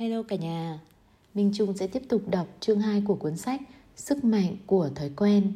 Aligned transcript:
Hello 0.00 0.22
cả 0.22 0.36
nhà, 0.36 0.78
Minh 1.34 1.50
Trung 1.54 1.76
sẽ 1.76 1.86
tiếp 1.86 2.02
tục 2.08 2.22
đọc 2.30 2.46
chương 2.60 2.80
2 2.80 3.02
của 3.06 3.14
cuốn 3.14 3.36
sách 3.36 3.60
Sức 3.96 4.24
mạnh 4.24 4.56
của 4.66 4.88
thói 4.94 5.10
quen. 5.16 5.52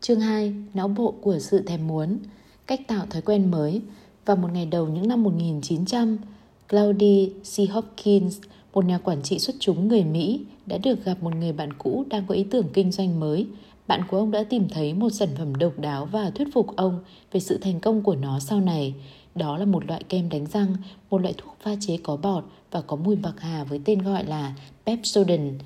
Chương 0.00 0.20
2, 0.20 0.54
não 0.74 0.88
bộ 0.88 1.14
của 1.20 1.38
sự 1.38 1.62
thèm 1.62 1.86
muốn, 1.86 2.18
cách 2.66 2.80
tạo 2.88 3.06
thói 3.10 3.22
quen 3.22 3.50
mới. 3.50 3.80
Vào 4.24 4.36
một 4.36 4.48
ngày 4.52 4.66
đầu 4.66 4.88
những 4.88 5.08
năm 5.08 5.22
1900, 5.22 6.18
Claudie 6.68 7.28
C. 7.28 7.70
Hopkins, 7.70 8.38
một 8.74 8.84
nhà 8.84 8.98
quản 8.98 9.22
trị 9.22 9.38
xuất 9.38 9.56
chúng 9.60 9.88
người 9.88 10.04
Mỹ, 10.04 10.40
đã 10.66 10.78
được 10.78 11.04
gặp 11.04 11.22
một 11.22 11.34
người 11.34 11.52
bạn 11.52 11.72
cũ 11.72 12.04
đang 12.10 12.26
có 12.26 12.34
ý 12.34 12.44
tưởng 12.50 12.66
kinh 12.72 12.92
doanh 12.92 13.20
mới. 13.20 13.46
Bạn 13.86 14.02
của 14.10 14.18
ông 14.18 14.30
đã 14.30 14.44
tìm 14.44 14.68
thấy 14.68 14.94
một 14.94 15.10
sản 15.10 15.28
phẩm 15.38 15.54
độc 15.54 15.78
đáo 15.78 16.06
và 16.06 16.30
thuyết 16.30 16.48
phục 16.52 16.76
ông 16.76 17.00
về 17.32 17.40
sự 17.40 17.58
thành 17.58 17.80
công 17.80 18.02
của 18.02 18.16
nó 18.16 18.38
sau 18.38 18.60
này. 18.60 18.94
Đó 19.34 19.58
là 19.58 19.64
một 19.64 19.86
loại 19.86 20.02
kem 20.08 20.28
đánh 20.28 20.46
răng, 20.46 20.76
một 21.10 21.22
loại 21.22 21.34
thuốc 21.36 21.56
pha 21.60 21.74
chế 21.80 21.96
có 22.02 22.16
bọt 22.16 22.44
và 22.70 22.80
có 22.80 22.96
mùi 22.96 23.16
bạc 23.16 23.34
hà 23.38 23.64
với 23.64 23.80
tên 23.84 23.98
gọi 23.98 24.24
là 24.24 24.54
Pepsodent. 24.86 25.60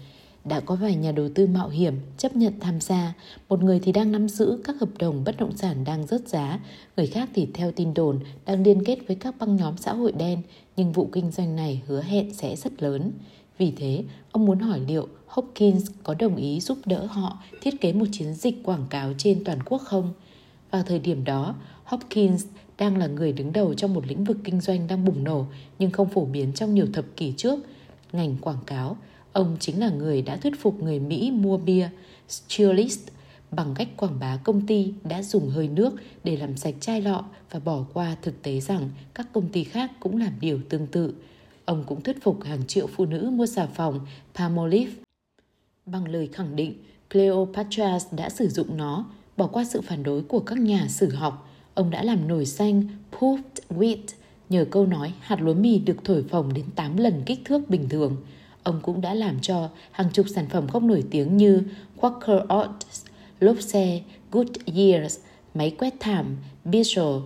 Đã 0.45 0.61
có 0.61 0.75
vài 0.75 0.95
nhà 0.95 1.13
đầu 1.13 1.29
tư 1.35 1.47
mạo 1.47 1.69
hiểm 1.69 1.95
chấp 2.19 2.37
nhận 2.37 2.61
tham 2.61 2.81
gia, 2.81 3.15
một 3.49 3.63
người 3.63 3.81
thì 3.81 3.93
đang 3.93 4.13
nắm 4.13 4.29
giữ 4.29 4.59
các 4.65 4.77
hợp 4.81 4.89
đồng 4.99 5.25
bất 5.25 5.37
động 5.37 5.57
sản 5.57 5.85
đang 5.85 6.07
rớt 6.07 6.29
giá, 6.29 6.61
người 6.97 7.07
khác 7.07 7.29
thì 7.35 7.49
theo 7.55 7.73
tin 7.73 7.95
đồn 7.95 8.21
đang 8.47 8.63
liên 8.63 8.85
kết 8.85 8.99
với 9.07 9.17
các 9.17 9.35
băng 9.39 9.57
nhóm 9.57 9.77
xã 9.77 9.93
hội 9.93 10.13
đen, 10.13 10.43
nhưng 10.77 10.93
vụ 10.93 11.09
kinh 11.13 11.31
doanh 11.31 11.57
này 11.57 11.83
hứa 11.87 12.03
hẹn 12.03 12.35
sẽ 12.35 12.57
rất 12.57 12.83
lớn. 12.83 13.13
Vì 13.59 13.73
thế, 13.77 14.05
ông 14.33 14.45
muốn 14.47 14.59
hỏi 14.59 14.81
liệu 14.89 15.09
Hopkins 15.27 15.91
có 16.03 16.15
đồng 16.15 16.37
ý 16.37 16.61
giúp 16.61 16.79
đỡ 16.85 17.07
họ 17.07 17.39
thiết 17.61 17.81
kế 17.81 17.93
một 17.93 18.07
chiến 18.13 18.35
dịch 18.35 18.63
quảng 18.65 18.87
cáo 18.91 19.13
trên 19.19 19.45
toàn 19.45 19.59
quốc 19.63 19.83
không? 19.85 20.13
Vào 20.71 20.83
thời 20.83 20.99
điểm 20.99 21.25
đó, 21.25 21.55
Hopkins 21.85 22.45
đang 22.83 22.97
là 22.97 23.07
người 23.07 23.33
đứng 23.33 23.53
đầu 23.53 23.75
trong 23.75 23.95
một 23.95 24.07
lĩnh 24.07 24.25
vực 24.25 24.37
kinh 24.45 24.61
doanh 24.61 24.87
đang 24.87 25.05
bùng 25.05 25.25
nổ 25.25 25.47
nhưng 25.79 25.91
không 25.91 26.09
phổ 26.09 26.25
biến 26.25 26.53
trong 26.53 26.75
nhiều 26.75 26.87
thập 26.93 27.05
kỷ 27.17 27.33
trước, 27.37 27.59
ngành 28.13 28.37
quảng 28.41 28.65
cáo. 28.67 28.97
Ông 29.33 29.57
chính 29.61 29.81
là 29.81 29.91
người 29.91 30.23
đã 30.23 30.37
thuyết 30.37 30.61
phục 30.61 30.83
người 30.83 30.99
Mỹ 30.99 31.31
mua 31.31 31.57
bia 31.59 31.89
Cheerlist 32.49 33.01
bằng 33.51 33.75
cách 33.75 33.89
quảng 33.97 34.19
bá 34.21 34.37
công 34.37 34.67
ty 34.67 34.93
đã 35.05 35.23
dùng 35.23 35.49
hơi 35.49 35.69
nước 35.69 35.95
để 36.25 36.37
làm 36.37 36.57
sạch 36.57 36.75
chai 36.81 37.01
lọ 37.01 37.25
và 37.51 37.61
bỏ 37.61 37.85
qua 37.93 38.17
thực 38.23 38.43
tế 38.43 38.61
rằng 38.61 38.89
các 39.15 39.27
công 39.33 39.49
ty 39.49 39.65
khác 39.65 39.91
cũng 40.01 40.17
làm 40.17 40.33
điều 40.41 40.61
tương 40.69 40.87
tự. 40.87 41.15
Ông 41.65 41.85
cũng 41.87 42.03
thuyết 42.03 42.23
phục 42.23 42.43
hàng 42.45 42.67
triệu 42.67 42.87
phụ 42.87 43.07
nữ 43.07 43.31
mua 43.33 43.47
xà 43.47 43.67
phòng 43.67 44.01
Palmolive 44.35 44.93
bằng 45.87 46.09
lời 46.09 46.29
khẳng 46.33 46.57
định 46.57 46.75
Cleopatra 47.11 47.99
đã 48.17 48.29
sử 48.29 48.49
dụng 48.49 48.77
nó, 48.77 49.05
bỏ 49.37 49.47
qua 49.47 49.65
sự 49.65 49.81
phản 49.81 50.03
đối 50.03 50.23
của 50.23 50.41
các 50.41 50.59
nhà 50.59 50.87
sử 50.89 51.11
học 51.11 51.49
Ông 51.75 51.91
đã 51.91 52.03
làm 52.03 52.29
nổi 52.29 52.47
xanh 52.47 52.87
puffed 53.13 53.41
wheat 53.71 53.97
nhờ 54.49 54.65
câu 54.71 54.87
nói 54.87 55.13
hạt 55.21 55.41
lúa 55.41 55.55
mì 55.55 55.79
được 55.79 55.97
thổi 56.05 56.25
phồng 56.31 56.55
đến 56.55 56.65
8 56.75 56.97
lần 56.97 57.23
kích 57.27 57.41
thước 57.45 57.71
bình 57.71 57.89
thường. 57.89 58.17
Ông 58.63 58.81
cũng 58.83 59.01
đã 59.01 59.15
làm 59.15 59.41
cho 59.41 59.69
hàng 59.91 60.11
chục 60.13 60.27
sản 60.35 60.47
phẩm 60.49 60.69
không 60.69 60.87
nổi 60.87 61.05
tiếng 61.11 61.37
như 61.37 61.63
Quaker 61.97 62.41
Oats, 62.49 63.05
lốp 63.41 63.61
xe, 63.61 64.01
Good 64.31 64.49
Years, 64.77 65.19
máy 65.55 65.71
quét 65.79 65.95
thảm, 66.01 66.37
Bissell, 66.65 67.17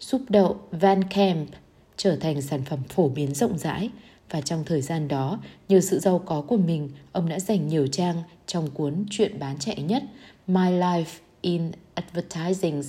súp 0.00 0.22
đậu 0.28 0.56
Van 0.70 1.04
Camp 1.04 1.48
trở 1.96 2.16
thành 2.16 2.42
sản 2.42 2.62
phẩm 2.64 2.78
phổ 2.88 3.08
biến 3.08 3.34
rộng 3.34 3.58
rãi 3.58 3.90
và 4.30 4.40
trong 4.40 4.64
thời 4.64 4.82
gian 4.82 5.08
đó, 5.08 5.38
nhờ 5.68 5.80
sự 5.80 5.98
giàu 5.98 6.18
có 6.18 6.40
của 6.40 6.56
mình, 6.56 6.90
ông 7.12 7.28
đã 7.28 7.40
dành 7.40 7.68
nhiều 7.68 7.86
trang 7.86 8.22
trong 8.46 8.70
cuốn 8.70 9.04
Chuyện 9.10 9.38
bán 9.38 9.58
chạy 9.58 9.82
nhất 9.82 10.02
My 10.46 10.70
Life 10.70 11.18
in 11.40 11.70
Advertising 11.94 12.82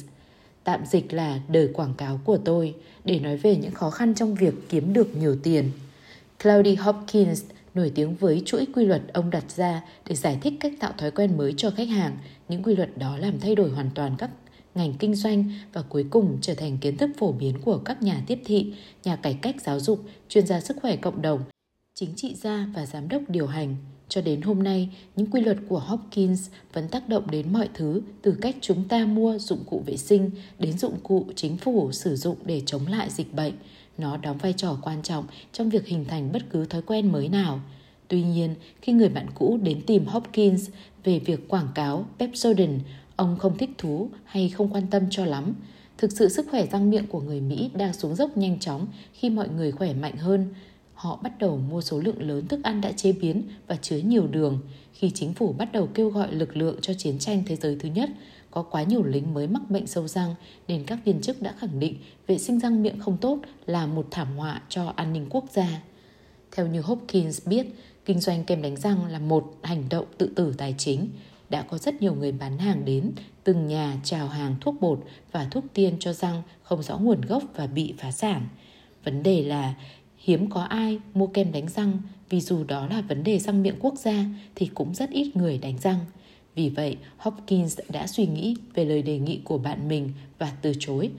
tạm 0.69 0.85
dịch 0.85 1.13
là 1.13 1.39
đời 1.47 1.69
quảng 1.73 1.93
cáo 1.93 2.19
của 2.23 2.37
tôi, 2.37 2.75
để 3.05 3.19
nói 3.19 3.37
về 3.37 3.55
những 3.55 3.71
khó 3.71 3.89
khăn 3.89 4.15
trong 4.15 4.35
việc 4.35 4.53
kiếm 4.69 4.93
được 4.93 5.17
nhiều 5.17 5.35
tiền. 5.43 5.71
Claudie 6.43 6.75
Hopkins 6.75 7.43
nổi 7.73 7.91
tiếng 7.95 8.15
với 8.15 8.41
chuỗi 8.45 8.67
quy 8.75 8.85
luật 8.85 9.01
ông 9.13 9.29
đặt 9.29 9.43
ra 9.55 9.81
để 10.07 10.15
giải 10.15 10.37
thích 10.41 10.53
cách 10.59 10.73
tạo 10.79 10.93
thói 10.97 11.11
quen 11.11 11.37
mới 11.37 11.53
cho 11.57 11.71
khách 11.71 11.87
hàng. 11.87 12.17
Những 12.49 12.63
quy 12.63 12.75
luật 12.75 12.97
đó 12.97 13.17
làm 13.17 13.39
thay 13.39 13.55
đổi 13.55 13.69
hoàn 13.69 13.89
toàn 13.95 14.15
các 14.17 14.29
ngành 14.75 14.93
kinh 14.93 15.15
doanh 15.15 15.51
và 15.73 15.81
cuối 15.81 16.05
cùng 16.09 16.37
trở 16.41 16.53
thành 16.53 16.77
kiến 16.77 16.97
thức 16.97 17.09
phổ 17.17 17.31
biến 17.31 17.61
của 17.61 17.77
các 17.77 18.01
nhà 18.01 18.21
tiếp 18.27 18.39
thị, 18.45 18.73
nhà 19.03 19.15
cải 19.15 19.39
cách 19.41 19.55
giáo 19.61 19.79
dục, 19.79 20.03
chuyên 20.29 20.47
gia 20.47 20.61
sức 20.61 20.77
khỏe 20.81 20.95
cộng 20.95 21.21
đồng, 21.21 21.43
chính 21.95 22.13
trị 22.15 22.35
gia 22.35 22.67
và 22.75 22.85
giám 22.85 23.09
đốc 23.09 23.21
điều 23.27 23.47
hành. 23.47 23.75
Cho 24.09 24.21
đến 24.21 24.41
hôm 24.41 24.63
nay, 24.63 24.89
những 25.15 25.31
quy 25.31 25.41
luật 25.41 25.57
của 25.67 25.79
Hopkins 25.79 26.49
vẫn 26.73 26.87
tác 26.87 27.09
động 27.09 27.31
đến 27.31 27.53
mọi 27.53 27.69
thứ 27.73 28.01
từ 28.21 28.37
cách 28.41 28.55
chúng 28.61 28.87
ta 28.87 29.05
mua 29.05 29.37
dụng 29.37 29.63
cụ 29.65 29.83
vệ 29.85 29.97
sinh 29.97 30.31
đến 30.59 30.77
dụng 30.77 30.97
cụ 31.03 31.25
chính 31.35 31.57
phủ 31.57 31.91
sử 31.91 32.15
dụng 32.15 32.35
để 32.45 32.61
chống 32.65 32.87
lại 32.87 33.09
dịch 33.09 33.33
bệnh. 33.33 33.53
Nó 33.97 34.17
đóng 34.17 34.37
vai 34.37 34.53
trò 34.53 34.77
quan 34.81 35.03
trọng 35.03 35.25
trong 35.53 35.69
việc 35.69 35.87
hình 35.87 36.05
thành 36.05 36.31
bất 36.31 36.41
cứ 36.49 36.65
thói 36.65 36.81
quen 36.81 37.11
mới 37.11 37.29
nào. 37.29 37.59
Tuy 38.07 38.23
nhiên, 38.23 38.55
khi 38.81 38.93
người 38.93 39.09
bạn 39.09 39.25
cũ 39.35 39.59
đến 39.63 39.81
tìm 39.85 40.05
Hopkins 40.05 40.69
về 41.03 41.19
việc 41.19 41.49
quảng 41.49 41.67
cáo 41.75 42.05
Pepsodent, 42.19 42.81
ông 43.15 43.37
không 43.37 43.57
thích 43.57 43.69
thú 43.77 44.09
hay 44.25 44.49
không 44.49 44.73
quan 44.73 44.87
tâm 44.91 45.03
cho 45.09 45.25
lắm. 45.25 45.53
Thực 45.97 46.11
sự 46.11 46.29
sức 46.29 46.47
khỏe 46.51 46.65
răng 46.65 46.89
miệng 46.89 47.07
của 47.07 47.21
người 47.21 47.41
Mỹ 47.41 47.69
đang 47.73 47.93
xuống 47.93 48.15
dốc 48.15 48.37
nhanh 48.37 48.59
chóng 48.59 48.87
khi 49.13 49.29
mọi 49.29 49.49
người 49.49 49.71
khỏe 49.71 49.93
mạnh 49.93 50.17
hơn, 50.17 50.53
họ 50.99 51.19
bắt 51.23 51.39
đầu 51.39 51.57
mua 51.57 51.81
số 51.81 51.99
lượng 51.99 52.21
lớn 52.21 52.47
thức 52.47 52.59
ăn 52.63 52.81
đã 52.81 52.91
chế 52.91 53.11
biến 53.11 53.43
và 53.67 53.75
chứa 53.75 53.97
nhiều 53.97 54.27
đường. 54.27 54.59
Khi 54.93 55.09
chính 55.09 55.33
phủ 55.33 55.53
bắt 55.53 55.71
đầu 55.71 55.89
kêu 55.93 56.09
gọi 56.09 56.33
lực 56.33 56.57
lượng 56.57 56.77
cho 56.81 56.93
chiến 56.93 57.19
tranh 57.19 57.43
thế 57.45 57.55
giới 57.55 57.77
thứ 57.79 57.89
nhất, 57.89 58.09
có 58.51 58.61
quá 58.61 58.83
nhiều 58.83 59.03
lính 59.03 59.33
mới 59.33 59.47
mắc 59.47 59.61
bệnh 59.69 59.87
sâu 59.87 60.07
răng 60.07 60.35
nên 60.67 60.83
các 60.83 60.99
viên 61.05 61.21
chức 61.21 61.41
đã 61.41 61.53
khẳng 61.57 61.79
định 61.79 61.95
vệ 62.27 62.37
sinh 62.37 62.59
răng 62.59 62.83
miệng 62.83 62.99
không 62.99 63.17
tốt 63.17 63.39
là 63.65 63.87
một 63.87 64.07
thảm 64.11 64.37
họa 64.37 64.61
cho 64.69 64.93
an 64.95 65.13
ninh 65.13 65.27
quốc 65.29 65.45
gia. 65.53 65.81
Theo 66.51 66.67
như 66.67 66.81
Hopkins 66.81 67.47
biết, 67.47 67.67
kinh 68.05 68.19
doanh 68.19 68.43
kem 68.43 68.61
đánh 68.61 68.75
răng 68.75 69.05
là 69.05 69.19
một 69.19 69.57
hành 69.63 69.83
động 69.89 70.05
tự 70.17 70.29
tử 70.35 70.53
tài 70.57 70.75
chính. 70.77 71.09
Đã 71.49 71.61
có 71.61 71.77
rất 71.77 72.01
nhiều 72.01 72.15
người 72.15 72.31
bán 72.31 72.57
hàng 72.57 72.85
đến 72.85 73.11
từng 73.43 73.67
nhà 73.67 73.97
chào 74.03 74.27
hàng 74.27 74.55
thuốc 74.61 74.75
bột 74.81 74.99
và 75.31 75.47
thuốc 75.51 75.63
tiên 75.73 75.95
cho 75.99 76.13
răng 76.13 76.41
không 76.63 76.83
rõ 76.83 76.97
nguồn 76.97 77.21
gốc 77.21 77.43
và 77.55 77.67
bị 77.67 77.93
phá 77.97 78.11
sản. 78.11 78.47
Vấn 79.03 79.23
đề 79.23 79.43
là 79.43 79.73
Hiếm 80.19 80.49
có 80.49 80.61
ai 80.61 80.99
mua 81.13 81.27
kem 81.27 81.51
đánh 81.51 81.67
răng 81.69 81.97
vì 82.29 82.41
dù 82.41 82.63
đó 82.63 82.87
là 82.87 83.01
vấn 83.01 83.23
đề 83.23 83.39
răng 83.39 83.63
miệng 83.63 83.75
quốc 83.79 83.95
gia 83.97 84.25
thì 84.55 84.69
cũng 84.73 84.93
rất 84.93 85.09
ít 85.09 85.35
người 85.35 85.57
đánh 85.57 85.77
răng. 85.81 85.99
Vì 86.55 86.69
vậy, 86.69 86.97
Hopkins 87.17 87.79
đã 87.89 88.07
suy 88.07 88.27
nghĩ 88.27 88.55
về 88.73 88.85
lời 88.85 89.01
đề 89.01 89.19
nghị 89.19 89.39
của 89.43 89.57
bạn 89.57 89.87
mình 89.87 90.11
và 90.39 90.51
từ 90.61 90.73
chối. 90.79 91.09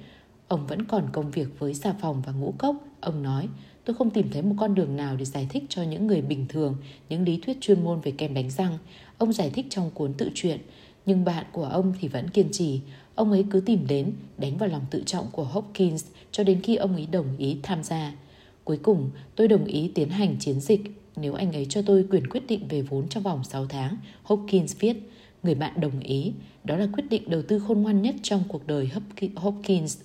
Ông 0.48 0.66
vẫn 0.66 0.84
còn 0.84 1.08
công 1.12 1.30
việc 1.30 1.58
với 1.58 1.74
xà 1.74 1.94
phòng 2.00 2.22
và 2.26 2.32
ngũ 2.32 2.54
cốc. 2.58 2.76
Ông 3.00 3.22
nói, 3.22 3.48
tôi 3.84 3.96
không 3.96 4.10
tìm 4.10 4.26
thấy 4.32 4.42
một 4.42 4.54
con 4.58 4.74
đường 4.74 4.96
nào 4.96 5.16
để 5.16 5.24
giải 5.24 5.46
thích 5.50 5.64
cho 5.68 5.82
những 5.82 6.06
người 6.06 6.22
bình 6.22 6.46
thường 6.48 6.76
những 7.08 7.22
lý 7.22 7.40
thuyết 7.46 7.60
chuyên 7.60 7.84
môn 7.84 8.00
về 8.00 8.10
kem 8.10 8.34
đánh 8.34 8.50
răng. 8.50 8.78
Ông 9.18 9.32
giải 9.32 9.50
thích 9.50 9.66
trong 9.70 9.90
cuốn 9.90 10.12
tự 10.12 10.30
truyện, 10.34 10.60
nhưng 11.06 11.24
bạn 11.24 11.44
của 11.52 11.64
ông 11.64 11.92
thì 12.00 12.08
vẫn 12.08 12.30
kiên 12.30 12.48
trì. 12.52 12.80
Ông 13.14 13.32
ấy 13.32 13.44
cứ 13.50 13.60
tìm 13.60 13.86
đến, 13.86 14.12
đánh 14.38 14.56
vào 14.56 14.68
lòng 14.68 14.86
tự 14.90 15.02
trọng 15.06 15.26
của 15.32 15.44
Hopkins 15.44 16.06
cho 16.32 16.44
đến 16.44 16.62
khi 16.62 16.76
ông 16.76 16.94
ấy 16.94 17.06
đồng 17.06 17.36
ý 17.38 17.56
tham 17.62 17.82
gia. 17.82 18.12
Cuối 18.64 18.78
cùng, 18.82 19.10
tôi 19.36 19.48
đồng 19.48 19.64
ý 19.64 19.90
tiến 19.94 20.08
hành 20.08 20.36
chiến 20.40 20.60
dịch 20.60 20.80
nếu 21.16 21.34
anh 21.34 21.52
ấy 21.52 21.66
cho 21.68 21.82
tôi 21.82 22.06
quyền 22.10 22.26
quyết 22.26 22.46
định 22.48 22.68
về 22.68 22.82
vốn 22.82 23.08
trong 23.08 23.22
vòng 23.22 23.44
6 23.44 23.66
tháng, 23.66 23.96
Hopkins 24.22 24.76
viết. 24.78 24.96
Người 25.42 25.54
bạn 25.54 25.80
đồng 25.80 26.00
ý, 26.00 26.32
đó 26.64 26.76
là 26.76 26.88
quyết 26.92 27.04
định 27.10 27.30
đầu 27.30 27.42
tư 27.42 27.58
khôn 27.58 27.82
ngoan 27.82 28.02
nhất 28.02 28.14
trong 28.22 28.44
cuộc 28.48 28.66
đời 28.66 28.90
Hopkins. 29.36 29.98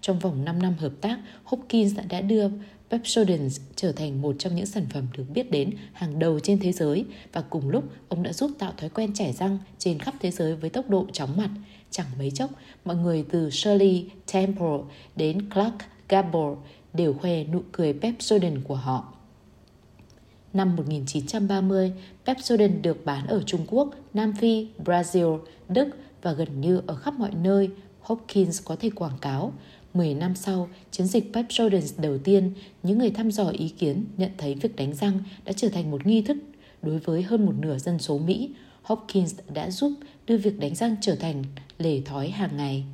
Trong 0.00 0.18
vòng 0.18 0.44
5 0.44 0.62
năm 0.62 0.74
hợp 0.78 0.92
tác, 1.00 1.18
Hopkins 1.44 1.96
đã 2.08 2.20
đưa 2.20 2.48
Pepsodent 2.90 3.50
trở 3.76 3.92
thành 3.92 4.22
một 4.22 4.36
trong 4.38 4.56
những 4.56 4.66
sản 4.66 4.86
phẩm 4.90 5.06
được 5.16 5.24
biết 5.34 5.50
đến 5.50 5.70
hàng 5.92 6.18
đầu 6.18 6.40
trên 6.40 6.58
thế 6.58 6.72
giới 6.72 7.04
và 7.32 7.42
cùng 7.42 7.68
lúc 7.68 7.84
ông 8.08 8.22
đã 8.22 8.32
giúp 8.32 8.50
tạo 8.58 8.72
thói 8.76 8.90
quen 8.90 9.14
chảy 9.14 9.32
răng 9.32 9.58
trên 9.78 9.98
khắp 9.98 10.14
thế 10.20 10.30
giới 10.30 10.56
với 10.56 10.70
tốc 10.70 10.90
độ 10.90 11.06
chóng 11.12 11.36
mặt. 11.36 11.50
Chẳng 11.90 12.06
mấy 12.18 12.30
chốc, 12.30 12.50
mọi 12.84 12.96
người 12.96 13.24
từ 13.30 13.50
Shirley 13.50 14.06
Temple 14.32 14.78
đến 15.16 15.50
Clark 15.50 15.74
Gable 16.08 16.54
đều 16.94 17.14
khoe 17.14 17.44
nụ 17.44 17.62
cười 17.72 17.92
Pepsodent 17.92 18.64
của 18.64 18.74
họ. 18.74 19.12
Năm 20.52 20.76
1930, 20.76 21.92
Pepsodent 22.26 22.82
được 22.82 23.04
bán 23.04 23.26
ở 23.26 23.42
Trung 23.46 23.66
Quốc, 23.66 23.90
Nam 24.14 24.32
Phi, 24.32 24.68
Brazil, 24.84 25.38
Đức 25.68 25.88
và 26.22 26.32
gần 26.32 26.60
như 26.60 26.82
ở 26.86 26.94
khắp 26.94 27.14
mọi 27.14 27.30
nơi 27.42 27.70
Hopkins 28.00 28.62
có 28.64 28.76
thể 28.76 28.90
quảng 28.90 29.18
cáo. 29.20 29.52
10 29.94 30.14
năm 30.14 30.34
sau, 30.34 30.68
chiến 30.90 31.06
dịch 31.06 31.34
Pepsodent 31.34 31.84
đầu 31.98 32.18
tiên, 32.18 32.52
những 32.82 32.98
người 32.98 33.10
thăm 33.10 33.30
dò 33.30 33.48
ý 33.48 33.68
kiến 33.68 34.04
nhận 34.16 34.30
thấy 34.38 34.54
việc 34.54 34.76
đánh 34.76 34.94
răng 34.94 35.18
đã 35.44 35.52
trở 35.52 35.68
thành 35.68 35.90
một 35.90 36.06
nghi 36.06 36.22
thức 36.22 36.36
đối 36.82 36.98
với 36.98 37.22
hơn 37.22 37.46
một 37.46 37.54
nửa 37.58 37.78
dân 37.78 37.98
số 37.98 38.18
Mỹ. 38.18 38.50
Hopkins 38.82 39.34
đã 39.54 39.70
giúp 39.70 39.92
đưa 40.26 40.36
việc 40.36 40.58
đánh 40.60 40.74
răng 40.74 40.96
trở 41.00 41.14
thành 41.14 41.44
lề 41.78 42.00
thói 42.00 42.30
hàng 42.30 42.56
ngày. 42.56 42.84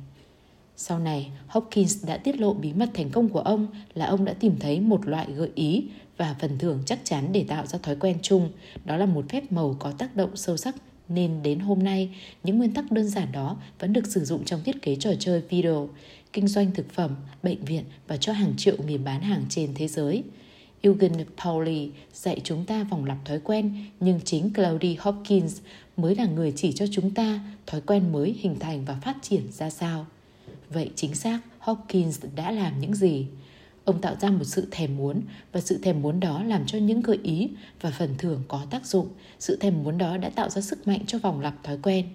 Sau 0.83 0.99
này, 0.99 1.31
Hopkins 1.47 2.05
đã 2.05 2.17
tiết 2.17 2.39
lộ 2.39 2.53
bí 2.53 2.73
mật 2.73 2.89
thành 2.93 3.09
công 3.09 3.29
của 3.29 3.39
ông 3.39 3.67
là 3.93 4.05
ông 4.05 4.25
đã 4.25 4.33
tìm 4.33 4.55
thấy 4.59 4.79
một 4.79 5.07
loại 5.07 5.27
gợi 5.31 5.49
ý 5.55 5.83
và 6.17 6.35
phần 6.39 6.57
thưởng 6.57 6.83
chắc 6.85 6.99
chắn 7.03 7.29
để 7.31 7.45
tạo 7.47 7.65
ra 7.65 7.79
thói 7.83 7.95
quen 7.95 8.17
chung. 8.21 8.49
Đó 8.85 8.97
là 8.97 9.05
một 9.05 9.25
phép 9.29 9.51
màu 9.51 9.75
có 9.79 9.91
tác 9.91 10.15
động 10.15 10.35
sâu 10.35 10.57
sắc 10.57 10.75
nên 11.09 11.43
đến 11.43 11.59
hôm 11.59 11.83
nay, 11.83 12.15
những 12.43 12.57
nguyên 12.57 12.73
tắc 12.73 12.91
đơn 12.91 13.07
giản 13.07 13.31
đó 13.31 13.57
vẫn 13.79 13.93
được 13.93 14.07
sử 14.07 14.25
dụng 14.25 14.45
trong 14.45 14.63
thiết 14.63 14.81
kế 14.81 14.95
trò 14.95 15.11
chơi 15.19 15.41
video, 15.49 15.89
kinh 16.33 16.47
doanh 16.47 16.71
thực 16.71 16.91
phẩm, 16.93 17.15
bệnh 17.43 17.65
viện 17.65 17.83
và 18.07 18.17
cho 18.17 18.33
hàng 18.33 18.53
triệu 18.57 18.75
người 18.85 18.97
bán 18.97 19.21
hàng 19.21 19.43
trên 19.49 19.71
thế 19.75 19.87
giới. 19.87 20.23
Eugen 20.81 21.13
Pauli 21.43 21.89
dạy 22.13 22.41
chúng 22.43 22.65
ta 22.65 22.83
vòng 22.83 23.05
lặp 23.05 23.17
thói 23.25 23.39
quen, 23.39 23.75
nhưng 23.99 24.19
chính 24.25 24.53
Claudie 24.53 24.95
Hopkins 24.99 25.59
mới 25.97 26.15
là 26.15 26.25
người 26.25 26.53
chỉ 26.55 26.71
cho 26.71 26.85
chúng 26.91 27.11
ta 27.11 27.39
thói 27.67 27.81
quen 27.81 28.11
mới 28.11 28.35
hình 28.39 28.59
thành 28.59 28.85
và 28.85 28.95
phát 29.01 29.17
triển 29.21 29.51
ra 29.51 29.69
sao. 29.69 30.05
Vậy 30.73 30.89
chính 30.95 31.15
xác 31.15 31.39
Hopkins 31.59 32.23
đã 32.35 32.51
làm 32.51 32.79
những 32.79 32.95
gì? 32.95 33.27
Ông 33.85 34.01
tạo 34.01 34.15
ra 34.21 34.29
một 34.29 34.43
sự 34.43 34.67
thèm 34.71 34.97
muốn 34.97 35.21
và 35.51 35.61
sự 35.61 35.77
thèm 35.83 36.01
muốn 36.01 36.19
đó 36.19 36.43
làm 36.43 36.65
cho 36.65 36.77
những 36.77 37.01
gợi 37.01 37.19
ý 37.23 37.49
và 37.81 37.91
phần 37.91 38.15
thưởng 38.17 38.43
có 38.47 38.65
tác 38.69 38.85
dụng. 38.85 39.07
Sự 39.39 39.55
thèm 39.55 39.83
muốn 39.83 39.97
đó 39.97 40.17
đã 40.17 40.29
tạo 40.29 40.49
ra 40.49 40.61
sức 40.61 40.87
mạnh 40.87 40.99
cho 41.07 41.19
vòng 41.19 41.39
lặp 41.39 41.63
thói 41.63 41.77
quen. 41.83 42.05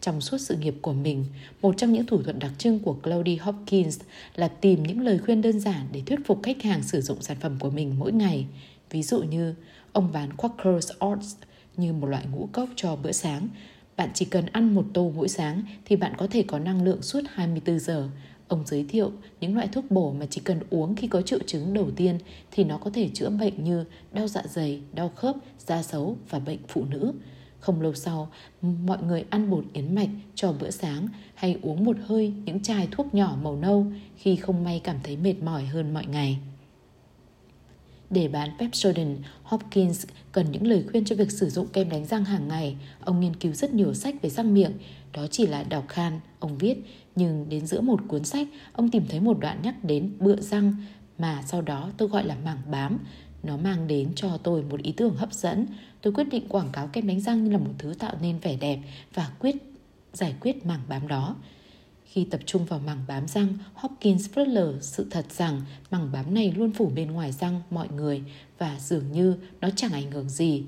Trong 0.00 0.20
suốt 0.20 0.38
sự 0.38 0.56
nghiệp 0.56 0.74
của 0.82 0.92
mình, 0.92 1.24
một 1.62 1.74
trong 1.76 1.92
những 1.92 2.06
thủ 2.06 2.22
thuật 2.22 2.38
đặc 2.38 2.52
trưng 2.58 2.78
của 2.78 2.92
Claudie 2.92 3.36
Hopkins 3.36 4.00
là 4.34 4.48
tìm 4.48 4.82
những 4.82 5.00
lời 5.00 5.18
khuyên 5.18 5.42
đơn 5.42 5.60
giản 5.60 5.86
để 5.92 6.02
thuyết 6.06 6.18
phục 6.26 6.42
khách 6.42 6.62
hàng 6.62 6.82
sử 6.82 7.00
dụng 7.00 7.22
sản 7.22 7.36
phẩm 7.40 7.56
của 7.60 7.70
mình 7.70 7.98
mỗi 7.98 8.12
ngày. 8.12 8.46
Ví 8.90 9.02
dụ 9.02 9.22
như, 9.22 9.54
ông 9.92 10.12
bán 10.12 10.28
Quaker's 10.36 11.08
Oats 11.10 11.34
như 11.76 11.92
một 11.92 12.06
loại 12.06 12.24
ngũ 12.32 12.48
cốc 12.52 12.68
cho 12.76 12.96
bữa 12.96 13.12
sáng. 13.12 13.48
Bạn 13.96 14.10
chỉ 14.14 14.24
cần 14.24 14.46
ăn 14.46 14.74
một 14.74 14.84
tô 14.94 15.12
mỗi 15.16 15.28
sáng 15.28 15.62
thì 15.84 15.96
bạn 15.96 16.12
có 16.16 16.26
thể 16.30 16.44
có 16.48 16.58
năng 16.58 16.84
lượng 16.84 17.02
suốt 17.02 17.20
24 17.32 17.78
giờ. 17.78 18.08
Ông 18.48 18.62
giới 18.66 18.84
thiệu 18.88 19.12
những 19.40 19.54
loại 19.54 19.68
thuốc 19.68 19.90
bổ 19.90 20.12
mà 20.12 20.26
chỉ 20.30 20.40
cần 20.44 20.60
uống 20.70 20.96
khi 20.96 21.08
có 21.08 21.22
triệu 21.22 21.38
chứng 21.46 21.74
đầu 21.74 21.90
tiên 21.96 22.18
thì 22.50 22.64
nó 22.64 22.78
có 22.78 22.90
thể 22.90 23.08
chữa 23.14 23.30
bệnh 23.30 23.64
như 23.64 23.84
đau 24.12 24.28
dạ 24.28 24.42
dày, 24.48 24.80
đau 24.92 25.08
khớp, 25.08 25.36
da 25.58 25.82
xấu 25.82 26.16
và 26.30 26.38
bệnh 26.38 26.58
phụ 26.68 26.84
nữ. 26.84 27.12
Không 27.60 27.80
lâu 27.80 27.94
sau, 27.94 28.28
mọi 28.62 28.98
người 29.02 29.24
ăn 29.30 29.50
bột 29.50 29.64
yến 29.72 29.94
mạch 29.94 30.08
cho 30.34 30.52
bữa 30.60 30.70
sáng 30.70 31.08
hay 31.34 31.58
uống 31.62 31.84
một 31.84 31.96
hơi 32.06 32.32
những 32.44 32.60
chai 32.60 32.88
thuốc 32.90 33.14
nhỏ 33.14 33.36
màu 33.42 33.56
nâu 33.56 33.86
khi 34.16 34.36
không 34.36 34.64
may 34.64 34.80
cảm 34.84 34.96
thấy 35.02 35.16
mệt 35.16 35.34
mỏi 35.42 35.64
hơn 35.64 35.94
mọi 35.94 36.06
ngày. 36.06 36.38
Để 38.14 38.28
bán 38.28 38.50
Pepsodent, 38.58 39.18
Hopkins 39.42 40.06
cần 40.32 40.52
những 40.52 40.66
lời 40.66 40.84
khuyên 40.90 41.04
cho 41.04 41.16
việc 41.16 41.32
sử 41.32 41.50
dụng 41.50 41.66
kem 41.66 41.88
đánh 41.88 42.06
răng 42.06 42.24
hàng 42.24 42.48
ngày. 42.48 42.76
Ông 43.00 43.20
nghiên 43.20 43.36
cứu 43.36 43.52
rất 43.52 43.74
nhiều 43.74 43.94
sách 43.94 44.14
về 44.22 44.30
răng 44.30 44.54
miệng. 44.54 44.72
Đó 45.12 45.26
chỉ 45.30 45.46
là 45.46 45.62
đọc 45.62 45.84
khan, 45.88 46.20
ông 46.38 46.58
viết. 46.58 46.76
Nhưng 47.16 47.48
đến 47.48 47.66
giữa 47.66 47.80
một 47.80 48.00
cuốn 48.08 48.24
sách, 48.24 48.48
ông 48.72 48.90
tìm 48.90 49.02
thấy 49.08 49.20
một 49.20 49.38
đoạn 49.40 49.58
nhắc 49.62 49.84
đến 49.84 50.12
bựa 50.18 50.36
răng 50.36 50.74
mà 51.18 51.42
sau 51.46 51.62
đó 51.62 51.90
tôi 51.96 52.08
gọi 52.08 52.24
là 52.24 52.36
mảng 52.44 52.62
bám. 52.70 52.98
Nó 53.42 53.56
mang 53.56 53.86
đến 53.86 54.12
cho 54.14 54.38
tôi 54.42 54.62
một 54.62 54.82
ý 54.82 54.92
tưởng 54.92 55.16
hấp 55.16 55.32
dẫn. 55.32 55.66
Tôi 56.02 56.12
quyết 56.12 56.28
định 56.30 56.48
quảng 56.48 56.68
cáo 56.72 56.86
kem 56.86 57.06
đánh 57.06 57.20
răng 57.20 57.44
như 57.44 57.50
là 57.50 57.58
một 57.58 57.72
thứ 57.78 57.94
tạo 57.98 58.14
nên 58.20 58.38
vẻ 58.38 58.56
đẹp 58.56 58.78
và 59.14 59.30
quyết 59.38 59.56
giải 60.12 60.34
quyết 60.40 60.66
mảng 60.66 60.82
bám 60.88 61.08
đó. 61.08 61.36
Khi 62.14 62.24
tập 62.24 62.40
trung 62.46 62.64
vào 62.64 62.80
mảng 62.86 63.04
bám 63.08 63.28
răng, 63.28 63.54
Hopkins 63.74 64.30
phớt 64.30 64.48
lờ 64.48 64.74
sự 64.80 65.06
thật 65.10 65.26
rằng 65.32 65.60
mảng 65.90 66.12
bám 66.12 66.34
này 66.34 66.52
luôn 66.56 66.72
phủ 66.72 66.92
bên 66.94 67.10
ngoài 67.10 67.32
răng 67.32 67.60
mọi 67.70 67.88
người 67.88 68.22
và 68.58 68.76
dường 68.80 69.12
như 69.12 69.36
nó 69.60 69.68
chẳng 69.76 69.92
ảnh 69.92 70.10
hưởng 70.10 70.28
gì. 70.28 70.64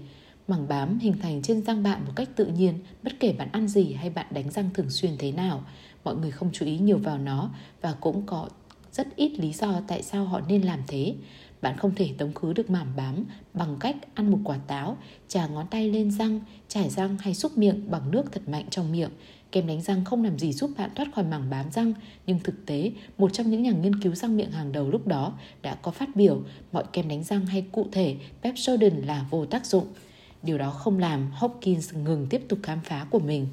Mảng 0.49 0.69
bám 0.69 0.99
hình 0.99 1.19
thành 1.23 1.43
trên 1.43 1.65
răng 1.65 1.83
bạn 1.83 2.05
một 2.05 2.13
cách 2.17 2.29
tự 2.37 2.47
nhiên, 2.47 2.79
bất 3.03 3.13
kể 3.21 3.33
bạn 3.33 3.49
ăn 3.53 3.69
gì 3.69 3.93
hay 3.93 4.11
bạn 4.11 4.27
đánh 4.31 4.51
răng 4.51 4.71
thường 4.75 4.91
xuyên 4.91 5.17
thế 5.19 5.33
nào. 5.33 5.65
Mọi 6.05 6.17
người 6.17 6.31
không 6.31 6.51
chú 6.53 6.67
ý 6.67 6.79
nhiều 6.79 6.99
vào 6.99 7.19
nó 7.19 7.51
và 7.81 7.93
cũng 8.01 8.23
có 8.27 8.49
rất 8.93 9.17
ít 9.17 9.39
lý 9.39 9.53
do 9.53 9.81
tại 9.89 10.03
sao 10.03 10.25
họ 10.25 10.41
nên 10.49 10.63
làm 10.63 10.81
thế. 10.87 11.15
Bạn 11.63 11.77
không 11.77 11.95
thể 11.95 12.11
tống 12.19 12.35
khứ 12.35 12.53
được 12.53 12.71
mảng 12.71 12.93
bám 12.97 13.25
bằng 13.55 13.77
cách 13.81 13.97
ăn 14.15 14.31
một 14.31 14.39
quả 14.45 14.57
táo, 14.67 14.97
trà 15.29 15.47
ngón 15.47 15.67
tay 15.71 15.91
lên 15.91 16.11
răng, 16.11 16.41
chải 16.69 16.91
răng 16.91 17.17
hay 17.21 17.35
xúc 17.35 17.59
miệng 17.59 17.91
bằng 17.91 18.11
nước 18.11 18.33
thật 18.33 18.49
mạnh 18.49 18.67
trong 18.71 18.93
miệng. 18.93 19.11
Kem 19.57 19.67
đánh 19.67 19.83
răng 19.83 20.05
không 20.05 20.25
làm 20.25 20.39
gì 20.39 20.53
giúp 20.53 20.71
bạn 20.77 20.91
thoát 20.95 21.09
khỏi 21.15 21.25
mảng 21.25 21.51
bám 21.51 21.73
răng, 21.73 21.93
nhưng 22.27 22.39
thực 22.39 22.67
tế, 22.67 22.93
một 23.19 23.33
trong 23.33 23.51
những 23.51 23.63
nhà 23.63 23.71
nghiên 23.71 24.01
cứu 24.03 24.15
răng 24.15 24.37
miệng 24.37 24.51
hàng 24.51 24.73
đầu 24.73 24.91
lúc 24.91 25.07
đó 25.07 25.33
đã 25.63 25.75
có 25.75 25.91
phát 25.91 26.17
biểu 26.17 26.43
mọi 26.73 26.85
kem 26.93 27.09
đánh 27.09 27.25
răng 27.25 27.47
hay 27.47 27.67
cụ 27.73 27.87
thể 27.93 28.17
Pepsodent 28.43 29.07
là 29.07 29.27
vô 29.31 29.47
tác 29.47 29.67
dụng. 29.67 29.87
Điều 30.43 30.59
đó 30.59 30.71
không 30.71 30.99
làm 30.99 31.31
Hopkins 31.33 31.95
ngừng 31.95 32.27
tiếp 32.31 32.43
tục 32.49 32.59
khám 32.63 32.81
phá 32.85 33.07
của 33.11 33.19
mình. 33.19 33.47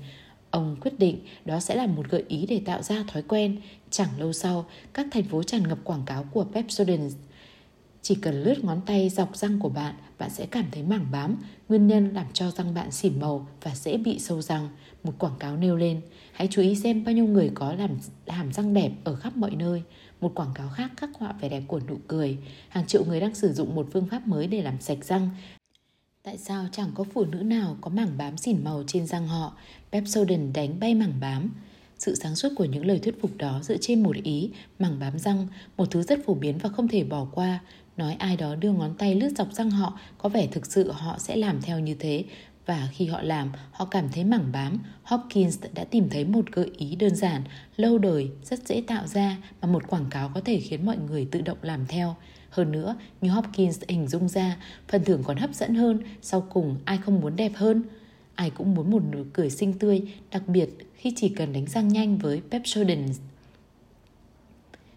Ông 0.49 0.77
quyết 0.81 0.99
định 0.99 1.19
đó 1.45 1.59
sẽ 1.59 1.75
là 1.75 1.87
một 1.87 2.09
gợi 2.09 2.23
ý 2.27 2.45
để 2.45 2.61
tạo 2.65 2.81
ra 2.81 3.03
thói 3.07 3.21
quen. 3.21 3.61
Chẳng 3.89 4.09
lâu 4.17 4.33
sau, 4.33 4.65
các 4.93 5.07
thành 5.11 5.23
phố 5.23 5.43
tràn 5.43 5.67
ngập 5.67 5.79
quảng 5.83 6.03
cáo 6.05 6.23
của 6.31 6.45
Pepsodent 6.53 7.11
chỉ 8.01 8.15
cần 8.15 8.43
lướt 8.43 8.63
ngón 8.63 8.81
tay 8.85 9.09
dọc 9.09 9.37
răng 9.37 9.59
của 9.59 9.69
bạn, 9.69 9.95
bạn 10.17 10.29
sẽ 10.29 10.45
cảm 10.45 10.65
thấy 10.71 10.83
mảng 10.83 11.05
bám, 11.11 11.35
nguyên 11.73 11.87
nhân 11.87 12.13
làm 12.13 12.25
cho 12.33 12.51
răng 12.51 12.73
bạn 12.73 12.91
xỉn 12.91 13.19
màu 13.19 13.47
và 13.61 13.75
dễ 13.75 13.97
bị 13.97 14.19
sâu 14.19 14.41
răng. 14.41 14.69
Một 15.03 15.13
quảng 15.19 15.35
cáo 15.39 15.57
nêu 15.57 15.75
lên, 15.75 16.01
hãy 16.31 16.47
chú 16.51 16.61
ý 16.61 16.75
xem 16.75 17.03
bao 17.03 17.15
nhiêu 17.15 17.25
người 17.25 17.51
có 17.53 17.73
làm 17.73 17.97
hàm 18.27 18.53
răng 18.53 18.73
đẹp 18.73 18.91
ở 19.03 19.15
khắp 19.15 19.37
mọi 19.37 19.51
nơi. 19.55 19.83
Một 20.21 20.31
quảng 20.35 20.53
cáo 20.55 20.69
khác 20.69 20.91
khắc 20.97 21.09
họa 21.13 21.33
vẻ 21.41 21.49
đẹp 21.49 21.63
của 21.67 21.79
nụ 21.89 21.97
cười. 22.07 22.37
Hàng 22.69 22.87
triệu 22.87 23.05
người 23.05 23.19
đang 23.19 23.35
sử 23.35 23.53
dụng 23.53 23.75
một 23.75 23.87
phương 23.93 24.07
pháp 24.11 24.27
mới 24.27 24.47
để 24.47 24.61
làm 24.61 24.81
sạch 24.81 25.05
răng. 25.05 25.29
Tại 26.23 26.37
sao 26.37 26.65
chẳng 26.71 26.91
có 26.93 27.03
phụ 27.13 27.25
nữ 27.25 27.37
nào 27.37 27.77
có 27.81 27.89
mảng 27.89 28.17
bám 28.17 28.37
xỉn 28.37 28.63
màu 28.63 28.83
trên 28.87 29.05
răng 29.07 29.27
họ? 29.27 29.57
Pepsodent 29.91 30.53
đánh 30.53 30.79
bay 30.79 30.95
mảng 30.95 31.13
bám. 31.21 31.49
Sự 31.97 32.15
sáng 32.15 32.35
suốt 32.35 32.49
của 32.55 32.65
những 32.65 32.85
lời 32.85 32.99
thuyết 32.99 33.21
phục 33.21 33.37
đó 33.37 33.59
dựa 33.63 33.77
trên 33.77 34.03
một 34.03 34.15
ý, 34.23 34.49
mảng 34.79 34.99
bám 34.99 35.19
răng, 35.19 35.47
một 35.77 35.91
thứ 35.91 36.01
rất 36.03 36.25
phổ 36.25 36.33
biến 36.33 36.57
và 36.57 36.69
không 36.69 36.87
thể 36.87 37.03
bỏ 37.03 37.27
qua. 37.31 37.59
Nói 37.97 38.15
ai 38.19 38.37
đó 38.37 38.55
đưa 38.55 38.71
ngón 38.71 38.93
tay 38.97 39.15
lướt 39.15 39.29
dọc 39.37 39.53
răng 39.53 39.71
họ, 39.71 39.99
có 40.17 40.29
vẻ 40.29 40.47
thực 40.47 40.65
sự 40.65 40.91
họ 40.91 41.15
sẽ 41.19 41.35
làm 41.35 41.61
theo 41.61 41.79
như 41.79 41.95
thế. 41.99 42.23
Và 42.65 42.89
khi 42.91 43.05
họ 43.05 43.21
làm, 43.21 43.51
họ 43.71 43.85
cảm 43.85 44.09
thấy 44.09 44.23
mảng 44.23 44.51
bám. 44.51 44.79
Hopkins 45.03 45.59
đã 45.73 45.83
tìm 45.83 46.09
thấy 46.09 46.25
một 46.25 46.45
gợi 46.51 46.71
ý 46.77 46.95
đơn 46.95 47.15
giản, 47.15 47.41
lâu 47.77 47.97
đời, 47.97 48.29
rất 48.43 48.67
dễ 48.67 48.83
tạo 48.87 49.07
ra 49.07 49.37
mà 49.61 49.67
một 49.67 49.87
quảng 49.87 50.05
cáo 50.09 50.31
có 50.33 50.41
thể 50.41 50.59
khiến 50.59 50.85
mọi 50.85 50.97
người 50.97 51.27
tự 51.31 51.41
động 51.41 51.57
làm 51.61 51.85
theo. 51.87 52.15
Hơn 52.49 52.71
nữa, 52.71 52.95
như 53.21 53.29
Hopkins 53.29 53.81
hình 53.87 54.07
dung 54.07 54.29
ra, 54.29 54.57
phần 54.87 55.03
thưởng 55.03 55.23
còn 55.23 55.37
hấp 55.37 55.55
dẫn 55.55 55.75
hơn, 55.75 55.99
sau 56.21 56.41
cùng 56.41 56.77
ai 56.85 56.97
không 56.97 57.21
muốn 57.21 57.35
đẹp 57.35 57.51
hơn? 57.55 57.83
Ai 58.35 58.49
cũng 58.49 58.75
muốn 58.75 58.91
một 58.91 59.03
nụ 59.11 59.23
cười 59.33 59.49
xinh 59.49 59.73
tươi, 59.73 60.01
đặc 60.31 60.47
biệt 60.47 60.69
khi 60.95 61.13
chỉ 61.15 61.29
cần 61.29 61.53
đánh 61.53 61.65
răng 61.65 61.87
nhanh 61.87 62.17
với 62.17 62.41
Pepsodent. 62.51 63.15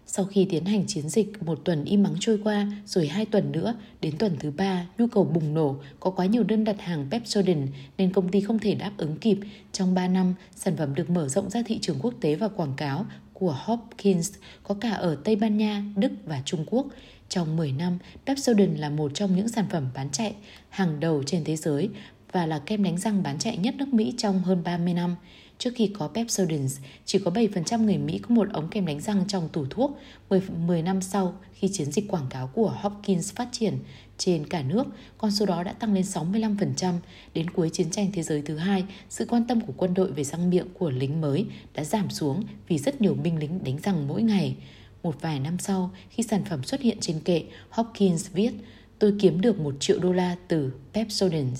Sau 0.09 0.25
khi 0.25 0.45
tiến 0.49 0.65
hành 0.65 0.87
chiến 0.87 1.09
dịch 1.09 1.43
một 1.43 1.59
tuần 1.63 1.85
im 1.85 2.03
mắng 2.03 2.15
trôi 2.19 2.39
qua, 2.43 2.71
rồi 2.85 3.07
hai 3.07 3.25
tuần 3.25 3.51
nữa, 3.51 3.75
đến 4.01 4.17
tuần 4.17 4.35
thứ 4.39 4.51
ba, 4.51 4.87
nhu 4.97 5.07
cầu 5.07 5.23
bùng 5.23 5.53
nổ, 5.53 5.75
có 5.99 6.11
quá 6.11 6.25
nhiều 6.25 6.43
đơn 6.43 6.63
đặt 6.63 6.81
hàng 6.81 7.07
Pepsodent 7.11 7.69
nên 7.97 8.13
công 8.13 8.29
ty 8.29 8.41
không 8.41 8.59
thể 8.59 8.75
đáp 8.75 8.91
ứng 8.97 9.17
kịp. 9.17 9.37
Trong 9.71 9.93
3 9.93 10.07
năm, 10.07 10.33
sản 10.55 10.77
phẩm 10.77 10.95
được 10.95 11.09
mở 11.09 11.27
rộng 11.27 11.49
ra 11.49 11.61
thị 11.65 11.79
trường 11.81 11.97
quốc 12.01 12.13
tế 12.21 12.35
và 12.35 12.47
quảng 12.47 12.73
cáo 12.77 13.05
của 13.33 13.57
Hopkins 13.59 14.33
có 14.63 14.75
cả 14.81 14.91
ở 14.91 15.17
Tây 15.23 15.35
Ban 15.35 15.57
Nha, 15.57 15.83
Đức 15.95 16.11
và 16.25 16.41
Trung 16.45 16.65
Quốc. 16.67 16.87
Trong 17.29 17.55
10 17.55 17.71
năm, 17.71 17.97
Pepsodent 18.25 18.79
là 18.79 18.89
một 18.89 19.11
trong 19.13 19.35
những 19.35 19.47
sản 19.47 19.65
phẩm 19.69 19.87
bán 19.95 20.09
chạy 20.11 20.35
hàng 20.69 20.99
đầu 20.99 21.23
trên 21.23 21.43
thế 21.43 21.55
giới 21.55 21.89
và 22.31 22.45
là 22.45 22.59
kem 22.59 22.83
đánh 22.83 22.97
răng 22.97 23.23
bán 23.23 23.39
chạy 23.39 23.57
nhất 23.57 23.75
nước 23.77 23.93
Mỹ 23.93 24.13
trong 24.17 24.39
hơn 24.39 24.63
30 24.63 24.93
năm. 24.93 25.15
Trước 25.57 25.71
khi 25.75 25.87
có 25.87 26.07
Pepsodent, 26.07 26.69
chỉ 27.05 27.19
có 27.19 27.31
7% 27.31 27.83
người 27.83 27.97
Mỹ 27.97 28.17
có 28.17 28.35
một 28.35 28.47
ống 28.53 28.67
kem 28.67 28.85
đánh 28.85 29.01
răng 29.01 29.23
trong 29.27 29.49
tủ 29.49 29.65
thuốc. 29.69 29.99
10, 30.29 30.41
10 30.67 30.81
năm 30.81 31.01
sau, 31.01 31.33
khi 31.53 31.67
chiến 31.73 31.91
dịch 31.91 32.07
quảng 32.07 32.27
cáo 32.29 32.47
của 32.47 32.75
Hopkins 32.81 33.33
phát 33.33 33.47
triển 33.51 33.77
trên 34.17 34.47
cả 34.47 34.61
nước, 34.61 34.83
con 35.17 35.31
số 35.31 35.45
đó 35.45 35.63
đã 35.63 35.73
tăng 35.73 35.93
lên 35.93 36.03
65%. 36.03 36.93
Đến 37.33 37.49
cuối 37.49 37.69
chiến 37.69 37.89
tranh 37.89 38.09
thế 38.13 38.23
giới 38.23 38.41
thứ 38.41 38.57
hai, 38.57 38.83
sự 39.09 39.25
quan 39.25 39.47
tâm 39.47 39.61
của 39.61 39.73
quân 39.77 39.93
đội 39.93 40.11
về 40.11 40.23
răng 40.23 40.49
miệng 40.49 40.67
của 40.73 40.89
lính 40.89 41.21
mới 41.21 41.45
đã 41.73 41.83
giảm 41.83 42.09
xuống 42.09 42.43
vì 42.67 42.77
rất 42.77 43.01
nhiều 43.01 43.13
binh 43.13 43.39
lính 43.39 43.63
đánh 43.63 43.77
răng 43.83 44.07
mỗi 44.07 44.21
ngày. 44.21 44.55
Một 45.03 45.21
vài 45.21 45.39
năm 45.39 45.57
sau, 45.59 45.91
khi 46.09 46.23
sản 46.23 46.45
phẩm 46.49 46.63
xuất 46.63 46.81
hiện 46.81 46.97
trên 46.99 47.19
kệ, 47.19 47.43
Hopkins 47.69 48.31
viết, 48.33 48.51
tôi 48.99 49.13
kiếm 49.19 49.41
được 49.41 49.59
một 49.59 49.75
triệu 49.79 49.99
đô 49.99 50.13
la 50.13 50.35
từ 50.47 50.71
Pepsodent. 50.93 51.55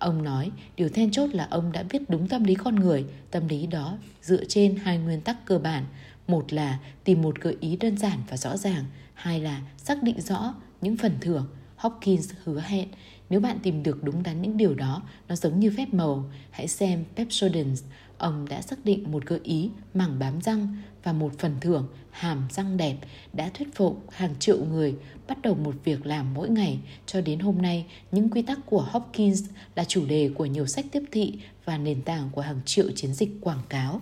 Ông 0.00 0.22
nói, 0.22 0.50
điều 0.76 0.88
then 0.88 1.10
chốt 1.10 1.30
là 1.32 1.48
ông 1.50 1.72
đã 1.72 1.82
biết 1.82 2.10
đúng 2.10 2.28
tâm 2.28 2.44
lý 2.44 2.54
con 2.54 2.74
người, 2.74 3.04
tâm 3.30 3.48
lý 3.48 3.66
đó 3.66 3.98
dựa 4.22 4.44
trên 4.44 4.76
hai 4.76 4.98
nguyên 4.98 5.20
tắc 5.20 5.46
cơ 5.46 5.58
bản. 5.58 5.84
Một 6.28 6.52
là 6.52 6.78
tìm 7.04 7.22
một 7.22 7.40
gợi 7.40 7.56
ý 7.60 7.76
đơn 7.76 7.98
giản 7.98 8.18
và 8.28 8.36
rõ 8.36 8.56
ràng, 8.56 8.84
hai 9.14 9.40
là 9.40 9.60
xác 9.76 10.02
định 10.02 10.20
rõ 10.20 10.54
những 10.80 10.96
phần 10.96 11.12
thưởng. 11.20 11.46
Hopkins 11.76 12.30
hứa 12.44 12.60
hẹn, 12.60 12.88
nếu 13.30 13.40
bạn 13.40 13.58
tìm 13.62 13.82
được 13.82 14.04
đúng 14.04 14.22
đắn 14.22 14.42
những 14.42 14.56
điều 14.56 14.74
đó, 14.74 15.02
nó 15.28 15.36
giống 15.36 15.60
như 15.60 15.72
phép 15.76 15.94
màu. 15.94 16.30
Hãy 16.50 16.68
xem 16.68 17.04
Pepsodens, 17.16 17.82
ông 18.18 18.48
đã 18.48 18.62
xác 18.62 18.84
định 18.84 19.12
một 19.12 19.26
gợi 19.26 19.40
ý 19.42 19.70
mảng 19.94 20.18
bám 20.18 20.40
răng 20.40 20.76
và 21.02 21.12
một 21.12 21.38
phần 21.38 21.56
thưởng 21.60 21.88
hàm 22.10 22.48
răng 22.50 22.76
đẹp 22.76 22.96
đã 23.32 23.50
thuyết 23.54 23.74
phục 23.74 24.04
hàng 24.10 24.34
triệu 24.38 24.64
người 24.64 24.94
bắt 25.30 25.42
đầu 25.42 25.54
một 25.54 25.74
việc 25.84 26.06
làm 26.06 26.34
mỗi 26.34 26.48
ngày. 26.48 26.78
Cho 27.06 27.20
đến 27.20 27.38
hôm 27.38 27.62
nay 27.62 27.86
những 28.12 28.30
quy 28.30 28.42
tắc 28.42 28.58
của 28.66 28.86
Hopkins 28.90 29.44
là 29.74 29.84
chủ 29.84 30.06
đề 30.06 30.30
của 30.34 30.46
nhiều 30.46 30.66
sách 30.66 30.86
tiếp 30.92 31.02
thị 31.12 31.34
và 31.64 31.78
nền 31.78 32.02
tảng 32.02 32.30
của 32.32 32.40
hàng 32.40 32.60
triệu 32.64 32.86
chiến 32.90 33.14
dịch 33.14 33.30
quảng 33.40 33.62
cáo. 33.68 34.00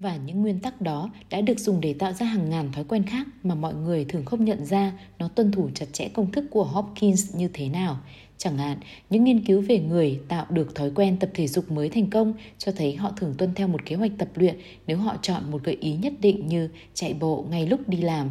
Và 0.00 0.16
những 0.16 0.42
nguyên 0.42 0.60
tắc 0.60 0.80
đó 0.80 1.10
đã 1.30 1.40
được 1.40 1.58
dùng 1.58 1.80
để 1.80 1.92
tạo 1.92 2.12
ra 2.12 2.26
hàng 2.26 2.50
ngàn 2.50 2.72
thói 2.72 2.84
quen 2.84 3.02
khác 3.02 3.26
mà 3.42 3.54
mọi 3.54 3.74
người 3.74 4.04
thường 4.04 4.24
không 4.24 4.44
nhận 4.44 4.64
ra 4.64 4.92
nó 5.18 5.28
tuân 5.28 5.52
thủ 5.52 5.70
chặt 5.74 5.86
chẽ 5.92 6.08
công 6.08 6.32
thức 6.32 6.44
của 6.50 6.64
Hopkins 6.64 7.34
như 7.34 7.48
thế 7.52 7.68
nào. 7.68 7.98
Chẳng 8.38 8.58
hạn, 8.58 8.78
những 9.10 9.24
nghiên 9.24 9.44
cứu 9.44 9.60
về 9.60 9.78
người 9.78 10.20
tạo 10.28 10.46
được 10.50 10.74
thói 10.74 10.90
quen 10.94 11.16
tập 11.18 11.30
thể 11.34 11.46
dục 11.48 11.70
mới 11.70 11.88
thành 11.88 12.10
công 12.10 12.34
cho 12.58 12.72
thấy 12.72 12.96
họ 12.96 13.12
thường 13.16 13.34
tuân 13.38 13.54
theo 13.54 13.68
một 13.68 13.84
kế 13.84 13.96
hoạch 13.96 14.12
tập 14.18 14.28
luyện 14.34 14.56
nếu 14.86 14.98
họ 14.98 15.16
chọn 15.22 15.50
một 15.50 15.64
gợi 15.64 15.76
ý 15.80 15.92
nhất 15.96 16.12
định 16.20 16.46
như 16.46 16.68
chạy 16.94 17.14
bộ 17.14 17.46
ngay 17.50 17.66
lúc 17.66 17.88
đi 17.88 17.98
làm. 18.00 18.30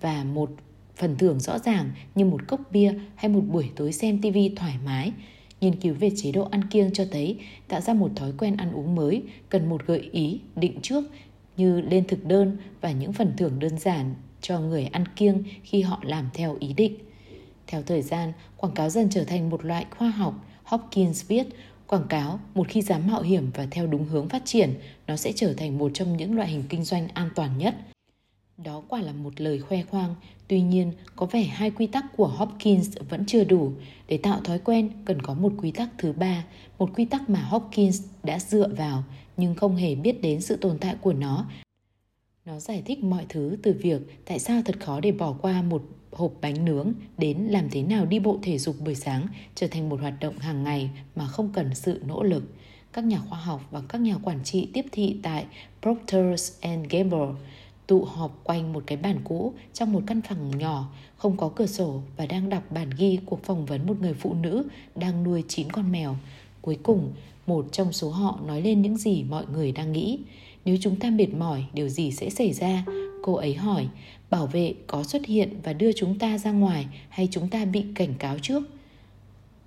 Và 0.00 0.24
một 0.24 0.50
phần 1.02 1.16
thưởng 1.16 1.40
rõ 1.40 1.58
ràng 1.58 1.90
như 2.14 2.24
một 2.24 2.48
cốc 2.48 2.60
bia 2.70 2.94
hay 3.14 3.28
một 3.28 3.40
buổi 3.40 3.70
tối 3.76 3.92
xem 3.92 4.22
TV 4.22 4.36
thoải 4.56 4.74
mái. 4.84 5.12
Nghiên 5.60 5.80
cứu 5.80 5.94
về 5.94 6.10
chế 6.16 6.32
độ 6.32 6.48
ăn 6.50 6.68
kiêng 6.70 6.92
cho 6.92 7.04
thấy 7.10 7.38
tạo 7.68 7.80
ra 7.80 7.94
một 7.94 8.10
thói 8.16 8.32
quen 8.38 8.56
ăn 8.56 8.72
uống 8.72 8.94
mới 8.94 9.22
cần 9.48 9.68
một 9.68 9.86
gợi 9.86 10.08
ý 10.12 10.40
định 10.56 10.80
trước 10.82 11.04
như 11.56 11.80
lên 11.80 12.04
thực 12.08 12.24
đơn 12.24 12.56
và 12.80 12.92
những 12.92 13.12
phần 13.12 13.32
thưởng 13.36 13.58
đơn 13.58 13.78
giản 13.78 14.14
cho 14.40 14.60
người 14.60 14.84
ăn 14.84 15.04
kiêng 15.16 15.42
khi 15.62 15.82
họ 15.82 16.00
làm 16.02 16.28
theo 16.34 16.56
ý 16.60 16.72
định. 16.72 16.94
Theo 17.66 17.82
thời 17.82 18.02
gian, 18.02 18.32
quảng 18.56 18.74
cáo 18.74 18.90
dần 18.90 19.08
trở 19.10 19.24
thành 19.24 19.50
một 19.50 19.64
loại 19.64 19.86
khoa 19.90 20.10
học. 20.10 20.34
Hopkins 20.64 21.26
viết, 21.28 21.46
quảng 21.86 22.08
cáo 22.08 22.40
một 22.54 22.68
khi 22.68 22.82
dám 22.82 23.06
mạo 23.06 23.22
hiểm 23.22 23.50
và 23.54 23.66
theo 23.70 23.86
đúng 23.86 24.04
hướng 24.04 24.28
phát 24.28 24.42
triển, 24.44 24.74
nó 25.06 25.16
sẽ 25.16 25.32
trở 25.32 25.52
thành 25.52 25.78
một 25.78 25.90
trong 25.94 26.16
những 26.16 26.36
loại 26.36 26.48
hình 26.48 26.64
kinh 26.68 26.84
doanh 26.84 27.08
an 27.08 27.30
toàn 27.34 27.58
nhất. 27.58 27.74
Đó 28.56 28.82
quả 28.88 29.00
là 29.00 29.12
một 29.12 29.40
lời 29.40 29.58
khoe 29.58 29.82
khoang, 29.82 30.14
tuy 30.52 30.60
nhiên 30.60 30.92
có 31.16 31.26
vẻ 31.26 31.42
hai 31.42 31.70
quy 31.70 31.86
tắc 31.86 32.16
của 32.16 32.26
Hopkins 32.26 32.96
vẫn 33.08 33.24
chưa 33.26 33.44
đủ. 33.44 33.72
Để 34.08 34.16
tạo 34.16 34.40
thói 34.44 34.58
quen 34.58 34.90
cần 35.04 35.22
có 35.22 35.34
một 35.34 35.52
quy 35.58 35.70
tắc 35.70 35.88
thứ 35.98 36.12
ba, 36.12 36.44
một 36.78 36.90
quy 36.96 37.04
tắc 37.04 37.30
mà 37.30 37.40
Hopkins 37.40 38.02
đã 38.22 38.38
dựa 38.38 38.68
vào 38.76 39.04
nhưng 39.36 39.54
không 39.54 39.76
hề 39.76 39.94
biết 39.94 40.22
đến 40.22 40.40
sự 40.40 40.56
tồn 40.56 40.78
tại 40.78 40.96
của 41.00 41.12
nó. 41.12 41.46
Nó 42.44 42.60
giải 42.60 42.82
thích 42.86 43.04
mọi 43.04 43.26
thứ 43.28 43.56
từ 43.62 43.72
việc 43.82 44.02
tại 44.24 44.38
sao 44.38 44.62
thật 44.64 44.80
khó 44.80 45.00
để 45.00 45.12
bỏ 45.12 45.32
qua 45.42 45.62
một 45.62 45.82
hộp 46.10 46.32
bánh 46.40 46.64
nướng 46.64 46.92
đến 47.18 47.38
làm 47.38 47.70
thế 47.70 47.82
nào 47.82 48.06
đi 48.06 48.18
bộ 48.18 48.38
thể 48.42 48.58
dục 48.58 48.76
buổi 48.80 48.94
sáng 48.94 49.26
trở 49.54 49.66
thành 49.66 49.88
một 49.88 50.00
hoạt 50.00 50.14
động 50.20 50.38
hàng 50.38 50.62
ngày 50.62 50.90
mà 51.16 51.26
không 51.26 51.50
cần 51.52 51.74
sự 51.74 52.02
nỗ 52.06 52.22
lực. 52.22 52.42
Các 52.92 53.04
nhà 53.04 53.18
khoa 53.18 53.38
học 53.38 53.68
và 53.70 53.82
các 53.88 54.00
nhà 54.00 54.16
quản 54.22 54.44
trị 54.44 54.68
tiếp 54.72 54.84
thị 54.92 55.16
tại 55.22 55.46
Procter 55.82 56.52
Gamble 56.90 57.28
tụ 57.92 58.04
họp 58.04 58.40
quanh 58.44 58.72
một 58.72 58.82
cái 58.86 58.98
bàn 58.98 59.20
cũ 59.24 59.52
trong 59.72 59.92
một 59.92 60.02
căn 60.06 60.20
phòng 60.28 60.58
nhỏ, 60.58 60.92
không 61.16 61.36
có 61.36 61.48
cửa 61.56 61.66
sổ 61.66 62.00
và 62.16 62.26
đang 62.26 62.48
đọc 62.48 62.62
bản 62.70 62.90
ghi 62.98 63.18
cuộc 63.26 63.44
phỏng 63.44 63.66
vấn 63.66 63.86
một 63.86 64.00
người 64.00 64.14
phụ 64.14 64.34
nữ 64.34 64.64
đang 64.94 65.24
nuôi 65.24 65.44
9 65.48 65.72
con 65.72 65.92
mèo. 65.92 66.16
Cuối 66.60 66.78
cùng, 66.82 67.12
một 67.46 67.66
trong 67.72 67.92
số 67.92 68.10
họ 68.10 68.40
nói 68.46 68.62
lên 68.62 68.82
những 68.82 68.96
gì 68.96 69.22
mọi 69.22 69.44
người 69.52 69.72
đang 69.72 69.92
nghĩ. 69.92 70.18
Nếu 70.64 70.76
chúng 70.80 70.96
ta 70.96 71.10
mệt 71.10 71.34
mỏi, 71.38 71.64
điều 71.72 71.88
gì 71.88 72.10
sẽ 72.10 72.30
xảy 72.30 72.52
ra? 72.52 72.84
Cô 73.22 73.34
ấy 73.34 73.54
hỏi, 73.54 73.88
bảo 74.30 74.46
vệ 74.46 74.74
có 74.86 75.02
xuất 75.02 75.26
hiện 75.26 75.60
và 75.62 75.72
đưa 75.72 75.92
chúng 75.92 76.18
ta 76.18 76.38
ra 76.38 76.50
ngoài 76.50 76.86
hay 77.08 77.28
chúng 77.30 77.48
ta 77.48 77.64
bị 77.64 77.84
cảnh 77.94 78.14
cáo 78.18 78.38
trước? 78.38 78.62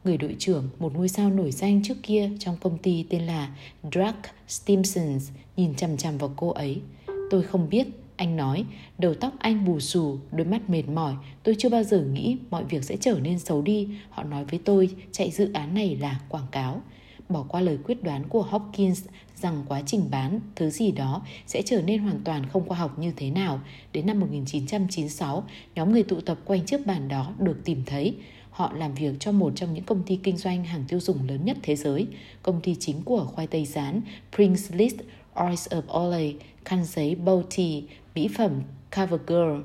Người 0.04 0.18
đội 0.18 0.36
trưởng, 0.40 0.70
một 0.80 0.94
ngôi 0.96 1.10
sao 1.10 1.30
nổi 1.30 1.52
danh 1.52 1.84
trước 1.84 1.98
kia 2.04 2.30
trong 2.40 2.58
công 2.62 2.78
ty 2.78 3.06
tên 3.10 3.22
là 3.22 3.56
Drake 3.92 4.30
Stimson, 4.48 5.20
nhìn 5.58 5.76
chằm 5.76 5.98
chằm 5.98 6.18
vào 6.18 6.34
cô 6.36 6.50
ấy. 6.50 6.82
Tôi 7.30 7.44
không 7.44 7.70
biết, 7.70 7.88
anh 8.18 8.38
nói, 8.38 8.66
đầu 8.98 9.14
tóc 9.14 9.34
anh 9.40 9.66
bù 9.66 9.80
xù, 9.80 10.18
đôi 10.32 10.48
mắt 10.48 10.70
mệt 10.70 10.88
mỏi. 10.88 11.14
Tôi 11.44 11.56
chưa 11.60 11.70
bao 11.70 11.84
giờ 11.84 12.02
nghĩ 12.02 12.38
mọi 12.50 12.64
việc 12.64 12.84
sẽ 12.84 12.98
trở 13.02 13.20
nên 13.22 13.40
xấu 13.40 13.62
đi. 13.62 13.88
Họ 14.10 14.24
nói 14.24 14.46
với 14.46 14.60
tôi 14.66 14.90
chạy 15.12 15.32
dự 15.32 15.54
án 15.54 15.74
này 15.74 15.96
là 15.96 16.20
quảng 16.30 16.48
cáo. 16.52 16.82
Bỏ 17.30 17.46
qua 17.50 17.62
lời 17.62 17.78
quyết 17.84 18.04
đoán 18.04 18.24
của 18.30 18.42
Hopkins 18.42 19.06
rằng 19.36 19.64
quá 19.68 19.82
trình 19.86 20.08
bán 20.12 20.40
thứ 20.56 20.70
gì 20.70 20.92
đó 20.92 21.22
sẽ 21.48 21.62
trở 21.66 21.82
nên 21.82 22.00
hoàn 22.00 22.22
toàn 22.24 22.46
không 22.46 22.68
khoa 22.68 22.78
học 22.78 23.00
như 23.00 23.14
thế 23.16 23.30
nào. 23.30 23.62
Đến 23.94 24.06
năm 24.06 24.20
1996, 24.20 25.44
nhóm 25.76 25.92
người 25.92 26.04
tụ 26.04 26.22
tập 26.22 26.38
quanh 26.46 26.66
chiếc 26.66 26.86
bàn 26.86 27.08
đó 27.08 27.34
được 27.40 27.58
tìm 27.66 27.84
thấy. 27.86 28.16
Họ 28.50 28.74
làm 28.74 28.94
việc 28.94 29.14
cho 29.20 29.32
một 29.32 29.54
trong 29.56 29.74
những 29.74 29.84
công 29.84 30.04
ty 30.04 30.20
kinh 30.24 30.38
doanh 30.38 30.64
hàng 30.64 30.84
tiêu 30.88 31.00
dùng 31.00 31.28
lớn 31.28 31.46
nhất 31.46 31.58
thế 31.64 31.76
giới, 31.76 32.08
công 32.44 32.62
ty 32.62 32.76
chính 32.76 33.02
của 33.02 33.26
khoai 33.26 33.48
tây 33.48 33.66
rán 33.66 34.02
Prince 34.36 34.64
List 34.72 34.96
Oils 35.34 35.68
of 35.68 36.00
Olay, 36.00 36.36
khăn 36.66 36.86
giấy 36.86 37.16
Bounty, 37.16 37.84
mỹ 38.16 38.30
phẩm 38.38 38.62
CoverGirl, 38.96 39.62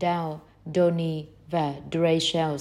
Dow, 0.00 0.36
Donny 0.74 1.24
và 1.50 1.74
Duracell 1.92 2.56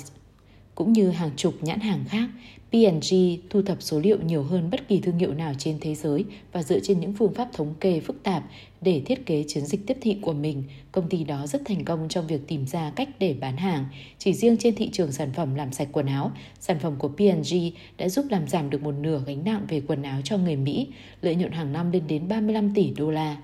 cũng 0.75 0.93
như 0.93 1.10
hàng 1.10 1.31
chục 1.36 1.53
nhãn 1.62 1.79
hàng 1.79 2.05
khác, 2.10 2.29
P&G 2.69 3.15
thu 3.50 3.62
thập 3.62 3.81
số 3.81 4.00
liệu 4.00 4.17
nhiều 4.22 4.43
hơn 4.43 4.69
bất 4.69 4.88
kỳ 4.88 5.00
thương 5.00 5.19
hiệu 5.19 5.34
nào 5.34 5.53
trên 5.57 5.77
thế 5.81 5.96
giới 5.96 6.25
và 6.51 6.63
dựa 6.63 6.79
trên 6.79 7.00
những 7.00 7.13
phương 7.13 7.34
pháp 7.34 7.50
thống 7.53 7.74
kê 7.79 8.00
phức 8.00 8.24
tạp 8.24 8.43
để 8.81 9.01
thiết 9.05 9.25
kế 9.25 9.43
chiến 9.48 9.65
dịch 9.65 9.88
tiếp 9.88 9.98
thị 10.01 10.17
của 10.22 10.34
mình, 10.34 10.63
công 10.91 11.10
ty 11.10 11.24
đó 11.24 11.48
rất 11.48 11.62
thành 11.65 11.86
công 11.86 12.10
trong 12.10 12.27
việc 12.27 12.48
tìm 12.48 12.67
ra 12.67 12.91
cách 12.96 13.10
để 13.19 13.36
bán 13.41 13.57
hàng. 13.57 13.86
Chỉ 14.17 14.34
riêng 14.34 14.57
trên 14.57 14.75
thị 14.75 14.89
trường 14.93 15.12
sản 15.12 15.29
phẩm 15.34 15.55
làm 15.55 15.72
sạch 15.72 15.88
quần 15.91 16.05
áo, 16.05 16.31
sản 16.60 16.79
phẩm 16.79 16.96
của 17.00 17.10
P&G 17.10 17.55
đã 17.98 18.10
giúp 18.10 18.25
làm 18.29 18.48
giảm 18.48 18.69
được 18.69 18.81
một 18.84 18.96
nửa 19.01 19.22
gánh 19.25 19.43
nặng 19.43 19.65
về 19.69 19.81
quần 19.88 20.03
áo 20.03 20.22
cho 20.24 20.38
người 20.38 20.55
Mỹ, 20.55 20.88
lợi 21.22 21.36
nhuận 21.36 21.51
hàng 21.51 21.74
năm 21.74 21.91
lên 21.91 22.03
đến 22.07 22.27
35 22.27 22.74
tỷ 22.74 22.93
đô 22.98 23.12
la. 23.12 23.38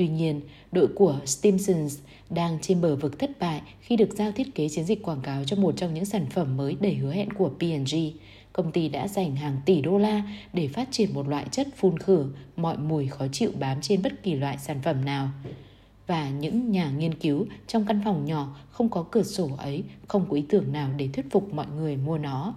Tuy 0.00 0.08
nhiên, 0.08 0.40
đội 0.72 0.86
của 0.86 1.18
Stimsons 1.26 1.98
đang 2.30 2.58
trên 2.62 2.80
bờ 2.80 2.96
vực 2.96 3.18
thất 3.18 3.30
bại 3.40 3.62
khi 3.80 3.96
được 3.96 4.08
giao 4.14 4.32
thiết 4.32 4.54
kế 4.54 4.68
chiến 4.68 4.84
dịch 4.84 5.02
quảng 5.02 5.20
cáo 5.20 5.44
cho 5.44 5.56
một 5.56 5.74
trong 5.76 5.94
những 5.94 6.04
sản 6.04 6.26
phẩm 6.30 6.56
mới 6.56 6.76
đầy 6.80 6.94
hứa 6.94 7.12
hẹn 7.12 7.32
của 7.32 7.48
P&G. 7.48 7.96
Công 8.52 8.72
ty 8.72 8.88
đã 8.88 9.08
dành 9.08 9.36
hàng 9.36 9.60
tỷ 9.66 9.80
đô 9.80 9.98
la 9.98 10.22
để 10.52 10.68
phát 10.68 10.88
triển 10.90 11.14
một 11.14 11.28
loại 11.28 11.46
chất 11.50 11.68
phun 11.76 11.98
khử 11.98 12.26
mọi 12.56 12.76
mùi 12.76 13.08
khó 13.08 13.26
chịu 13.32 13.50
bám 13.58 13.80
trên 13.80 14.02
bất 14.02 14.22
kỳ 14.22 14.34
loại 14.34 14.58
sản 14.58 14.80
phẩm 14.82 15.04
nào. 15.04 15.28
Và 16.06 16.30
những 16.30 16.70
nhà 16.70 16.90
nghiên 16.90 17.14
cứu 17.14 17.46
trong 17.66 17.84
căn 17.86 18.00
phòng 18.04 18.24
nhỏ 18.24 18.56
không 18.70 18.88
có 18.88 19.04
cửa 19.10 19.22
sổ 19.22 19.50
ấy 19.58 19.82
không 20.08 20.26
có 20.28 20.36
ý 20.36 20.42
tưởng 20.48 20.72
nào 20.72 20.90
để 20.96 21.08
thuyết 21.12 21.26
phục 21.30 21.54
mọi 21.54 21.66
người 21.76 21.96
mua 21.96 22.18
nó. 22.18 22.54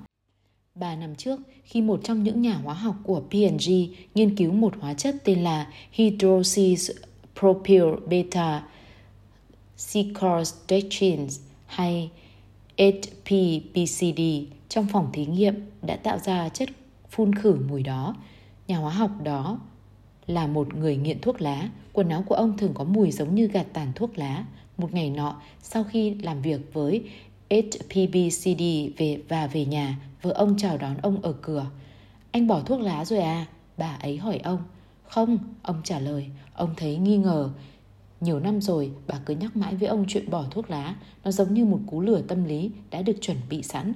Ba 0.75 0.95
năm 0.95 1.15
trước, 1.15 1.39
khi 1.63 1.81
một 1.81 1.99
trong 2.03 2.23
những 2.23 2.41
nhà 2.41 2.53
hóa 2.53 2.73
học 2.73 2.95
của 3.03 3.21
P&G 3.29 3.71
nghiên 4.15 4.35
cứu 4.35 4.51
một 4.51 4.73
hóa 4.79 4.93
chất 4.93 5.15
tên 5.23 5.43
là 5.43 5.67
hydroxy 5.91 6.75
propyl 7.39 7.83
beta 8.07 8.63
sequestration 9.77 11.27
hay 11.65 12.11
HPPCD 12.77 14.21
trong 14.69 14.87
phòng 14.87 15.09
thí 15.13 15.25
nghiệm 15.25 15.55
đã 15.81 15.95
tạo 15.95 16.19
ra 16.19 16.49
chất 16.49 16.69
phun 17.09 17.35
khử 17.35 17.57
mùi 17.69 17.83
đó. 17.83 18.15
Nhà 18.67 18.77
hóa 18.77 18.91
học 18.93 19.11
đó 19.23 19.59
là 20.27 20.47
một 20.47 20.75
người 20.75 20.97
nghiện 20.97 21.21
thuốc 21.21 21.41
lá, 21.41 21.69
quần 21.93 22.09
áo 22.09 22.23
của 22.27 22.35
ông 22.35 22.57
thường 22.57 22.71
có 22.73 22.83
mùi 22.83 23.11
giống 23.11 23.35
như 23.35 23.47
gạt 23.47 23.65
tàn 23.73 23.91
thuốc 23.95 24.17
lá. 24.17 24.45
Một 24.77 24.93
ngày 24.93 25.09
nọ, 25.09 25.41
sau 25.61 25.83
khi 25.83 26.13
làm 26.13 26.41
việc 26.41 26.73
với 26.73 27.03
HPBCD 27.49 28.63
về 28.97 29.21
và 29.27 29.47
về 29.47 29.65
nhà, 29.65 29.97
vợ 30.21 30.31
ông 30.31 30.55
chào 30.57 30.77
đón 30.77 30.97
ông 31.01 31.21
ở 31.21 31.33
cửa. 31.33 31.65
Anh 32.31 32.47
bỏ 32.47 32.61
thuốc 32.61 32.79
lá 32.79 33.05
rồi 33.05 33.19
à? 33.19 33.45
Bà 33.77 33.97
ấy 34.01 34.17
hỏi 34.17 34.39
ông. 34.43 34.59
Không, 35.13 35.37
ông 35.61 35.81
trả 35.83 35.99
lời. 35.99 36.27
Ông 36.53 36.73
thấy 36.77 36.97
nghi 36.97 37.17
ngờ. 37.17 37.49
Nhiều 38.21 38.39
năm 38.39 38.61
rồi, 38.61 38.91
bà 39.07 39.19
cứ 39.25 39.35
nhắc 39.35 39.55
mãi 39.55 39.75
với 39.75 39.87
ông 39.87 40.05
chuyện 40.07 40.29
bỏ 40.29 40.45
thuốc 40.51 40.69
lá. 40.69 40.95
Nó 41.23 41.31
giống 41.31 41.53
như 41.53 41.65
một 41.65 41.79
cú 41.87 42.01
lửa 42.01 42.21
tâm 42.27 42.43
lý 42.43 42.71
đã 42.91 43.01
được 43.01 43.15
chuẩn 43.21 43.37
bị 43.49 43.63
sẵn. 43.63 43.93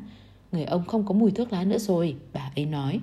Người 0.52 0.64
ông 0.64 0.86
không 0.86 1.06
có 1.06 1.14
mùi 1.14 1.32
thuốc 1.32 1.54
lá 1.54 1.64
nữa 1.64 1.78
rồi, 1.78 2.16
bà 2.34 2.52
ấy 2.56 2.66
nói. 2.66 3.00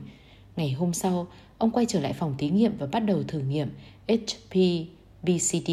Ngày 0.57 0.73
hôm 0.73 0.93
sau, 0.93 1.27
ông 1.59 1.71
quay 1.71 1.87
trở 1.87 2.01
lại 2.01 2.13
phòng 2.13 2.35
thí 2.39 2.51
nghiệm 2.51 2.73
và 2.79 2.87
bắt 2.87 3.01
đầu 3.01 3.23
thử 3.23 3.39
nghiệm 3.39 3.69
HPBCD 4.09 5.71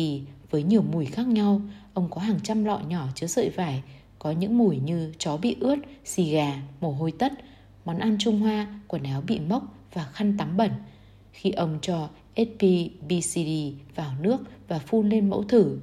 với 0.50 0.64
nhiều 0.64 0.82
mùi 0.92 1.06
khác 1.06 1.28
nhau. 1.28 1.62
Ông 1.94 2.10
có 2.10 2.22
hàng 2.22 2.40
trăm 2.44 2.66
lọ 2.66 2.80
nhỏ 2.88 3.08
chứa 3.16 3.28
sợi 3.28 3.50
vải, 3.50 3.84
có 4.20 4.32
những 4.32 4.58
mùi 4.58 4.78
như 4.78 5.14
chó 5.18 5.38
bị 5.38 5.56
ướt, 5.60 5.78
xì 6.06 6.32
gà, 6.32 6.62
mồ 6.82 6.92
hôi 6.92 7.12
tất, 7.12 7.34
món 7.86 7.98
ăn 7.98 8.18
Trung 8.20 8.40
Hoa, 8.40 8.82
quần 8.88 9.04
áo 9.04 9.22
bị 9.28 9.40
mốc 9.40 9.64
và 9.94 10.04
khăn 10.04 10.38
tắm 10.38 10.58
bẩn. 10.58 10.72
Khi 11.32 11.52
ông 11.52 11.80
cho 11.82 12.10
SPBCD 12.36 13.50
vào 13.96 14.12
nước 14.22 14.38
và 14.68 14.80
phun 14.80 15.10
lên 15.10 15.30
mẫu 15.30 15.44
thử, 15.44 15.78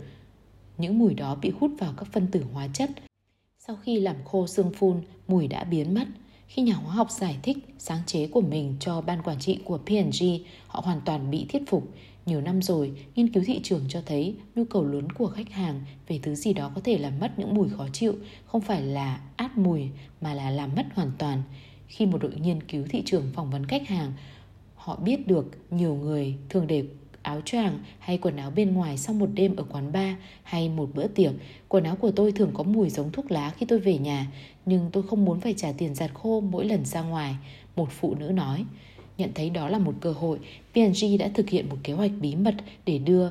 những 0.78 0.98
mùi 0.98 1.14
đó 1.14 1.34
bị 1.34 1.52
hút 1.60 1.70
vào 1.78 1.94
các 1.96 2.08
phân 2.12 2.26
tử 2.26 2.44
hóa 2.52 2.68
chất. 2.72 2.90
Sau 3.58 3.76
khi 3.76 4.00
làm 4.00 4.16
khô 4.24 4.46
xương 4.46 4.72
phun, 4.72 5.00
mùi 5.28 5.48
đã 5.48 5.64
biến 5.64 5.94
mất. 5.94 6.04
Khi 6.46 6.62
nhà 6.62 6.74
hóa 6.74 6.94
học 6.94 7.10
giải 7.10 7.38
thích 7.42 7.58
sáng 7.78 8.00
chế 8.06 8.26
của 8.26 8.40
mình 8.40 8.76
cho 8.80 9.00
ban 9.00 9.22
quản 9.22 9.38
trị 9.38 9.58
của 9.64 9.78
P&G, 9.78 10.24
họ 10.66 10.80
hoàn 10.84 11.00
toàn 11.04 11.30
bị 11.30 11.46
thuyết 11.48 11.62
phục. 11.66 11.92
Nhiều 12.26 12.40
năm 12.40 12.62
rồi, 12.62 12.92
nghiên 13.14 13.32
cứu 13.32 13.42
thị 13.46 13.60
trường 13.62 13.84
cho 13.88 14.00
thấy 14.06 14.36
nhu 14.54 14.64
cầu 14.64 14.84
lớn 14.84 15.12
của 15.12 15.26
khách 15.26 15.50
hàng 15.50 15.80
về 16.08 16.20
thứ 16.22 16.34
gì 16.34 16.52
đó 16.52 16.70
có 16.74 16.80
thể 16.84 16.98
làm 16.98 17.18
mất 17.18 17.38
những 17.38 17.54
mùi 17.54 17.68
khó 17.68 17.86
chịu, 17.92 18.14
không 18.46 18.60
phải 18.60 18.82
là 18.82 19.20
át 19.36 19.58
mùi 19.58 19.88
mà 20.20 20.34
là 20.34 20.50
làm 20.50 20.70
mất 20.76 20.86
hoàn 20.94 21.12
toàn. 21.18 21.42
Khi 21.86 22.06
một 22.06 22.18
đội 22.22 22.34
nghiên 22.34 22.62
cứu 22.62 22.84
thị 22.90 23.02
trường 23.06 23.32
phỏng 23.34 23.50
vấn 23.50 23.66
khách 23.66 23.88
hàng, 23.88 24.12
họ 24.88 24.96
biết 24.96 25.26
được 25.26 25.46
nhiều 25.70 25.94
người 25.94 26.34
thường 26.48 26.66
để 26.66 26.84
áo 27.22 27.40
choàng 27.44 27.78
hay 27.98 28.18
quần 28.18 28.36
áo 28.36 28.50
bên 28.50 28.74
ngoài 28.74 28.98
sau 28.98 29.14
một 29.14 29.28
đêm 29.34 29.56
ở 29.56 29.64
quán 29.70 29.92
bar 29.92 30.14
hay 30.42 30.68
một 30.68 30.90
bữa 30.94 31.06
tiệc. 31.06 31.32
Quần 31.68 31.84
áo 31.84 31.96
của 31.96 32.10
tôi 32.10 32.32
thường 32.32 32.50
có 32.54 32.62
mùi 32.62 32.90
giống 32.90 33.12
thuốc 33.12 33.30
lá 33.30 33.50
khi 33.50 33.66
tôi 33.66 33.78
về 33.78 33.98
nhà, 33.98 34.26
nhưng 34.66 34.90
tôi 34.92 35.02
không 35.02 35.24
muốn 35.24 35.40
phải 35.40 35.54
trả 35.56 35.72
tiền 35.72 35.94
giặt 35.94 36.10
khô 36.14 36.40
mỗi 36.40 36.64
lần 36.64 36.84
ra 36.84 37.02
ngoài, 37.02 37.36
một 37.76 37.88
phụ 37.90 38.14
nữ 38.14 38.28
nói. 38.28 38.64
Nhận 39.18 39.30
thấy 39.34 39.50
đó 39.50 39.68
là 39.68 39.78
một 39.78 39.94
cơ 40.00 40.12
hội, 40.12 40.38
P&G 40.72 41.04
đã 41.18 41.28
thực 41.34 41.48
hiện 41.48 41.68
một 41.68 41.76
kế 41.82 41.92
hoạch 41.92 42.10
bí 42.20 42.36
mật 42.36 42.54
để 42.86 42.98
đưa 42.98 43.30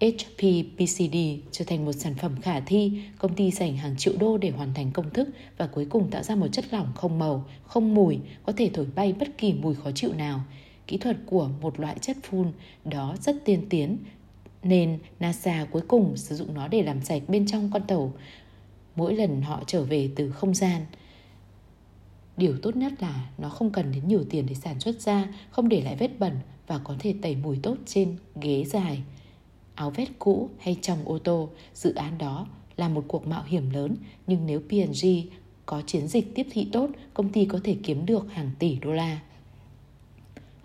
HPPCD 0.00 1.16
trở 1.50 1.64
thành 1.64 1.84
một 1.84 1.92
sản 1.92 2.14
phẩm 2.14 2.40
khả 2.42 2.60
thi, 2.60 2.92
công 3.18 3.34
ty 3.34 3.50
dành 3.50 3.76
hàng 3.76 3.96
triệu 3.96 4.14
đô 4.18 4.38
để 4.38 4.50
hoàn 4.50 4.74
thành 4.74 4.90
công 4.92 5.10
thức 5.10 5.28
và 5.58 5.66
cuối 5.66 5.86
cùng 5.90 6.10
tạo 6.10 6.22
ra 6.22 6.34
một 6.34 6.48
chất 6.52 6.64
lỏng 6.70 6.92
không 6.94 7.18
màu, 7.18 7.44
không 7.64 7.94
mùi, 7.94 8.18
có 8.42 8.52
thể 8.56 8.70
thổi 8.74 8.86
bay 8.94 9.12
bất 9.12 9.38
kỳ 9.38 9.52
mùi 9.52 9.74
khó 9.74 9.90
chịu 9.94 10.12
nào. 10.12 10.40
Kỹ 10.88 10.96
thuật 10.96 11.16
của 11.26 11.50
một 11.60 11.80
loại 11.80 11.96
chất 12.00 12.16
phun 12.22 12.52
đó 12.84 13.16
rất 13.20 13.36
tiên 13.44 13.66
tiến, 13.70 13.98
nên 14.62 14.98
NASA 15.20 15.66
cuối 15.70 15.82
cùng 15.88 16.16
sử 16.16 16.36
dụng 16.36 16.54
nó 16.54 16.68
để 16.68 16.82
làm 16.82 17.02
sạch 17.02 17.22
bên 17.28 17.46
trong 17.46 17.70
con 17.72 17.82
tàu 17.86 18.12
mỗi 18.96 19.14
lần 19.14 19.42
họ 19.42 19.62
trở 19.66 19.82
về 19.82 20.10
từ 20.16 20.30
không 20.30 20.54
gian. 20.54 20.82
Điều 22.36 22.58
tốt 22.62 22.76
nhất 22.76 22.92
là 23.00 23.30
nó 23.38 23.48
không 23.48 23.70
cần 23.70 23.92
đến 23.92 24.08
nhiều 24.08 24.24
tiền 24.30 24.46
để 24.46 24.54
sản 24.54 24.80
xuất 24.80 25.00
ra, 25.00 25.28
không 25.50 25.68
để 25.68 25.80
lại 25.80 25.96
vết 25.96 26.18
bẩn 26.18 26.32
và 26.66 26.78
có 26.78 26.96
thể 26.98 27.14
tẩy 27.22 27.36
mùi 27.36 27.58
tốt 27.62 27.76
trên 27.86 28.16
ghế 28.40 28.64
dài. 28.64 29.02
Áo 29.74 29.90
vest 29.90 30.10
cũ 30.18 30.48
hay 30.58 30.76
trong 30.82 30.98
ô 31.04 31.18
tô, 31.18 31.50
dự 31.74 31.94
án 31.94 32.18
đó 32.18 32.46
là 32.76 32.88
một 32.88 33.04
cuộc 33.08 33.26
mạo 33.26 33.42
hiểm 33.46 33.70
lớn, 33.70 33.96
nhưng 34.26 34.46
nếu 34.46 34.60
P&G 34.60 35.06
có 35.66 35.82
chiến 35.86 36.08
dịch 36.08 36.34
tiếp 36.34 36.46
thị 36.50 36.68
tốt, 36.72 36.90
công 37.14 37.32
ty 37.32 37.44
có 37.44 37.60
thể 37.64 37.76
kiếm 37.82 38.06
được 38.06 38.32
hàng 38.32 38.50
tỷ 38.58 38.78
đô 38.78 38.92
la. 38.92 39.20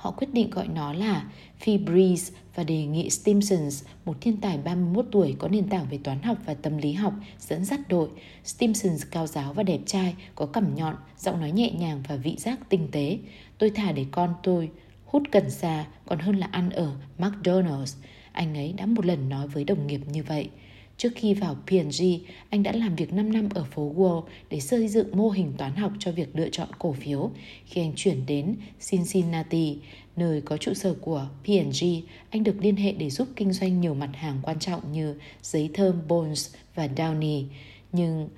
Họ 0.04 0.12
quyết 0.12 0.34
định 0.34 0.50
gọi 0.50 0.68
nó 0.68 0.94
là 0.94 1.30
Feebreeze 1.64 2.32
và 2.56 2.64
đề 2.64 2.86
nghị 2.86 3.10
Stimsons, 3.10 3.84
một 4.06 4.18
thiên 4.22 4.38
tài 4.38 4.58
31 4.58 5.06
tuổi 5.12 5.36
có 5.40 5.48
nền 5.48 5.70
tảng 5.70 5.86
về 5.90 6.00
toán 6.04 6.22
học 6.22 6.38
và 6.46 6.54
tâm 6.54 6.78
lý 6.78 6.94
học, 6.94 7.14
dẫn 7.40 7.66
dắt 7.66 7.80
đội. 7.90 8.10
Stimsons 8.44 9.04
cao 9.12 9.28
giáo 9.28 9.54
và 9.54 9.64
đẹp 9.64 9.80
trai, 9.86 10.16
có 10.36 10.46
cằm 10.46 10.76
nhọn, 10.76 10.96
giọng 11.18 11.42
nói 11.42 11.52
nhẹ 11.52 11.72
nhàng 11.72 12.04
và 12.08 12.16
vị 12.16 12.36
giác 12.38 12.60
tinh 12.70 12.88
tế. 12.92 13.20
Tôi 13.58 13.70
thả 13.70 13.92
để 13.92 14.06
con 14.12 14.34
tôi 14.44 14.70
hút 15.06 15.24
cần 15.32 15.50
sa 15.50 15.86
còn 16.06 16.20
hơn 16.20 16.36
là 16.36 16.48
ăn 16.52 16.70
ở 16.70 16.96
McDonald's. 17.20 17.96
Anh 18.32 18.58
ấy 18.58 18.74
đã 18.74 18.86
một 18.86 19.06
lần 19.06 19.30
nói 19.30 19.48
với 19.48 19.64
đồng 19.64 19.88
nghiệp 19.88 20.02
như 20.12 20.24
vậy. 20.24 20.50
Trước 20.98 21.10
khi 21.16 21.34
vào 21.34 21.56
P&G, 21.56 22.04
anh 22.50 22.64
đã 22.64 22.72
làm 22.72 22.96
việc 22.96 23.14
5 23.14 23.34
năm 23.34 23.50
ở 23.54 23.64
phố 23.64 23.94
Wall 23.96 24.24
để 24.50 24.60
xây 24.60 24.88
dựng 24.88 25.18
mô 25.18 25.30
hình 25.30 25.54
toán 25.58 25.76
học 25.76 25.92
cho 26.00 26.12
việc 26.12 26.36
lựa 26.36 26.50
chọn 26.50 26.68
cổ 26.80 26.94
phiếu. 26.94 27.32
Khi 27.66 27.82
anh 27.82 27.94
chuyển 27.96 28.26
đến 28.26 28.56
Cincinnati, 28.90 29.78
nơi 30.16 30.42
có 30.42 30.58
trụ 30.58 30.74
sở 30.74 30.94
của 30.94 31.28
P&G, 31.44 31.86
anh 32.30 32.44
được 32.44 32.56
liên 32.62 32.76
hệ 32.76 32.92
để 32.92 33.10
giúp 33.10 33.28
kinh 33.36 33.54
doanh 33.54 33.82
nhiều 33.82 33.94
mặt 33.94 34.10
hàng 34.14 34.40
quan 34.44 34.60
trọng 34.60 34.92
như 34.92 35.16
giấy 35.42 35.70
thơm 35.74 36.08
Bones 36.08 36.54
và 36.76 36.88
Downy. 36.88 37.44
Nhưng 37.92 38.30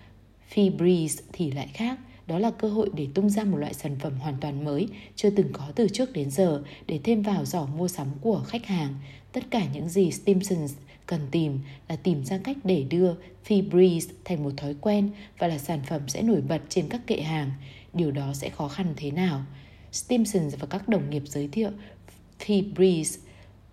Febreze 0.53 1.21
thì 1.33 1.51
lại 1.51 1.67
khác. 1.73 1.99
Đó 2.27 2.39
là 2.39 2.51
cơ 2.51 2.67
hội 2.67 2.89
để 2.93 3.07
tung 3.13 3.29
ra 3.29 3.43
một 3.43 3.57
loại 3.57 3.73
sản 3.73 3.95
phẩm 3.99 4.13
hoàn 4.19 4.35
toàn 4.41 4.63
mới, 4.63 4.87
chưa 5.15 5.29
từng 5.29 5.49
có 5.53 5.71
từ 5.75 5.87
trước 5.87 6.13
đến 6.13 6.31
giờ, 6.31 6.63
để 6.87 6.99
thêm 7.03 7.21
vào 7.21 7.45
giỏ 7.45 7.65
mua 7.65 7.87
sắm 7.87 8.07
của 8.21 8.43
khách 8.47 8.65
hàng. 8.65 8.93
Tất 9.31 9.43
cả 9.51 9.65
những 9.73 9.89
gì 9.89 10.11
Stimsons 10.11 10.73
cần 11.05 11.21
tìm 11.31 11.59
là 11.87 11.95
tìm 11.95 12.25
ra 12.25 12.37
cách 12.37 12.57
để 12.63 12.85
đưa 12.89 13.13
Febreze 13.47 14.09
thành 14.25 14.43
một 14.43 14.51
thói 14.57 14.75
quen 14.81 15.09
và 15.37 15.47
là 15.47 15.57
sản 15.57 15.79
phẩm 15.87 16.01
sẽ 16.07 16.21
nổi 16.21 16.41
bật 16.41 16.61
trên 16.69 16.89
các 16.89 17.01
kệ 17.07 17.21
hàng. 17.21 17.51
Điều 17.93 18.11
đó 18.11 18.33
sẽ 18.33 18.49
khó 18.49 18.67
khăn 18.67 18.93
thế 18.95 19.11
nào? 19.11 19.45
Stimson 19.91 20.49
và 20.59 20.67
các 20.67 20.87
đồng 20.87 21.09
nghiệp 21.09 21.23
giới 21.25 21.47
thiệu 21.47 21.69
Febreze 22.39 23.17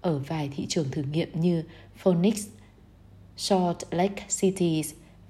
ở 0.01 0.19
vài 0.19 0.51
thị 0.57 0.67
trường 0.69 0.91
thử 0.91 1.03
nghiệm 1.03 1.41
như 1.41 1.65
Phoenix, 1.97 2.47
Salt 3.37 3.77
Lake 3.91 4.27
City 4.41 4.83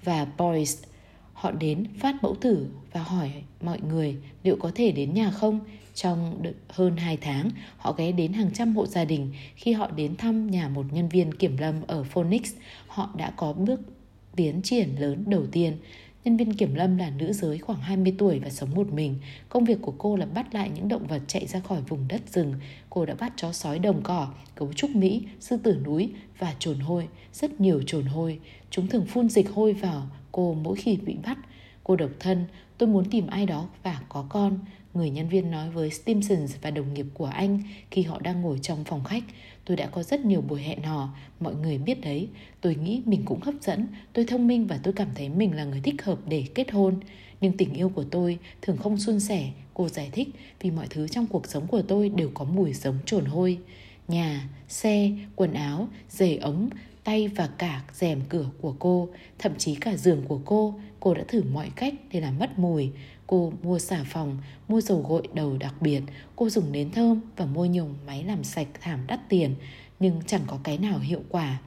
và 0.03 0.25
Boise. 0.37 0.87
Họ 1.33 1.51
đến 1.51 1.85
phát 1.99 2.15
mẫu 2.21 2.35
thử 2.35 2.67
và 2.91 3.03
hỏi 3.03 3.31
mọi 3.61 3.79
người 3.81 4.17
liệu 4.43 4.57
có 4.59 4.71
thể 4.75 4.91
đến 4.91 5.13
nhà 5.13 5.31
không. 5.31 5.59
Trong 5.93 6.43
hơn 6.69 6.97
2 6.97 7.17
tháng, 7.17 7.49
họ 7.77 7.93
ghé 7.93 8.11
đến 8.11 8.33
hàng 8.33 8.51
trăm 8.53 8.75
hộ 8.75 8.85
gia 8.85 9.05
đình. 9.05 9.33
Khi 9.55 9.73
họ 9.73 9.91
đến 9.91 10.15
thăm 10.15 10.51
nhà 10.51 10.69
một 10.69 10.85
nhân 10.91 11.09
viên 11.09 11.33
kiểm 11.33 11.57
lâm 11.57 11.75
ở 11.87 12.03
Phoenix, 12.03 12.53
họ 12.87 13.09
đã 13.17 13.31
có 13.35 13.53
bước 13.53 13.79
tiến 14.35 14.61
triển 14.63 14.95
lớn 14.99 15.23
đầu 15.27 15.45
tiên. 15.51 15.77
Nhân 16.23 16.37
viên 16.37 16.53
kiểm 16.53 16.75
lâm 16.75 16.97
là 16.97 17.09
nữ 17.09 17.33
giới 17.33 17.57
khoảng 17.57 17.79
20 17.79 18.15
tuổi 18.17 18.39
và 18.39 18.49
sống 18.49 18.69
một 18.75 18.87
mình. 18.93 19.15
Công 19.49 19.65
việc 19.65 19.77
của 19.81 19.93
cô 19.97 20.15
là 20.15 20.25
bắt 20.25 20.53
lại 20.53 20.71
những 20.75 20.87
động 20.87 21.07
vật 21.07 21.21
chạy 21.27 21.47
ra 21.47 21.59
khỏi 21.59 21.81
vùng 21.81 22.07
đất 22.07 22.21
rừng. 22.33 22.53
Cô 22.89 23.05
đã 23.05 23.15
bắt 23.15 23.33
chó 23.35 23.51
sói 23.51 23.79
đồng 23.79 24.01
cỏ, 24.03 24.33
cấu 24.55 24.73
trúc 24.73 24.89
Mỹ, 24.95 25.21
sư 25.39 25.57
tử 25.63 25.81
núi 25.85 26.11
và 26.39 26.53
trồn 26.59 26.79
hôi. 26.79 27.07
Rất 27.33 27.61
nhiều 27.61 27.81
trồn 27.85 28.05
hôi. 28.05 28.39
Chúng 28.69 28.87
thường 28.87 29.05
phun 29.05 29.29
dịch 29.29 29.49
hôi 29.49 29.73
vào 29.73 30.07
cô 30.31 30.53
mỗi 30.53 30.75
khi 30.75 30.97
bị 30.97 31.15
bắt. 31.23 31.37
Cô 31.83 31.95
độc 31.95 32.11
thân, 32.19 32.45
tôi 32.77 32.89
muốn 32.89 33.09
tìm 33.09 33.27
ai 33.27 33.45
đó 33.45 33.67
và 33.83 34.01
có 34.09 34.25
con. 34.29 34.59
Người 34.93 35.09
nhân 35.09 35.29
viên 35.29 35.51
nói 35.51 35.69
với 35.69 35.89
Stimsons 35.89 36.55
và 36.61 36.71
đồng 36.71 36.93
nghiệp 36.93 37.05
của 37.13 37.25
anh 37.25 37.63
khi 37.91 38.01
họ 38.01 38.19
đang 38.19 38.41
ngồi 38.41 38.59
trong 38.61 38.83
phòng 38.83 39.03
khách. 39.03 39.23
Tôi 39.65 39.77
đã 39.77 39.87
có 39.87 40.03
rất 40.03 40.25
nhiều 40.25 40.41
buổi 40.41 40.61
hẹn 40.61 40.83
hò, 40.83 41.09
mọi 41.39 41.55
người 41.55 41.77
biết 41.77 42.01
đấy. 42.01 42.27
Tôi 42.61 42.75
nghĩ 42.75 43.01
mình 43.05 43.21
cũng 43.25 43.41
hấp 43.41 43.55
dẫn, 43.61 43.87
tôi 44.13 44.25
thông 44.25 44.47
minh 44.47 44.67
và 44.67 44.79
tôi 44.83 44.93
cảm 44.93 45.07
thấy 45.15 45.29
mình 45.29 45.55
là 45.55 45.63
người 45.63 45.81
thích 45.83 46.03
hợp 46.03 46.19
để 46.27 46.43
kết 46.55 46.71
hôn. 46.71 46.99
Nhưng 47.41 47.57
tình 47.57 47.73
yêu 47.73 47.89
của 47.89 48.03
tôi 48.03 48.37
thường 48.61 48.77
không 48.77 48.97
suôn 48.97 49.19
sẻ, 49.19 49.49
cô 49.73 49.89
giải 49.89 50.09
thích, 50.11 50.29
vì 50.61 50.71
mọi 50.71 50.87
thứ 50.89 51.07
trong 51.07 51.27
cuộc 51.27 51.47
sống 51.47 51.67
của 51.67 51.81
tôi 51.81 52.09
đều 52.09 52.31
có 52.33 52.45
mùi 52.45 52.73
giống 52.73 52.97
trồn 53.05 53.25
hôi. 53.25 53.57
Nhà, 54.07 54.49
xe, 54.67 55.11
quần 55.35 55.53
áo, 55.53 55.87
giày 56.09 56.37
ống, 56.37 56.69
tay 57.03 57.27
và 57.27 57.49
cả 57.57 57.83
rèm 57.93 58.21
cửa 58.29 58.49
của 58.61 58.75
cô, 58.79 59.09
thậm 59.39 59.51
chí 59.57 59.75
cả 59.75 59.95
giường 59.95 60.21
của 60.27 60.39
cô, 60.45 60.75
cô 60.99 61.13
đã 61.13 61.23
thử 61.27 61.43
mọi 61.43 61.71
cách 61.75 61.93
để 62.11 62.21
làm 62.21 62.39
mất 62.39 62.59
mùi. 62.59 62.91
Cô 63.27 63.53
mua 63.63 63.79
xà 63.79 64.03
phòng, 64.03 64.37
mua 64.67 64.81
dầu 64.81 65.05
gội 65.09 65.27
đầu 65.33 65.57
đặc 65.57 65.81
biệt, 65.81 66.01
cô 66.35 66.49
dùng 66.49 66.71
nến 66.71 66.91
thơm 66.91 67.21
và 67.37 67.45
mua 67.45 67.65
nhiều 67.65 67.89
máy 68.07 68.23
làm 68.23 68.43
sạch 68.43 68.67
thảm 68.81 68.99
đắt 69.07 69.29
tiền, 69.29 69.55
nhưng 69.99 70.21
chẳng 70.27 70.41
có 70.47 70.59
cái 70.63 70.77
nào 70.77 70.99
hiệu 70.99 71.21
quả. 71.29 71.59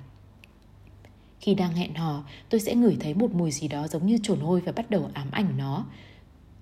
Khi 1.41 1.55
đang 1.55 1.73
hẹn 1.73 1.95
hò, 1.95 2.25
tôi 2.49 2.61
sẽ 2.61 2.75
ngửi 2.75 2.97
thấy 3.01 3.15
một 3.15 3.35
mùi 3.35 3.51
gì 3.51 3.69
đó 3.69 3.89
giống 3.89 4.07
như 4.07 4.19
trồn 4.23 4.41
hôi 4.41 4.61
và 4.61 4.73
bắt 4.73 4.91
đầu 4.91 5.11
ám 5.15 5.31
ảnh 5.31 5.59
nó. 5.59 5.87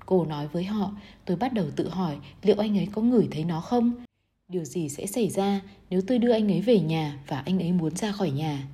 Cô 0.06 0.24
nói 0.24 0.48
với 0.48 0.64
họ, 0.64 0.92
tôi 1.24 1.36
bắt 1.36 1.52
đầu 1.52 1.66
tự 1.76 1.88
hỏi 1.88 2.16
liệu 2.42 2.56
anh 2.58 2.78
ấy 2.78 2.88
có 2.92 3.02
ngửi 3.02 3.28
thấy 3.30 3.44
nó 3.44 3.60
không? 3.60 3.92
Điều 4.48 4.64
gì 4.64 4.88
sẽ 4.88 5.06
xảy 5.06 5.30
ra 5.30 5.60
nếu 5.90 6.00
tôi 6.06 6.18
đưa 6.18 6.32
anh 6.32 6.52
ấy 6.52 6.60
về 6.60 6.80
nhà 6.80 7.18
và 7.26 7.38
anh 7.38 7.58
ấy 7.58 7.72
muốn 7.72 7.96
ra 7.96 8.12
khỏi 8.12 8.30
nhà? 8.30 8.68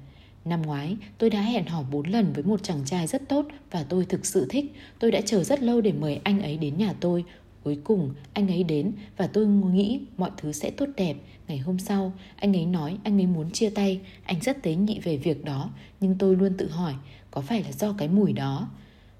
Năm 0.44 0.62
ngoái, 0.62 0.96
tôi 1.18 1.30
đã 1.30 1.40
hẹn 1.40 1.66
hò 1.66 1.82
4 1.82 2.06
lần 2.06 2.32
với 2.32 2.44
một 2.44 2.62
chàng 2.62 2.82
trai 2.84 3.06
rất 3.06 3.28
tốt 3.28 3.46
và 3.70 3.82
tôi 3.88 4.04
thực 4.04 4.26
sự 4.26 4.46
thích. 4.50 4.72
Tôi 4.98 5.10
đã 5.10 5.20
chờ 5.20 5.44
rất 5.44 5.62
lâu 5.62 5.80
để 5.80 5.92
mời 5.92 6.20
anh 6.24 6.42
ấy 6.42 6.56
đến 6.56 6.78
nhà 6.78 6.92
tôi. 7.00 7.24
Cuối 7.64 7.78
cùng, 7.84 8.14
anh 8.32 8.48
ấy 8.48 8.64
đến 8.64 8.92
và 9.16 9.26
tôi 9.26 9.46
nghĩ 9.46 10.00
mọi 10.16 10.30
thứ 10.36 10.52
sẽ 10.52 10.70
tốt 10.70 10.86
đẹp. 10.96 11.16
Ngày 11.48 11.58
hôm 11.58 11.78
sau, 11.78 12.12
anh 12.36 12.56
ấy 12.56 12.66
nói 12.66 12.98
anh 13.04 13.20
ấy 13.20 13.26
muốn 13.26 13.50
chia 13.50 13.70
tay. 13.70 14.00
Anh 14.24 14.40
rất 14.40 14.62
tế 14.62 14.74
nhị 14.74 15.00
về 15.00 15.16
việc 15.16 15.44
đó, 15.44 15.70
nhưng 16.00 16.18
tôi 16.18 16.36
luôn 16.36 16.54
tự 16.58 16.68
hỏi, 16.68 16.94
có 17.30 17.40
phải 17.40 17.62
là 17.62 17.72
do 17.72 17.92
cái 17.92 18.08
mùi 18.08 18.32
đó? 18.32 18.68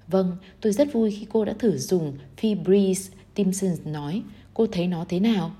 Vâng, 0.07 0.37
tôi 0.61 0.73
rất 0.73 0.93
vui 0.93 1.11
khi 1.11 1.25
cô 1.29 1.45
đã 1.45 1.53
thử 1.53 1.77
dùng 1.77 2.17
Febreze, 2.41 3.09
Timson 3.33 3.71
nói. 3.85 4.23
Cô 4.53 4.67
thấy 4.67 4.87
nó 4.87 5.05
thế 5.09 5.19
nào? 5.19 5.51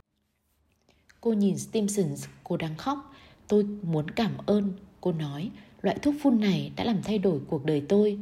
Cô 1.21 1.33
nhìn 1.33 1.57
Stimson, 1.57 2.15
cô 2.43 2.57
đang 2.57 2.77
khóc. 2.77 3.13
Tôi 3.47 3.63
muốn 3.63 4.09
cảm 4.11 4.31
ơn, 4.45 4.73
cô 5.01 5.11
nói. 5.11 5.49
Loại 5.81 5.97
thuốc 6.01 6.15
phun 6.21 6.39
này 6.39 6.71
đã 6.75 6.83
làm 6.83 7.01
thay 7.03 7.17
đổi 7.17 7.39
cuộc 7.49 7.65
đời 7.65 7.81
tôi. 7.89 8.17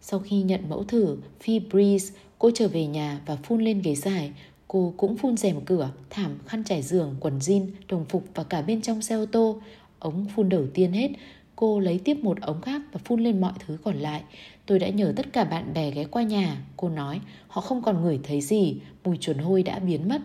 Sau 0.00 0.20
khi 0.20 0.42
nhận 0.42 0.68
mẫu 0.68 0.84
thử 0.84 1.16
Feebreeze, 1.44 2.10
cô 2.38 2.50
trở 2.54 2.68
về 2.68 2.86
nhà 2.86 3.20
và 3.26 3.36
phun 3.36 3.64
lên 3.64 3.82
ghế 3.82 3.94
dài. 3.94 4.32
Cô 4.68 4.94
cũng 4.96 5.16
phun 5.16 5.36
rèm 5.36 5.60
cửa, 5.60 5.90
thảm, 6.10 6.38
khăn 6.46 6.64
trải 6.64 6.82
giường, 6.82 7.16
quần 7.20 7.38
jean, 7.38 7.66
đồng 7.88 8.04
phục 8.04 8.24
và 8.34 8.44
cả 8.44 8.62
bên 8.62 8.82
trong 8.82 9.02
xe 9.02 9.14
ô 9.14 9.26
tô. 9.26 9.60
Ống 9.98 10.26
phun 10.36 10.48
đầu 10.48 10.66
tiên 10.74 10.92
hết, 10.92 11.10
cô 11.56 11.80
lấy 11.80 12.00
tiếp 12.04 12.18
một 12.22 12.40
ống 12.40 12.60
khác 12.60 12.82
và 12.92 13.00
phun 13.04 13.20
lên 13.24 13.40
mọi 13.40 13.52
thứ 13.66 13.78
còn 13.84 13.96
lại. 13.96 14.22
Tôi 14.66 14.78
đã 14.78 14.88
nhờ 14.88 15.12
tất 15.16 15.32
cả 15.32 15.44
bạn 15.44 15.74
bè 15.74 15.90
ghé 15.90 16.04
qua 16.04 16.22
nhà. 16.22 16.64
Cô 16.76 16.88
nói, 16.88 17.20
họ 17.48 17.60
không 17.60 17.82
còn 17.82 18.02
ngửi 18.02 18.20
thấy 18.22 18.40
gì, 18.40 18.76
mùi 19.04 19.16
chuồn 19.16 19.38
hôi 19.38 19.62
đã 19.62 19.78
biến 19.78 20.08
mất. 20.08 20.22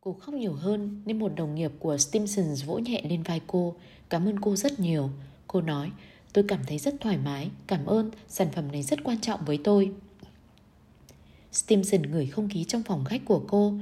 Cô 0.00 0.12
khóc 0.12 0.34
nhiều 0.34 0.52
hơn 0.52 1.02
nên 1.04 1.18
một 1.18 1.32
đồng 1.36 1.54
nghiệp 1.54 1.72
của 1.78 1.98
Stimsons 1.98 2.64
vỗ 2.66 2.78
nhẹ 2.78 3.02
lên 3.08 3.22
vai 3.22 3.40
cô. 3.46 3.74
Cảm 4.08 4.28
ơn 4.28 4.40
cô 4.40 4.56
rất 4.56 4.80
nhiều. 4.80 5.10
Cô 5.52 5.60
nói, 5.60 5.90
tôi 6.32 6.44
cảm 6.48 6.60
thấy 6.66 6.78
rất 6.78 6.94
thoải 7.00 7.18
mái. 7.18 7.50
Cảm 7.66 7.86
ơn, 7.86 8.10
sản 8.28 8.48
phẩm 8.52 8.72
này 8.72 8.82
rất 8.82 9.04
quan 9.04 9.20
trọng 9.20 9.44
với 9.44 9.58
tôi. 9.64 9.90
Stimson 11.52 12.02
ngửi 12.02 12.26
không 12.26 12.48
khí 12.48 12.64
trong 12.64 12.82
phòng 12.82 13.04
khách 13.04 13.22
của 13.24 13.44
cô. 13.48 13.74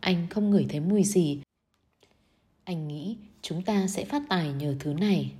Anh 0.00 0.26
không 0.30 0.50
ngửi 0.50 0.66
thấy 0.68 0.80
mùi 0.80 1.04
gì. 1.04 1.38
Anh 2.64 2.88
nghĩ 2.88 3.16
chúng 3.42 3.62
ta 3.62 3.86
sẽ 3.86 4.04
phát 4.04 4.22
tài 4.28 4.52
nhờ 4.52 4.76
thứ 4.80 4.92
này. 4.92 5.32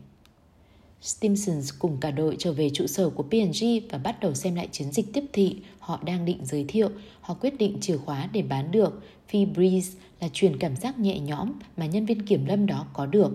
Stimson 1.00 1.60
cùng 1.78 1.96
cả 2.00 2.10
đội 2.10 2.36
trở 2.38 2.52
về 2.52 2.70
trụ 2.70 2.86
sở 2.86 3.10
của 3.10 3.22
P&G 3.22 3.64
và 3.90 3.98
bắt 3.98 4.20
đầu 4.20 4.34
xem 4.34 4.54
lại 4.54 4.68
chiến 4.72 4.92
dịch 4.92 5.06
tiếp 5.12 5.24
thị 5.32 5.56
họ 5.78 6.00
đang 6.04 6.24
định 6.24 6.38
giới 6.44 6.64
thiệu. 6.68 6.90
Họ 7.20 7.34
quyết 7.34 7.58
định 7.58 7.78
chìa 7.80 7.96
khóa 7.96 8.28
để 8.32 8.42
bán 8.42 8.70
được. 8.70 9.02
Feebreeze 9.30 9.96
là 10.20 10.28
truyền 10.32 10.58
cảm 10.58 10.76
giác 10.76 10.98
nhẹ 10.98 11.18
nhõm 11.18 11.52
mà 11.76 11.86
nhân 11.86 12.06
viên 12.06 12.26
kiểm 12.26 12.46
lâm 12.46 12.66
đó 12.66 12.86
có 12.92 13.06
được. 13.06 13.32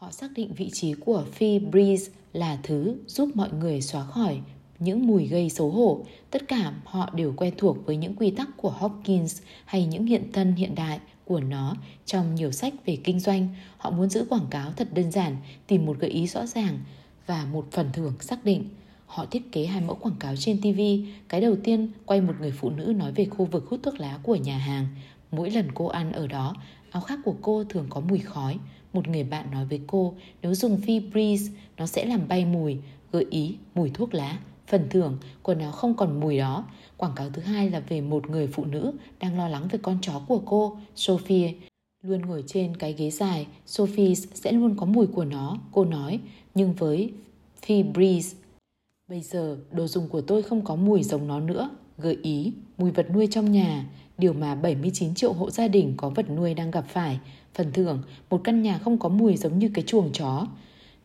Họ 0.00 0.10
xác 0.10 0.30
định 0.34 0.54
vị 0.54 0.70
trí 0.72 0.94
của 0.94 1.24
Phi 1.32 1.58
Breeze 1.58 2.10
là 2.32 2.58
thứ 2.62 2.96
giúp 3.06 3.28
mọi 3.34 3.48
người 3.52 3.80
xóa 3.80 4.04
khỏi 4.04 4.40
những 4.78 5.06
mùi 5.06 5.26
gây 5.26 5.50
xấu 5.50 5.70
hổ. 5.70 6.04
Tất 6.30 6.48
cả 6.48 6.72
họ 6.84 7.10
đều 7.14 7.32
quen 7.36 7.54
thuộc 7.58 7.86
với 7.86 7.96
những 7.96 8.16
quy 8.16 8.30
tắc 8.30 8.48
của 8.56 8.70
Hopkins 8.70 9.42
hay 9.64 9.86
những 9.86 10.06
hiện 10.06 10.32
thân 10.32 10.52
hiện 10.52 10.74
đại 10.74 11.00
của 11.24 11.40
nó 11.40 11.76
trong 12.06 12.34
nhiều 12.34 12.52
sách 12.52 12.74
về 12.86 12.96
kinh 13.04 13.20
doanh. 13.20 13.48
Họ 13.76 13.90
muốn 13.90 14.08
giữ 14.08 14.26
quảng 14.28 14.46
cáo 14.50 14.72
thật 14.72 14.88
đơn 14.94 15.10
giản, 15.10 15.36
tìm 15.66 15.86
một 15.86 15.98
gợi 15.98 16.10
ý 16.10 16.26
rõ 16.26 16.46
ràng 16.46 16.78
và 17.26 17.46
một 17.52 17.66
phần 17.70 17.90
thưởng 17.92 18.14
xác 18.20 18.44
định. 18.44 18.64
Họ 19.06 19.26
thiết 19.26 19.52
kế 19.52 19.66
hai 19.66 19.80
mẫu 19.80 19.96
quảng 19.96 20.16
cáo 20.20 20.36
trên 20.36 20.60
TV. 20.60 20.80
Cái 21.28 21.40
đầu 21.40 21.56
tiên 21.64 21.88
quay 22.06 22.20
một 22.20 22.34
người 22.40 22.52
phụ 22.52 22.70
nữ 22.70 22.92
nói 22.96 23.12
về 23.12 23.24
khu 23.24 23.44
vực 23.44 23.66
hút 23.68 23.80
thuốc 23.82 24.00
lá 24.00 24.18
của 24.22 24.36
nhà 24.36 24.58
hàng. 24.58 24.86
Mỗi 25.30 25.50
lần 25.50 25.68
cô 25.74 25.86
ăn 25.86 26.12
ở 26.12 26.26
đó, 26.26 26.54
áo 26.90 27.02
khác 27.02 27.18
của 27.24 27.34
cô 27.42 27.64
thường 27.64 27.86
có 27.90 28.00
mùi 28.00 28.18
khói. 28.18 28.56
Một 28.92 29.08
người 29.08 29.24
bạn 29.24 29.50
nói 29.50 29.64
với 29.64 29.80
cô, 29.86 30.14
nếu 30.42 30.54
dùng 30.54 30.80
Feebreeze, 30.86 31.50
nó 31.76 31.86
sẽ 31.86 32.04
làm 32.04 32.28
bay 32.28 32.44
mùi, 32.44 32.78
gợi 33.12 33.26
ý 33.30 33.56
mùi 33.74 33.90
thuốc 33.90 34.14
lá 34.14 34.38
phần 34.70 34.86
thưởng, 34.90 35.18
quần 35.42 35.58
áo 35.58 35.72
không 35.72 35.94
còn 35.94 36.20
mùi 36.20 36.38
đó. 36.38 36.64
Quảng 36.96 37.12
cáo 37.16 37.30
thứ 37.30 37.42
hai 37.42 37.70
là 37.70 37.80
về 37.80 38.00
một 38.00 38.30
người 38.30 38.46
phụ 38.46 38.64
nữ 38.64 38.92
đang 39.20 39.38
lo 39.38 39.48
lắng 39.48 39.68
về 39.70 39.78
con 39.82 39.98
chó 40.02 40.20
của 40.28 40.42
cô, 40.46 40.78
Sophie. 40.94 41.54
Luôn 42.02 42.20
ngồi 42.20 42.44
trên 42.46 42.76
cái 42.76 42.92
ghế 42.92 43.10
dài, 43.10 43.46
Sophie 43.66 44.14
sẽ 44.14 44.52
luôn 44.52 44.76
có 44.76 44.86
mùi 44.86 45.06
của 45.06 45.24
nó, 45.24 45.58
cô 45.72 45.84
nói. 45.84 46.20
Nhưng 46.54 46.72
với 46.72 47.12
Febreze, 47.66 48.34
bây 49.08 49.20
giờ 49.20 49.56
đồ 49.70 49.86
dùng 49.86 50.08
của 50.08 50.20
tôi 50.20 50.42
không 50.42 50.64
có 50.64 50.76
mùi 50.76 51.02
giống 51.02 51.26
nó 51.26 51.40
nữa. 51.40 51.70
Gợi 51.98 52.18
ý, 52.22 52.52
mùi 52.78 52.90
vật 52.90 53.10
nuôi 53.10 53.28
trong 53.30 53.52
nhà, 53.52 53.86
điều 54.18 54.32
mà 54.32 54.54
79 54.54 55.14
triệu 55.14 55.32
hộ 55.32 55.50
gia 55.50 55.68
đình 55.68 55.94
có 55.96 56.10
vật 56.10 56.30
nuôi 56.30 56.54
đang 56.54 56.70
gặp 56.70 56.84
phải. 56.88 57.20
Phần 57.54 57.72
thưởng, 57.72 58.02
một 58.30 58.40
căn 58.44 58.62
nhà 58.62 58.78
không 58.78 58.98
có 58.98 59.08
mùi 59.08 59.36
giống 59.36 59.58
như 59.58 59.70
cái 59.74 59.84
chuồng 59.86 60.12
chó. 60.12 60.46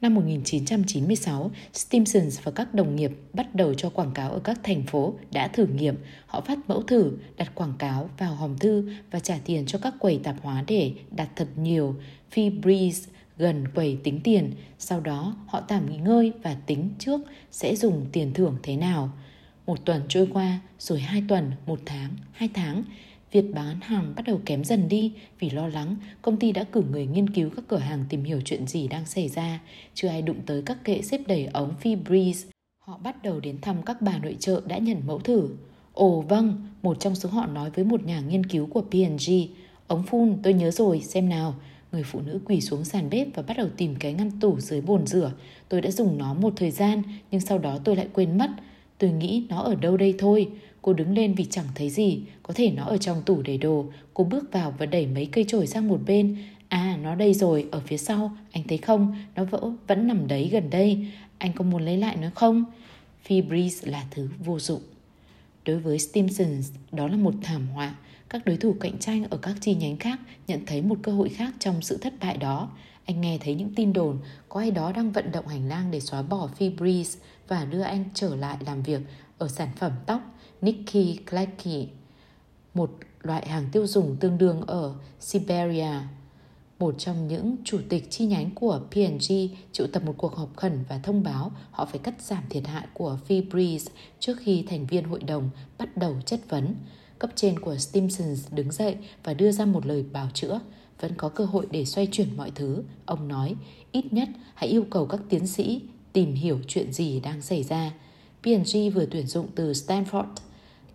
Năm 0.02 0.16
1996, 0.16 1.52
Stimsons 1.74 2.40
và 2.44 2.52
các 2.52 2.74
đồng 2.74 2.96
nghiệp 2.96 3.12
bắt 3.34 3.56
đầu 3.56 3.74
cho 3.74 3.90
quảng 3.90 4.12
cáo 4.12 4.32
ở 4.32 4.40
các 4.40 4.60
thành 4.64 4.84
phố 4.84 5.14
đã 5.32 5.48
thử 5.48 5.66
nghiệm. 5.66 5.96
Họ 6.28 6.42
phát 6.42 6.60
mẫu 6.68 6.82
thử, 6.82 7.12
đặt 7.38 7.56
quảng 7.56 7.74
cáo 7.80 8.10
vào 8.18 8.36
hòm 8.36 8.58
thư 8.58 8.92
và 9.12 9.20
trả 9.20 9.38
tiền 9.46 9.66
cho 9.66 9.80
các 9.80 9.94
quầy 10.00 10.20
tạp 10.24 10.36
hóa 10.42 10.64
để 10.68 10.94
đặt 11.12 11.30
thật 11.36 11.48
nhiều 11.56 11.96
Febreze 12.34 13.08
gần 13.38 13.68
quầy 13.76 13.98
tính 14.04 14.20
tiền. 14.24 14.52
Sau 14.80 15.00
đó 15.00 15.36
họ 15.48 15.62
tạm 15.62 15.92
nghỉ 15.92 15.98
ngơi 15.98 16.32
và 16.44 16.56
tính 16.66 16.90
trước 17.00 17.22
sẽ 17.52 17.76
dùng 17.76 18.06
tiền 18.12 18.34
thưởng 18.34 18.58
thế 18.64 18.76
nào. 18.76 19.12
Một 19.66 19.86
tuần 19.86 20.02
trôi 20.10 20.28
qua, 20.34 20.60
rồi 20.80 21.00
hai 21.00 21.24
tuần, 21.28 21.52
một 21.66 21.80
tháng, 21.86 22.10
hai 22.32 22.50
tháng. 22.54 22.84
Việc 23.36 23.54
bán 23.54 23.78
hàng 23.82 24.14
bắt 24.16 24.24
đầu 24.26 24.40
kém 24.46 24.64
dần 24.64 24.90
đi 24.90 25.14
vì 25.40 25.50
lo 25.50 25.68
lắng 25.68 25.96
công 26.22 26.38
ty 26.38 26.52
đã 26.52 26.64
cử 26.64 26.84
người 26.92 27.06
nghiên 27.06 27.30
cứu 27.30 27.50
các 27.56 27.66
cửa 27.68 27.78
hàng 27.78 28.06
tìm 28.10 28.24
hiểu 28.24 28.42
chuyện 28.46 28.68
gì 28.68 28.88
đang 28.88 29.06
xảy 29.06 29.30
ra. 29.30 29.60
Chưa 29.94 30.08
ai 30.08 30.22
đụng 30.22 30.40
tới 30.46 30.62
các 30.66 30.84
kệ 30.84 31.02
xếp 31.02 31.22
đầy 31.28 31.46
ống 31.46 31.74
Febreze. 31.84 32.46
Họ 32.80 32.98
bắt 32.98 33.24
đầu 33.24 33.40
đến 33.40 33.62
thăm 33.62 33.82
các 33.86 34.02
bà 34.02 34.18
nội 34.18 34.36
trợ 34.40 34.62
đã 34.68 34.78
nhận 34.78 35.02
mẫu 35.08 35.20
thử. 35.20 35.50
Ồ 35.94 36.22
vâng, 36.22 36.68
một 36.82 37.00
trong 37.00 37.16
số 37.16 37.30
họ 37.30 37.46
nói 37.46 37.70
với 37.70 37.86
một 37.86 38.06
nhà 38.06 38.20
nghiên 38.20 38.46
cứu 38.46 38.66
của 38.66 38.82
P&G. 38.82 39.32
Ống 39.88 40.04
phun, 40.04 40.38
tôi 40.44 40.54
nhớ 40.54 40.72
rồi, 40.72 41.02
xem 41.02 41.30
nào. 41.30 41.56
Người 41.92 42.04
phụ 42.04 42.22
nữ 42.22 42.40
quỳ 42.46 42.62
xuống 42.62 42.84
sàn 42.84 43.10
bếp 43.10 43.28
và 43.36 43.44
bắt 43.44 43.58
đầu 43.58 43.68
tìm 43.78 43.96
cái 44.00 44.14
ngăn 44.14 44.32
tủ 44.40 44.60
dưới 44.60 44.82
bồn 44.82 45.08
rửa. 45.08 45.32
Tôi 45.70 45.82
đã 45.82 45.92
dùng 45.92 46.18
nó 46.18 46.34
một 46.34 46.54
thời 46.56 46.72
gian, 46.72 47.02
nhưng 47.32 47.42
sau 47.42 47.58
đó 47.58 47.80
tôi 47.84 47.96
lại 47.96 48.08
quên 48.14 48.38
mất. 48.38 48.50
Tôi 48.98 49.12
nghĩ 49.12 49.44
nó 49.50 49.62
ở 49.62 49.76
đâu 49.76 49.98
đây 49.98 50.16
thôi. 50.18 50.50
Cô 50.82 50.94
đứng 50.94 51.14
lên 51.14 51.34
vì 51.34 51.46
chẳng 51.46 51.66
thấy 51.76 51.90
gì, 51.90 52.22
có 52.44 52.54
thể 52.54 52.72
nó 52.72 52.84
ở 52.84 52.98
trong 52.98 53.22
tủ 53.26 53.42
để 53.42 53.58
đồ. 53.58 53.86
Cô 54.14 54.24
bước 54.24 54.52
vào 54.52 54.74
và 54.78 54.86
đẩy 54.86 55.08
mấy 55.08 55.26
cây 55.26 55.46
chổi 55.48 55.68
sang 55.68 55.88
một 55.88 56.00
bên. 56.06 56.38
À, 56.68 56.98
nó 57.04 57.16
đây 57.16 57.34
rồi, 57.34 57.68
ở 57.72 57.80
phía 57.80 57.98
sau, 57.98 58.38
anh 58.52 58.64
thấy 58.68 58.78
không? 58.78 59.16
Nó 59.36 59.44
vỡ, 59.44 59.72
vẫn 59.88 60.08
nằm 60.08 60.28
đấy 60.28 60.50
gần 60.52 60.70
đây. 60.70 61.08
Anh 61.38 61.54
có 61.54 61.64
muốn 61.64 61.86
lấy 61.86 61.98
lại 61.98 62.18
nó 62.22 62.28
không? 62.36 62.66
Febreze 63.28 63.92
là 63.92 64.06
thứ 64.12 64.30
vô 64.46 64.60
dụng. 64.60 64.82
Đối 65.66 65.80
với 65.80 66.00
Stimsons, 66.00 66.72
đó 66.92 67.08
là 67.08 67.18
một 67.18 67.34
thảm 67.42 67.68
họa. 67.68 67.96
Các 68.30 68.46
đối 68.46 68.58
thủ 68.58 68.76
cạnh 68.80 69.00
tranh 69.00 69.26
ở 69.30 69.38
các 69.38 69.56
chi 69.62 69.76
nhánh 69.76 69.98
khác 69.98 70.20
nhận 70.48 70.66
thấy 70.66 70.82
một 70.82 70.98
cơ 71.02 71.12
hội 71.12 71.30
khác 71.30 71.54
trong 71.60 71.82
sự 71.82 71.98
thất 71.98 72.14
bại 72.20 72.38
đó. 72.38 72.70
Anh 73.06 73.22
nghe 73.22 73.38
thấy 73.42 73.56
những 73.56 73.74
tin 73.76 73.94
đồn 73.94 74.18
có 74.50 74.60
ai 74.60 74.72
đó 74.72 74.92
đang 74.92 75.12
vận 75.12 75.32
động 75.32 75.48
hành 75.48 75.70
lang 75.70 75.92
để 75.92 76.00
xóa 76.00 76.22
bỏ 76.22 76.50
Febreze 76.60 77.18
và 77.48 77.66
đưa 77.66 77.82
anh 77.82 78.06
trở 78.14 78.36
lại 78.36 78.58
làm 78.66 78.84
việc 78.84 79.02
ở 79.38 79.48
sản 79.48 79.70
phẩm 79.76 79.92
tóc 80.06 80.22
Nikki 80.62 81.26
Clacky, 81.30 81.88
một 82.74 82.92
loại 83.22 83.48
hàng 83.48 83.66
tiêu 83.72 83.88
dùng 83.88 84.18
tương 84.20 84.38
đương 84.38 84.62
ở 84.62 84.94
Siberia. 85.20 85.94
Một 86.80 86.96
trong 86.98 87.28
những 87.28 87.56
chủ 87.64 87.80
tịch 87.90 88.12
chi 88.12 88.26
nhánh 88.26 88.52
của 88.56 88.82
P&G 88.92 89.34
triệu 89.72 89.88
tập 89.88 90.04
một 90.06 90.14
cuộc 90.18 90.36
họp 90.36 90.58
khẩn 90.58 90.84
và 90.90 90.98
thông 90.98 91.24
báo 91.24 91.52
họ 91.72 91.86
phải 91.86 92.00
cắt 92.00 92.22
giảm 92.22 92.44
thiệt 92.50 92.68
hại 92.68 92.88
của 92.94 93.18
Febreze 93.28 93.90
trước 94.20 94.38
khi 94.40 94.66
thành 94.70 94.86
viên 94.86 95.04
hội 95.04 95.24
đồng 95.24 95.50
bắt 95.78 95.98
đầu 95.98 96.16
chất 96.26 96.40
vấn. 96.50 96.76
Cấp 97.20 97.30
trên 97.36 97.60
của 97.60 97.78
Stimsons 97.78 98.48
đứng 98.52 98.72
dậy 98.72 98.98
và 99.24 99.34
đưa 99.34 99.52
ra 99.52 99.66
một 99.66 99.86
lời 99.86 100.06
bào 100.14 100.30
chữa. 100.34 100.60
Vẫn 101.00 101.12
có 101.18 101.30
cơ 101.30 101.46
hội 101.46 101.68
để 101.72 101.86
xoay 101.86 102.08
chuyển 102.12 102.38
mọi 102.38 102.52
thứ. 102.56 102.84
Ông 103.06 103.28
nói, 103.28 103.56
ít 103.92 104.14
nhất 104.14 104.30
hãy 104.56 104.70
yêu 104.70 104.86
cầu 104.90 105.06
các 105.06 105.20
tiến 105.30 105.48
sĩ 105.48 105.82
tìm 106.16 106.34
hiểu 106.34 106.60
chuyện 106.68 106.94
gì 106.94 107.20
đang 107.20 107.42
xảy 107.42 107.64
ra. 107.64 107.92
P&G 108.42 108.78
vừa 108.94 109.06
tuyển 109.06 109.28
dụng 109.28 109.48
từ 109.56 109.72
Stanford, 109.72 110.26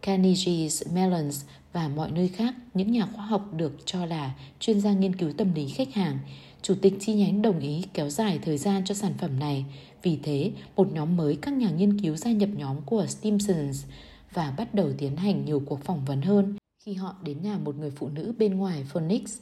Carnegie 0.03 0.69
Mellon 0.95 1.31
và 1.73 1.89
mọi 1.89 2.11
nơi 2.11 2.29
khác 2.29 2.55
những 2.75 2.93
nhà 2.93 3.09
khoa 3.15 3.25
học 3.25 3.55
được 3.57 3.73
cho 3.85 4.07
là 4.07 4.35
chuyên 4.61 4.81
gia 4.81 4.93
nghiên 4.93 5.17
cứu 5.17 5.33
tâm 5.33 5.55
lý 5.55 5.69
khách 5.69 5.95
hàng. 5.95 6.19
Chủ 6.63 6.75
tịch 6.83 6.95
chi 7.01 7.15
nhánh 7.15 7.43
đồng 7.43 7.61
ý 7.61 7.85
kéo 7.95 8.11
dài 8.11 8.39
thời 8.43 8.59
gian 8.59 8.85
cho 8.85 8.95
sản 8.95 9.13
phẩm 9.19 9.39
này. 9.39 9.65
Vì 10.03 10.19
thế, 10.23 10.53
một 10.77 10.93
nhóm 10.93 11.17
mới 11.17 11.37
các 11.37 11.55
nhà 11.55 11.71
nghiên 11.71 12.01
cứu 12.01 12.17
gia 12.17 12.31
nhập 12.31 12.49
nhóm 12.57 12.77
của 12.87 13.07
Stimsons 13.07 13.85
và 14.33 14.55
bắt 14.57 14.75
đầu 14.75 14.91
tiến 14.99 15.17
hành 15.17 15.45
nhiều 15.45 15.63
cuộc 15.67 15.85
phỏng 15.85 16.05
vấn 16.05 16.23
hơn. 16.23 16.57
Khi 16.85 16.95
họ 16.95 17.15
đến 17.23 17.43
nhà 17.43 17.59
một 17.59 17.77
người 17.77 17.91
phụ 17.91 18.09
nữ 18.09 18.35
bên 18.39 18.59
ngoài 18.59 18.85
Phoenix, 18.85 19.39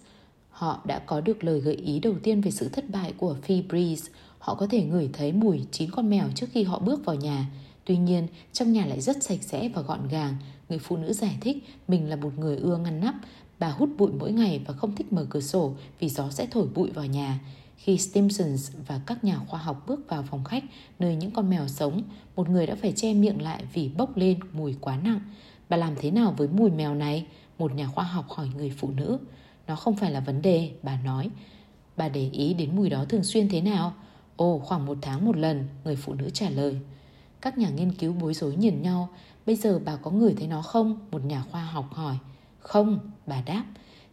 họ 0.50 0.82
đã 0.84 0.98
có 0.98 1.20
được 1.20 1.44
lời 1.44 1.60
gợi 1.60 1.74
ý 1.74 2.00
đầu 2.00 2.14
tiên 2.22 2.40
về 2.40 2.50
sự 2.50 2.68
thất 2.68 2.90
bại 2.90 3.12
của 3.16 3.36
Febreze. 3.46 4.08
Họ 4.38 4.54
có 4.54 4.66
thể 4.66 4.82
ngửi 4.82 5.10
thấy 5.12 5.32
mùi 5.32 5.60
chín 5.70 5.90
con 5.90 6.10
mèo 6.10 6.28
trước 6.34 6.46
khi 6.52 6.62
họ 6.62 6.78
bước 6.78 7.04
vào 7.04 7.16
nhà. 7.16 7.46
Tuy 7.84 7.96
nhiên, 7.96 8.26
trong 8.52 8.72
nhà 8.72 8.86
lại 8.86 9.00
rất 9.00 9.22
sạch 9.22 9.42
sẽ 9.42 9.68
và 9.68 9.82
gọn 9.82 10.08
gàng. 10.08 10.36
Người 10.68 10.78
phụ 10.78 10.96
nữ 10.96 11.12
giải 11.12 11.38
thích 11.40 11.56
mình 11.88 12.10
là 12.10 12.16
một 12.16 12.38
người 12.38 12.56
ưa 12.56 12.76
ngăn 12.76 13.00
nắp. 13.00 13.14
Bà 13.58 13.68
hút 13.68 13.88
bụi 13.98 14.10
mỗi 14.18 14.32
ngày 14.32 14.60
và 14.66 14.74
không 14.74 14.94
thích 14.94 15.12
mở 15.12 15.26
cửa 15.30 15.40
sổ 15.40 15.74
vì 16.00 16.08
gió 16.08 16.30
sẽ 16.30 16.46
thổi 16.46 16.66
bụi 16.74 16.90
vào 16.90 17.06
nhà. 17.06 17.40
Khi 17.76 17.98
Stimsons 17.98 18.72
và 18.86 19.00
các 19.06 19.24
nhà 19.24 19.38
khoa 19.38 19.60
học 19.60 19.84
bước 19.86 20.08
vào 20.08 20.22
phòng 20.22 20.44
khách 20.44 20.64
nơi 20.98 21.16
những 21.16 21.30
con 21.30 21.50
mèo 21.50 21.68
sống, 21.68 22.02
một 22.36 22.48
người 22.48 22.66
đã 22.66 22.74
phải 22.74 22.92
che 22.92 23.14
miệng 23.14 23.42
lại 23.42 23.64
vì 23.72 23.88
bốc 23.88 24.16
lên 24.16 24.40
mùi 24.52 24.76
quá 24.80 24.98
nặng. 25.04 25.20
Bà 25.68 25.76
làm 25.76 25.94
thế 26.00 26.10
nào 26.10 26.34
với 26.36 26.48
mùi 26.48 26.70
mèo 26.70 26.94
này? 26.94 27.26
Một 27.58 27.74
nhà 27.74 27.86
khoa 27.86 28.04
học 28.04 28.28
hỏi 28.28 28.48
người 28.56 28.72
phụ 28.76 28.90
nữ. 28.90 29.18
Nó 29.66 29.76
không 29.76 29.96
phải 29.96 30.10
là 30.10 30.20
vấn 30.20 30.42
đề, 30.42 30.70
bà 30.82 30.98
nói. 31.04 31.30
Bà 31.96 32.08
để 32.08 32.30
ý 32.32 32.54
đến 32.54 32.76
mùi 32.76 32.90
đó 32.90 33.04
thường 33.04 33.24
xuyên 33.24 33.48
thế 33.48 33.60
nào? 33.60 33.94
Ồ, 34.38 34.58
khoảng 34.58 34.86
một 34.86 34.98
tháng 35.02 35.24
một 35.24 35.36
lần, 35.36 35.68
người 35.84 35.96
phụ 35.96 36.14
nữ 36.14 36.30
trả 36.30 36.50
lời. 36.50 36.76
Các 37.40 37.58
nhà 37.58 37.68
nghiên 37.68 37.92
cứu 37.92 38.12
bối 38.12 38.34
rối 38.34 38.56
nhìn 38.56 38.82
nhau. 38.82 39.08
Bây 39.46 39.56
giờ 39.56 39.80
bà 39.84 39.96
có 39.96 40.10
ngửi 40.10 40.34
thấy 40.34 40.46
nó 40.46 40.62
không? 40.62 40.98
Một 41.10 41.24
nhà 41.24 41.44
khoa 41.50 41.64
học 41.64 41.88
hỏi. 41.92 42.16
Không, 42.60 42.98
bà 43.26 43.42
đáp. 43.42 43.64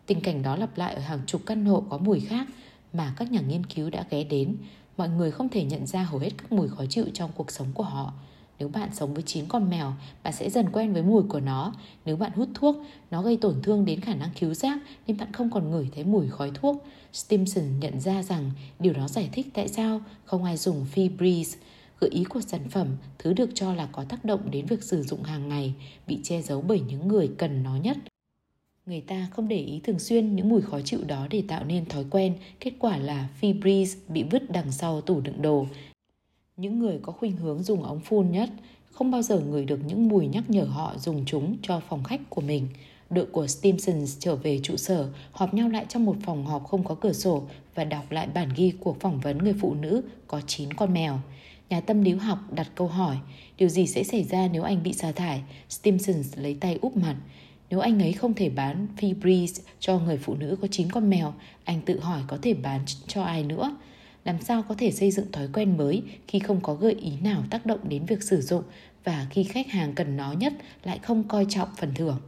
Tình 0.06 0.22
cảnh 0.22 0.44
đó 0.44 0.56
lặp 0.56 0.78
lại 0.78 0.94
ở 0.94 1.02
hàng 1.02 1.20
chục 1.26 1.42
căn 1.46 1.66
hộ 1.66 1.84
có 1.90 1.98
mùi 1.98 2.20
khác 2.20 2.48
mà 2.94 3.14
các 3.18 3.32
nhà 3.32 3.42
nghiên 3.42 3.66
cứu 3.66 3.90
đã 3.90 4.06
ghé 4.10 4.24
đến. 4.24 4.58
Mọi 4.98 5.10
người 5.10 5.32
không 5.32 5.50
thể 5.50 5.64
nhận 5.64 5.88
ra 5.88 6.04
hầu 6.04 6.20
hết 6.20 6.30
các 6.38 6.52
mùi 6.52 6.68
khó 6.68 6.86
chịu 6.90 7.06
trong 7.14 7.32
cuộc 7.36 7.52
sống 7.52 7.68
của 7.74 7.84
họ. 7.84 8.14
Nếu 8.60 8.68
bạn 8.68 8.90
sống 8.94 9.14
với 9.14 9.24
9 9.24 9.46
con 9.46 9.70
mèo, 9.70 9.94
bạn 10.24 10.34
sẽ 10.34 10.50
dần 10.50 10.70
quen 10.72 10.94
với 10.94 11.04
mùi 11.04 11.24
của 11.24 11.40
nó. 11.40 11.74
Nếu 12.06 12.18
bạn 12.18 12.32
hút 12.36 12.50
thuốc, 12.54 12.76
nó 13.12 13.22
gây 13.22 13.38
tổn 13.38 13.62
thương 13.64 13.86
đến 13.86 14.02
khả 14.02 14.16
năng 14.16 14.30
cứu 14.40 14.54
giác 14.54 14.78
nên 15.08 15.18
bạn 15.18 15.34
không 15.34 15.52
còn 15.52 15.72
ngửi 15.72 15.90
thấy 15.96 16.04
mùi 16.04 16.28
khói 16.28 16.52
thuốc. 16.54 16.86
Stimson 17.14 17.80
nhận 17.80 18.00
ra 18.00 18.24
rằng 18.24 18.52
điều 18.80 18.94
đó 18.94 19.08
giải 19.08 19.30
thích 19.32 19.48
tại 19.54 19.68
sao 19.68 20.02
không 20.26 20.44
ai 20.44 20.58
dùng 20.58 20.86
Febreze. 20.96 21.56
Gợi 22.00 22.10
ý 22.10 22.24
của 22.24 22.42
sản 22.42 22.70
phẩm, 22.70 22.88
thứ 23.18 23.34
được 23.34 23.50
cho 23.54 23.74
là 23.74 23.90
có 23.92 24.04
tác 24.04 24.26
động 24.26 24.52
đến 24.52 24.66
việc 24.66 24.84
sử 24.84 25.04
dụng 25.04 25.24
hàng 25.24 25.50
ngày, 25.50 25.74
bị 26.08 26.20
che 26.24 26.42
giấu 26.42 26.62
bởi 26.62 26.80
những 26.80 27.08
người 27.08 27.32
cần 27.38 27.64
nó 27.64 27.76
nhất. 27.76 27.98
Người 28.86 29.02
ta 29.02 29.28
không 29.32 29.48
để 29.48 29.60
ý 29.60 29.80
thường 29.84 30.00
xuyên 30.00 30.36
những 30.36 30.50
mùi 30.50 30.62
khó 30.62 30.82
chịu 30.82 31.00
đó 31.08 31.28
để 31.30 31.44
tạo 31.48 31.64
nên 31.64 31.86
thói 31.86 32.06
quen, 32.10 32.34
kết 32.60 32.72
quả 32.80 32.98
là 32.98 33.30
Febreze 33.42 33.98
bị 34.08 34.24
vứt 34.24 34.52
đằng 34.52 34.72
sau 34.72 35.02
tủ 35.02 35.22
đựng 35.22 35.42
đồ. 35.42 35.66
Những 36.58 36.80
người 36.80 37.00
có 37.02 37.12
khuynh 37.12 37.38
hướng 37.38 37.64
dùng 37.64 37.84
ống 37.84 38.00
phun 38.00 38.32
nhất 38.32 38.50
không 38.92 39.12
bao 39.12 39.22
giờ 39.22 39.40
ngửi 39.40 39.66
được 39.66 39.80
những 39.88 40.08
mùi 40.08 40.28
nhắc 40.28 40.50
nhở 40.50 40.64
họ 40.64 40.94
dùng 40.98 41.24
chúng 41.26 41.58
cho 41.62 41.82
phòng 41.90 42.04
khách 42.04 42.22
của 42.30 42.42
mình. 42.42 42.68
Đội 43.10 43.26
của 43.26 43.48
Stimsons 43.48 44.20
trở 44.20 44.36
về 44.36 44.60
trụ 44.64 44.76
sở, 44.76 45.10
họp 45.32 45.54
nhau 45.54 45.70
lại 45.70 45.86
trong 45.90 46.06
một 46.06 46.16
phòng 46.24 46.46
họp 46.46 46.64
không 46.68 46.84
có 46.84 46.96
cửa 46.96 47.14
sổ 47.14 47.44
và 47.76 47.84
đọc 47.84 48.12
lại 48.12 48.28
bản 48.34 48.50
ghi 48.56 48.74
cuộc 48.80 49.00
phỏng 49.00 49.20
vấn 49.20 49.38
người 49.38 49.54
phụ 49.62 49.74
nữ 49.74 50.02
có 50.28 50.42
9 50.42 50.74
con 50.74 50.94
mèo. 50.94 51.20
Nhà 51.70 51.82
tâm 51.82 52.02
lý 52.02 52.12
học 52.12 52.40
đặt 52.52 52.72
câu 52.76 52.88
hỏi, 52.88 53.18
điều 53.58 53.70
gì 53.70 53.88
sẽ 53.88 54.04
xảy 54.04 54.24
ra 54.24 54.48
nếu 54.54 54.64
anh 54.64 54.84
bị 54.84 54.94
sa 54.94 55.12
thải? 55.12 55.42
Stimsons 55.70 56.38
lấy 56.38 56.54
tay 56.54 56.80
úp 56.82 56.98
mặt. 56.98 57.16
Nếu 57.70 57.80
anh 57.80 58.02
ấy 58.02 58.14
không 58.14 58.34
thể 58.34 58.50
bán 58.50 58.88
Febreze 58.98 59.62
cho 59.80 60.00
người 60.00 60.18
phụ 60.18 60.36
nữ 60.36 60.58
có 60.62 60.68
9 60.72 60.92
con 60.92 61.10
mèo, 61.10 61.34
anh 61.64 61.82
tự 61.82 62.00
hỏi 62.00 62.22
có 62.28 62.38
thể 62.42 62.54
bán 62.54 62.82
cho 63.08 63.24
ai 63.24 63.44
nữa? 63.44 63.76
Làm 64.26 64.42
sao 64.42 64.64
có 64.70 64.76
thể 64.78 64.92
xây 64.92 65.12
dựng 65.12 65.32
thói 65.32 65.48
quen 65.54 65.78
mới 65.78 66.04
khi 66.28 66.40
không 66.40 66.62
có 66.62 66.74
gợi 66.74 66.94
ý 66.94 67.12
nào 67.22 67.44
tác 67.50 67.66
động 67.66 67.80
đến 67.90 68.06
việc 68.06 68.24
sử 68.24 68.42
dụng 68.42 68.64
và 69.04 69.28
khi 69.30 69.44
khách 69.44 69.68
hàng 69.68 69.94
cần 69.96 70.18
nó 70.18 70.34
nhất 70.34 70.54
lại 70.84 71.00
không 71.00 71.24
coi 71.24 71.46
trọng 71.50 71.70
phần 71.78 71.94
thưởng? 71.96 72.20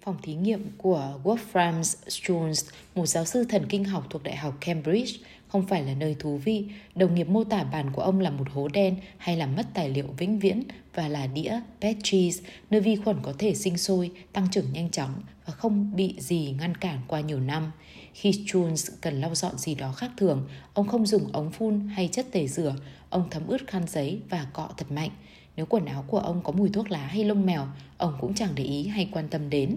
Phòng 0.00 0.16
thí 0.22 0.34
nghiệm 0.34 0.70
của 0.78 1.18
Wolfram 1.24 1.80
Jones, 2.06 2.70
một 2.94 3.06
giáo 3.06 3.24
sư 3.24 3.44
thần 3.48 3.66
kinh 3.68 3.84
học 3.84 4.06
thuộc 4.10 4.22
Đại 4.22 4.36
học 4.36 4.54
Cambridge, 4.60 5.18
không 5.48 5.66
phải 5.66 5.82
là 5.82 5.94
nơi 5.94 6.16
thú 6.18 6.36
vị. 6.36 6.66
Đồng 6.94 7.14
nghiệp 7.14 7.28
mô 7.28 7.44
tả 7.44 7.64
bàn 7.64 7.90
của 7.92 8.02
ông 8.02 8.20
là 8.20 8.30
một 8.30 8.48
hố 8.50 8.68
đen 8.68 8.96
hay 9.18 9.36
là 9.36 9.46
mất 9.46 9.66
tài 9.74 9.88
liệu 9.88 10.06
vĩnh 10.18 10.38
viễn 10.38 10.62
và 10.94 11.08
là 11.08 11.26
đĩa 11.26 11.60
Petris, 11.80 12.42
nơi 12.70 12.80
vi 12.80 12.96
khuẩn 12.96 13.16
có 13.22 13.34
thể 13.38 13.54
sinh 13.54 13.78
sôi, 13.78 14.10
tăng 14.32 14.46
trưởng 14.50 14.72
nhanh 14.72 14.90
chóng 14.90 15.14
và 15.46 15.52
không 15.52 15.96
bị 15.96 16.14
gì 16.18 16.54
ngăn 16.58 16.74
cản 16.74 16.98
qua 17.08 17.20
nhiều 17.20 17.40
năm. 17.40 17.72
Khi 18.14 18.30
Jules 18.30 18.90
cần 19.00 19.20
lau 19.20 19.34
dọn 19.34 19.58
gì 19.58 19.74
đó 19.74 19.92
khác 19.92 20.10
thường, 20.16 20.48
ông 20.74 20.88
không 20.88 21.06
dùng 21.06 21.32
ống 21.32 21.50
phun 21.50 21.88
hay 21.88 22.08
chất 22.12 22.26
tẩy 22.32 22.48
rửa, 22.48 22.74
ông 23.10 23.30
thấm 23.30 23.46
ướt 23.46 23.66
khăn 23.66 23.82
giấy 23.88 24.20
và 24.30 24.46
cọ 24.52 24.68
thật 24.76 24.92
mạnh. 24.92 25.10
Nếu 25.56 25.66
quần 25.66 25.84
áo 25.86 26.04
của 26.06 26.18
ông 26.18 26.42
có 26.42 26.52
mùi 26.52 26.68
thuốc 26.68 26.90
lá 26.90 27.06
hay 27.06 27.24
lông 27.24 27.46
mèo, 27.46 27.66
ông 27.96 28.14
cũng 28.20 28.34
chẳng 28.34 28.50
để 28.54 28.64
ý 28.64 28.86
hay 28.86 29.08
quan 29.12 29.28
tâm 29.28 29.50
đến. 29.50 29.76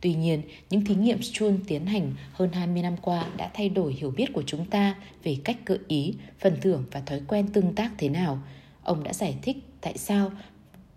Tuy 0.00 0.14
nhiên, 0.14 0.42
những 0.70 0.84
thí 0.84 0.94
nghiệm 0.94 1.22
Stroll 1.22 1.56
tiến 1.66 1.86
hành 1.86 2.12
hơn 2.32 2.52
20 2.52 2.82
năm 2.82 2.96
qua 3.02 3.26
đã 3.36 3.50
thay 3.54 3.68
đổi 3.68 3.92
hiểu 3.92 4.10
biết 4.10 4.32
của 4.32 4.42
chúng 4.46 4.64
ta 4.64 4.94
về 5.22 5.36
cách 5.44 5.56
gợi 5.66 5.78
ý, 5.88 6.14
phần 6.38 6.56
thưởng 6.60 6.84
và 6.90 7.00
thói 7.00 7.20
quen 7.28 7.48
tương 7.48 7.74
tác 7.74 7.92
thế 7.98 8.08
nào. 8.08 8.38
Ông 8.82 9.04
đã 9.04 9.12
giải 9.12 9.36
thích 9.42 9.56
tại 9.80 9.98
sao 9.98 10.30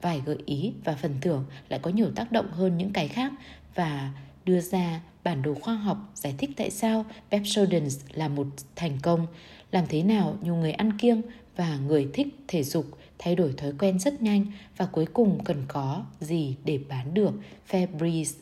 vài 0.02 0.22
gợi 0.26 0.38
ý 0.46 0.74
và 0.84 0.96
phần 0.96 1.16
thưởng 1.22 1.46
lại 1.70 1.80
có 1.84 1.92
nhiều 1.92 2.12
tác 2.16 2.32
động 2.32 2.52
hơn 2.52 2.78
những 2.78 2.94
cái 2.94 3.08
khác 3.08 3.32
và 3.76 4.14
đưa 4.46 4.62
ra 4.62 5.02
bản 5.24 5.42
đồ 5.42 5.54
khoa 5.54 5.76
học 5.76 5.98
giải 6.16 6.36
thích 6.38 6.50
tại 6.56 6.70
sao 6.70 7.06
Pepsodent 7.32 7.92
là 8.12 8.28
một 8.28 8.48
thành 8.76 9.00
công, 9.02 9.28
làm 9.72 9.86
thế 9.90 10.04
nào 10.04 10.38
nhiều 10.42 10.56
người 10.56 10.72
ăn 10.72 10.98
kiêng 10.98 11.22
và 11.56 11.78
người 11.78 12.10
thích 12.14 12.28
thể 12.48 12.64
dục 12.64 12.86
thay 13.18 13.36
đổi 13.36 13.54
thói 13.58 13.74
quen 13.80 14.00
rất 14.00 14.22
nhanh 14.22 14.46
và 14.78 14.86
cuối 14.86 15.06
cùng 15.06 15.44
cần 15.44 15.64
có 15.68 16.06
gì 16.20 16.56
để 16.64 16.80
bán 16.90 17.14
được 17.14 17.32
Febreze. 17.70 18.34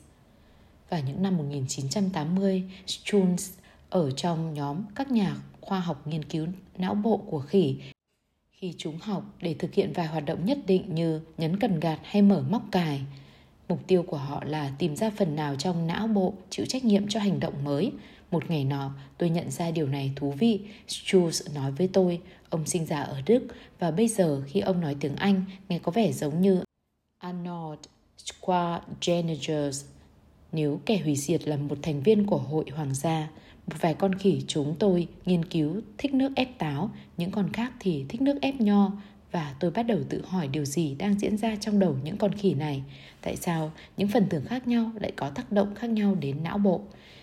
Vào 0.90 1.02
những 1.08 1.24
năm 1.24 1.38
1980, 1.38 2.64
Schultz 2.88 3.52
ở 3.90 4.12
trong 4.12 4.54
nhóm 4.54 4.78
các 4.96 5.12
nhà 5.12 5.36
khoa 5.62 5.80
học 5.80 6.08
nghiên 6.08 6.24
cứu 6.24 6.48
não 6.78 6.96
bộ 6.96 7.18
của 7.18 7.40
khỉ 7.40 7.76
khi 8.52 8.74
chúng 8.78 8.98
học 8.98 9.24
để 9.42 9.56
thực 9.60 9.74
hiện 9.74 9.94
vài 9.94 10.08
hoạt 10.08 10.26
động 10.26 10.46
nhất 10.46 10.58
định 10.68 10.96
như 10.96 11.22
nhấn 11.38 11.60
cần 11.60 11.80
gạt 11.80 12.00
hay 12.04 12.22
mở 12.22 12.44
móc 12.50 12.64
cài. 12.72 13.02
Mục 13.70 13.80
tiêu 13.88 14.04
của 14.04 14.18
họ 14.18 14.44
là 14.44 14.72
tìm 14.78 14.96
ra 14.96 15.10
phần 15.10 15.36
nào 15.36 15.56
trong 15.56 15.88
não 15.88 16.08
bộ 16.08 16.34
chịu 16.50 16.66
trách 16.66 16.86
nhiệm 16.86 17.08
cho 17.08 17.20
hành 17.20 17.40
động 17.40 17.64
mới. 17.64 17.92
Một 18.32 18.50
ngày 18.50 18.66
nọ, 18.66 18.92
tôi 19.18 19.30
nhận 19.30 19.52
ra 19.52 19.72
điều 19.72 19.88
này 19.88 20.12
thú 20.16 20.32
vị. 20.32 20.60
Schultz 20.88 21.54
nói 21.56 21.72
với 21.72 21.90
tôi, 21.94 22.22
ông 22.50 22.66
sinh 22.66 22.86
ra 22.86 23.02
ở 23.02 23.22
Đức 23.26 23.48
và 23.80 23.92
bây 23.92 24.08
giờ 24.08 24.42
khi 24.48 24.60
ông 24.60 24.82
nói 24.82 24.96
tiếng 25.00 25.16
Anh 25.16 25.44
nghe 25.70 25.80
có 25.80 25.92
vẻ 25.92 26.12
giống 26.12 26.42
như 26.42 26.64
Arnold 27.18 27.80
Schwarzenegger. 28.18 29.86
Nếu 30.52 30.80
kẻ 30.86 30.98
hủy 30.98 31.16
diệt 31.16 31.48
là 31.48 31.58
một 31.58 31.78
thành 31.82 32.02
viên 32.02 32.26
của 32.26 32.38
hội 32.38 32.66
hoàng 32.76 32.94
gia, 32.94 33.30
một 33.68 33.76
vài 33.80 33.94
con 33.94 34.16
khỉ 34.16 34.42
chúng 34.48 34.76
tôi 34.80 35.08
nghiên 35.26 35.46
cứu 35.46 35.82
thích 35.98 36.14
nước 36.14 36.32
ép 36.36 36.58
táo, 36.58 36.90
những 37.18 37.32
con 37.32 37.54
khác 37.54 37.72
thì 37.80 38.06
thích 38.10 38.22
nước 38.22 38.38
ép 38.42 38.62
nho 38.62 38.92
và 39.38 39.56
tôi 39.60 39.72
bắt 39.72 39.84
đầu 39.84 40.00
tự 40.10 40.22
hỏi 40.28 40.48
điều 40.48 40.66
gì 40.66 40.96
đang 40.96 41.20
diễn 41.20 41.38
ra 41.38 41.56
trong 41.56 41.80
đầu 41.80 41.96
những 42.04 42.18
con 42.18 42.34
khỉ 42.34 42.54
này. 42.54 42.84
Tại 43.22 43.36
sao 43.36 43.72
những 43.98 44.08
phần 44.08 44.30
thưởng 44.30 44.46
khác 44.46 44.68
nhau 44.68 44.92
lại 45.00 45.12
có 45.16 45.30
tác 45.30 45.52
động 45.52 45.76
khác 45.76 45.90
nhau 45.90 46.16
đến 46.16 46.44
não 46.44 46.58
bộ? 46.58 46.82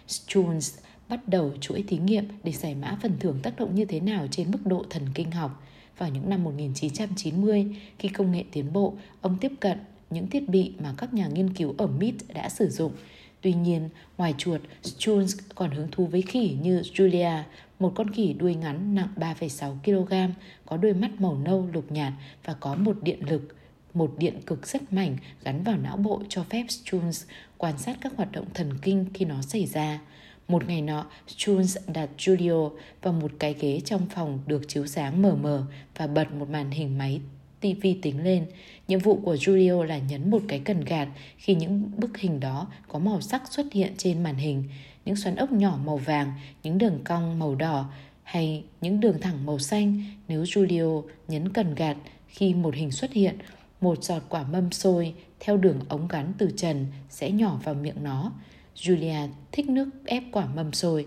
Jones 0.08 0.78
bắt 1.08 1.28
đầu 1.28 1.52
chuỗi 1.60 1.84
thí 1.88 1.98
nghiệm 1.98 2.24
để 2.44 2.52
giải 2.52 2.74
mã 2.74 2.98
phần 3.02 3.12
thưởng 3.20 3.38
tác 3.42 3.56
động 3.58 3.74
như 3.74 3.84
thế 3.84 4.00
nào 4.00 4.26
trên 4.30 4.50
mức 4.50 4.58
độ 4.64 4.84
thần 4.90 5.02
kinh 5.14 5.30
học. 5.30 5.62
Vào 5.98 6.08
những 6.08 6.30
năm 6.30 6.44
1990, 6.44 7.76
khi 7.98 8.08
công 8.08 8.32
nghệ 8.32 8.44
tiến 8.52 8.72
bộ, 8.72 8.94
ông 9.20 9.38
tiếp 9.40 9.52
cận 9.60 9.78
những 10.10 10.30
thiết 10.30 10.48
bị 10.48 10.72
mà 10.78 10.94
các 10.96 11.14
nhà 11.14 11.28
nghiên 11.28 11.54
cứu 11.54 11.74
ở 11.78 11.86
MIT 11.86 12.14
đã 12.34 12.48
sử 12.48 12.68
dụng– 12.68 12.92
Tuy 13.44 13.52
nhiên, 13.52 13.88
ngoài 14.16 14.34
chuột, 14.38 14.60
Jones 14.82 15.38
còn 15.54 15.70
hứng 15.70 15.88
thú 15.92 16.06
với 16.06 16.22
khỉ 16.22 16.56
như 16.62 16.80
Julia, 16.80 17.42
một 17.78 17.92
con 17.94 18.10
khỉ 18.10 18.32
đuôi 18.32 18.54
ngắn 18.54 18.94
nặng 18.94 19.08
3,6 19.16 19.76
kg, 19.84 20.34
có 20.66 20.76
đôi 20.76 20.94
mắt 20.94 21.10
màu 21.20 21.38
nâu 21.38 21.68
lục 21.72 21.92
nhạt 21.92 22.12
và 22.44 22.54
có 22.54 22.74
một 22.74 22.96
điện 23.02 23.28
lực, 23.28 23.56
một 23.94 24.14
điện 24.18 24.40
cực 24.46 24.66
rất 24.66 24.92
mảnh 24.92 25.16
gắn 25.44 25.62
vào 25.62 25.76
não 25.76 25.96
bộ 25.96 26.22
cho 26.28 26.44
phép 26.50 26.64
Jones 26.68 27.26
quan 27.58 27.78
sát 27.78 27.98
các 28.00 28.12
hoạt 28.16 28.32
động 28.32 28.46
thần 28.54 28.78
kinh 28.82 29.06
khi 29.14 29.24
nó 29.24 29.42
xảy 29.42 29.66
ra. 29.66 30.00
Một 30.48 30.68
ngày 30.68 30.82
nọ, 30.82 31.06
Jones 31.28 31.92
đặt 31.92 32.08
Julio 32.18 32.70
vào 33.02 33.12
một 33.12 33.32
cái 33.38 33.54
ghế 33.60 33.80
trong 33.84 34.06
phòng 34.14 34.38
được 34.46 34.68
chiếu 34.68 34.86
sáng 34.86 35.22
mờ 35.22 35.34
mờ 35.34 35.66
và 35.96 36.06
bật 36.06 36.32
một 36.32 36.50
màn 36.50 36.70
hình 36.70 36.98
máy 36.98 37.20
TV 37.60 37.86
tính 38.02 38.24
lên. 38.24 38.46
Nhiệm 38.88 38.98
vụ 38.98 39.16
của 39.16 39.34
Julio 39.34 39.82
là 39.82 39.98
nhấn 39.98 40.30
một 40.30 40.42
cái 40.48 40.58
cần 40.58 40.84
gạt 40.84 41.08
khi 41.36 41.54
những 41.54 41.90
bức 41.96 42.18
hình 42.18 42.40
đó 42.40 42.66
có 42.88 42.98
màu 42.98 43.20
sắc 43.20 43.52
xuất 43.52 43.72
hiện 43.72 43.92
trên 43.96 44.22
màn 44.22 44.36
hình. 44.36 44.64
Những 45.04 45.16
xoắn 45.16 45.36
ốc 45.36 45.52
nhỏ 45.52 45.78
màu 45.84 45.96
vàng, 45.96 46.32
những 46.62 46.78
đường 46.78 47.00
cong 47.04 47.38
màu 47.38 47.54
đỏ 47.54 47.90
hay 48.22 48.64
những 48.80 49.00
đường 49.00 49.20
thẳng 49.20 49.46
màu 49.46 49.58
xanh 49.58 50.04
nếu 50.28 50.42
Julio 50.42 51.02
nhấn 51.28 51.48
cần 51.48 51.74
gạt 51.74 51.96
khi 52.26 52.54
một 52.54 52.74
hình 52.74 52.90
xuất 52.90 53.12
hiện, 53.12 53.38
một 53.80 54.04
giọt 54.04 54.22
quả 54.28 54.42
mâm 54.42 54.70
xôi 54.70 55.14
theo 55.40 55.56
đường 55.56 55.80
ống 55.88 56.08
gắn 56.08 56.32
từ 56.38 56.50
trần 56.56 56.86
sẽ 57.08 57.30
nhỏ 57.30 57.60
vào 57.64 57.74
miệng 57.74 58.02
nó. 58.02 58.32
Julia 58.76 59.28
thích 59.52 59.68
nước 59.68 59.88
ép 60.04 60.22
quả 60.32 60.46
mâm 60.46 60.72
xôi. 60.72 61.06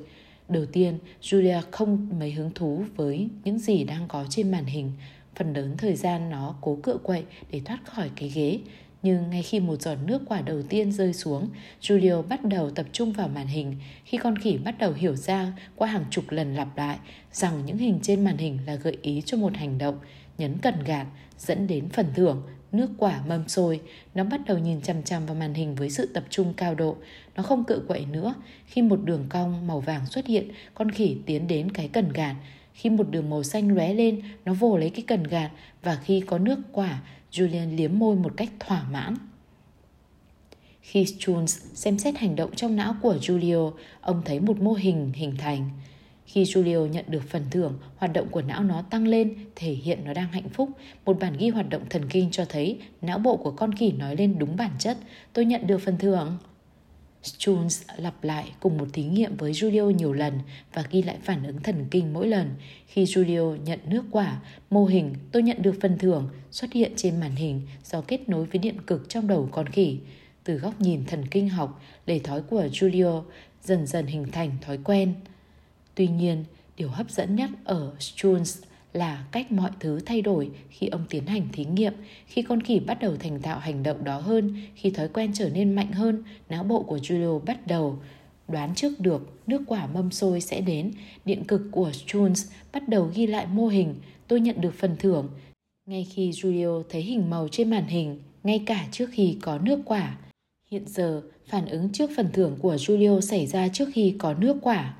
Đầu 0.49 0.65
tiên, 0.65 0.99
Julia 1.21 1.61
không 1.71 2.09
mấy 2.19 2.31
hứng 2.31 2.51
thú 2.55 2.83
với 2.95 3.29
những 3.43 3.59
gì 3.59 3.83
đang 3.83 4.07
có 4.07 4.25
trên 4.29 4.51
màn 4.51 4.65
hình. 4.65 4.91
Phần 5.35 5.53
lớn 5.53 5.75
thời 5.77 5.95
gian 5.95 6.29
nó 6.29 6.55
cố 6.61 6.77
cựa 6.83 6.97
quậy 7.03 7.23
để 7.51 7.61
thoát 7.65 7.79
khỏi 7.85 8.09
cái 8.15 8.29
ghế. 8.29 8.59
Nhưng 9.03 9.29
ngay 9.29 9.43
khi 9.43 9.59
một 9.59 9.81
giọt 9.81 9.97
nước 10.05 10.21
quả 10.25 10.41
đầu 10.41 10.61
tiên 10.61 10.91
rơi 10.91 11.13
xuống, 11.13 11.49
Julio 11.81 12.21
bắt 12.21 12.45
đầu 12.45 12.69
tập 12.69 12.85
trung 12.91 13.11
vào 13.11 13.27
màn 13.27 13.47
hình 13.47 13.75
khi 14.05 14.17
con 14.17 14.37
khỉ 14.37 14.57
bắt 14.57 14.77
đầu 14.77 14.93
hiểu 14.93 15.15
ra 15.15 15.53
qua 15.75 15.87
hàng 15.87 16.05
chục 16.09 16.25
lần 16.29 16.55
lặp 16.55 16.77
lại 16.77 16.97
rằng 17.31 17.65
những 17.65 17.77
hình 17.77 17.99
trên 18.01 18.23
màn 18.23 18.37
hình 18.37 18.59
là 18.65 18.75
gợi 18.75 18.97
ý 19.01 19.21
cho 19.25 19.37
một 19.37 19.53
hành 19.55 19.77
động, 19.77 19.99
nhấn 20.37 20.57
cần 20.61 20.83
gạt, 20.83 21.07
dẫn 21.37 21.67
đến 21.67 21.89
phần 21.89 22.05
thưởng, 22.15 22.43
nước 22.71 22.89
quả 22.97 23.21
mâm 23.27 23.47
xôi. 23.47 23.81
Nó 24.15 24.23
bắt 24.23 24.41
đầu 24.45 24.57
nhìn 24.57 24.81
chằm 24.81 25.03
chằm 25.03 25.25
vào 25.25 25.35
màn 25.35 25.53
hình 25.53 25.75
với 25.75 25.89
sự 25.89 26.05
tập 26.13 26.23
trung 26.29 26.53
cao 26.57 26.75
độ. 26.75 26.95
Nó 27.35 27.43
không 27.43 27.63
cự 27.63 27.83
quậy 27.87 28.05
nữa. 28.05 28.33
Khi 28.65 28.81
một 28.81 28.99
đường 29.03 29.25
cong 29.29 29.67
màu 29.67 29.79
vàng 29.79 30.05
xuất 30.05 30.25
hiện, 30.25 30.51
con 30.73 30.91
khỉ 30.91 31.17
tiến 31.25 31.47
đến 31.47 31.71
cái 31.71 31.87
cần 31.87 32.09
gạt, 32.13 32.35
khi 32.73 32.89
một 32.89 33.09
đường 33.09 33.29
màu 33.29 33.43
xanh 33.43 33.75
lóe 33.75 33.93
lên, 33.93 34.21
nó 34.45 34.53
vồ 34.53 34.77
lấy 34.77 34.89
cái 34.89 35.03
cần 35.07 35.23
gạt 35.23 35.51
và 35.83 35.95
khi 35.95 36.19
có 36.19 36.37
nước 36.37 36.59
quả, 36.71 37.01
Julian 37.37 37.75
liếm 37.75 37.99
môi 37.99 38.15
một 38.15 38.33
cách 38.37 38.49
thỏa 38.59 38.83
mãn. 38.91 39.15
Khi 40.81 41.03
Jules 41.03 41.47
xem 41.73 41.99
xét 41.99 42.17
hành 42.17 42.35
động 42.35 42.55
trong 42.55 42.75
não 42.75 42.95
của 43.01 43.15
Julio, 43.21 43.71
ông 44.01 44.21
thấy 44.25 44.39
một 44.39 44.61
mô 44.61 44.73
hình 44.73 45.11
hình 45.15 45.35
thành. 45.37 45.69
Khi 46.25 46.43
Julio 46.43 46.87
nhận 46.87 47.05
được 47.07 47.23
phần 47.29 47.43
thưởng, 47.51 47.79
hoạt 47.97 48.13
động 48.13 48.27
của 48.31 48.41
não 48.41 48.63
nó 48.63 48.81
tăng 48.81 49.07
lên, 49.07 49.35
thể 49.55 49.71
hiện 49.71 49.99
nó 50.05 50.13
đang 50.13 50.31
hạnh 50.31 50.49
phúc. 50.49 50.69
Một 51.05 51.19
bản 51.19 51.37
ghi 51.37 51.49
hoạt 51.49 51.69
động 51.69 51.81
thần 51.89 52.09
kinh 52.09 52.31
cho 52.31 52.45
thấy 52.45 52.79
não 53.01 53.19
bộ 53.19 53.37
của 53.37 53.51
con 53.51 53.75
khỉ 53.75 53.91
nói 53.91 54.15
lên 54.15 54.39
đúng 54.39 54.55
bản 54.55 54.71
chất. 54.79 54.97
Tôi 55.33 55.45
nhận 55.45 55.67
được 55.67 55.77
phần 55.77 55.97
thưởng. 55.97 56.37
Jones 57.39 57.83
lặp 57.97 58.23
lại 58.23 58.51
cùng 58.59 58.77
một 58.77 58.87
thí 58.93 59.03
nghiệm 59.03 59.37
với 59.37 59.51
Julio 59.51 59.91
nhiều 59.91 60.13
lần 60.13 60.39
và 60.73 60.83
ghi 60.91 61.01
lại 61.01 61.17
phản 61.23 61.43
ứng 61.43 61.61
thần 61.61 61.85
kinh 61.91 62.13
mỗi 62.13 62.27
lần. 62.27 62.49
Khi 62.87 63.03
Julio 63.03 63.55
nhận 63.63 63.79
nước 63.85 64.03
quả, 64.11 64.41
mô 64.69 64.85
hình 64.85 65.13
tôi 65.31 65.43
nhận 65.43 65.61
được 65.61 65.75
phần 65.81 65.97
thưởng 65.97 66.29
xuất 66.51 66.73
hiện 66.73 66.91
trên 66.95 67.19
màn 67.19 67.35
hình 67.35 67.61
do 67.83 68.01
kết 68.01 68.29
nối 68.29 68.45
với 68.45 68.59
điện 68.59 68.81
cực 68.87 69.09
trong 69.09 69.27
đầu 69.27 69.49
con 69.51 69.69
khỉ. 69.69 69.99
Từ 70.43 70.55
góc 70.55 70.81
nhìn 70.81 71.05
thần 71.05 71.27
kinh 71.27 71.49
học, 71.49 71.81
lề 72.05 72.19
thói 72.19 72.41
của 72.41 72.63
Julio 72.71 73.23
dần 73.63 73.87
dần 73.87 74.05
hình 74.05 74.31
thành 74.31 74.51
thói 74.61 74.79
quen. 74.83 75.13
Tuy 75.95 76.07
nhiên, 76.07 76.43
điều 76.77 76.89
hấp 76.89 77.11
dẫn 77.11 77.35
nhất 77.35 77.49
ở 77.63 77.93
Jones 77.99 78.63
là 78.97 79.25
cách 79.31 79.51
mọi 79.51 79.71
thứ 79.79 79.99
thay 80.05 80.21
đổi 80.21 80.49
khi 80.69 80.87
ông 80.87 81.05
tiến 81.09 81.25
hành 81.25 81.47
thí 81.53 81.65
nghiệm, 81.65 81.93
khi 82.25 82.41
con 82.41 82.61
khỉ 82.61 82.79
bắt 82.79 82.99
đầu 83.01 83.17
thành 83.17 83.41
thạo 83.41 83.59
hành 83.59 83.83
động 83.83 84.03
đó 84.03 84.19
hơn, 84.19 84.55
khi 84.75 84.89
thói 84.89 85.07
quen 85.07 85.31
trở 85.33 85.49
nên 85.49 85.73
mạnh 85.73 85.91
hơn, 85.91 86.23
não 86.49 86.63
bộ 86.63 86.83
của 86.83 86.97
Julio 86.97 87.39
bắt 87.39 87.67
đầu 87.67 87.99
đoán 88.47 88.75
trước 88.75 88.99
được 88.99 89.47
nước 89.47 89.61
quả 89.67 89.87
mâm 89.87 90.11
xôi 90.11 90.41
sẽ 90.41 90.61
đến, 90.61 90.91
điện 91.25 91.43
cực 91.43 91.61
của 91.71 91.89
Jones 91.89 92.51
bắt 92.73 92.89
đầu 92.89 93.11
ghi 93.15 93.27
lại 93.27 93.45
mô 93.45 93.67
hình, 93.67 93.95
tôi 94.27 94.39
nhận 94.39 94.61
được 94.61 94.73
phần 94.73 94.95
thưởng. 94.99 95.29
Ngay 95.89 96.07
khi 96.13 96.31
Julio 96.31 96.83
thấy 96.89 97.01
hình 97.01 97.29
màu 97.29 97.47
trên 97.51 97.69
màn 97.69 97.87
hình, 97.87 98.19
ngay 98.43 98.63
cả 98.65 98.87
trước 98.91 99.09
khi 99.11 99.37
có 99.41 99.59
nước 99.59 99.79
quả. 99.85 100.17
Hiện 100.71 100.83
giờ, 100.87 101.21
phản 101.47 101.65
ứng 101.65 101.91
trước 101.91 102.09
phần 102.15 102.29
thưởng 102.33 102.57
của 102.61 102.75
Julio 102.75 103.21
xảy 103.21 103.47
ra 103.47 103.67
trước 103.67 103.89
khi 103.93 104.15
có 104.19 104.33
nước 104.33 104.57
quả. 104.61 104.93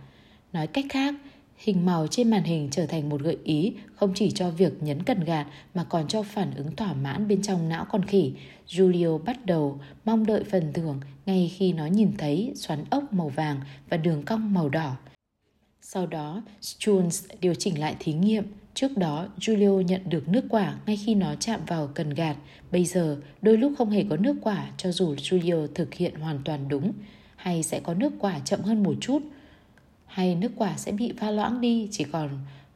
Nói 0.53 0.67
cách 0.67 0.85
khác, 0.89 1.15
Hình 1.57 1.85
màu 1.85 2.07
trên 2.07 2.29
màn 2.29 2.43
hình 2.43 2.67
trở 2.71 2.85
thành 2.85 3.09
một 3.09 3.21
gợi 3.21 3.37
ý 3.43 3.73
không 3.95 4.13
chỉ 4.15 4.31
cho 4.31 4.49
việc 4.49 4.83
nhấn 4.83 5.03
cần 5.03 5.23
gạt 5.23 5.47
mà 5.73 5.83
còn 5.83 6.07
cho 6.07 6.23
phản 6.23 6.55
ứng 6.55 6.75
thỏa 6.75 6.93
mãn 6.93 7.27
bên 7.27 7.41
trong 7.41 7.69
não 7.69 7.85
con 7.85 8.05
khỉ. 8.05 8.33
Julio 8.67 9.17
bắt 9.17 9.45
đầu 9.45 9.79
mong 10.05 10.25
đợi 10.25 10.43
phần 10.43 10.73
thưởng 10.73 10.99
ngay 11.25 11.51
khi 11.57 11.73
nó 11.73 11.85
nhìn 11.85 12.11
thấy 12.17 12.51
xoắn 12.55 12.83
ốc 12.89 13.13
màu 13.13 13.29
vàng 13.29 13.61
và 13.89 13.97
đường 13.97 14.23
cong 14.23 14.53
màu 14.53 14.69
đỏ. 14.69 14.95
Sau 15.81 16.07
đó, 16.07 16.43
Jones 16.61 17.27
điều 17.41 17.53
chỉnh 17.53 17.79
lại 17.79 17.95
thí 17.99 18.13
nghiệm. 18.13 18.43
Trước 18.73 18.97
đó, 18.97 19.27
Julio 19.39 19.81
nhận 19.81 20.01
được 20.09 20.27
nước 20.27 20.45
quả 20.49 20.75
ngay 20.85 20.97
khi 21.05 21.15
nó 21.15 21.35
chạm 21.35 21.59
vào 21.67 21.89
cần 21.93 22.09
gạt. 22.09 22.37
Bây 22.71 22.85
giờ, 22.85 23.17
đôi 23.41 23.57
lúc 23.57 23.73
không 23.77 23.89
hề 23.89 24.05
có 24.09 24.17
nước 24.17 24.35
quả 24.41 24.71
cho 24.77 24.91
dù 24.91 25.15
Julio 25.15 25.67
thực 25.67 25.93
hiện 25.93 26.15
hoàn 26.15 26.39
toàn 26.45 26.67
đúng. 26.67 26.91
Hay 27.35 27.63
sẽ 27.63 27.79
có 27.79 27.93
nước 27.93 28.13
quả 28.19 28.39
chậm 28.39 28.61
hơn 28.61 28.83
một 28.83 28.93
chút– 29.01 29.21
hay 30.07 30.35
nước 30.35 30.51
quả 30.55 30.77
sẽ 30.77 30.91
bị 30.91 31.13
pha 31.17 31.31
loãng 31.31 31.61
đi 31.61 31.87
chỉ 31.91 32.03
còn 32.03 32.29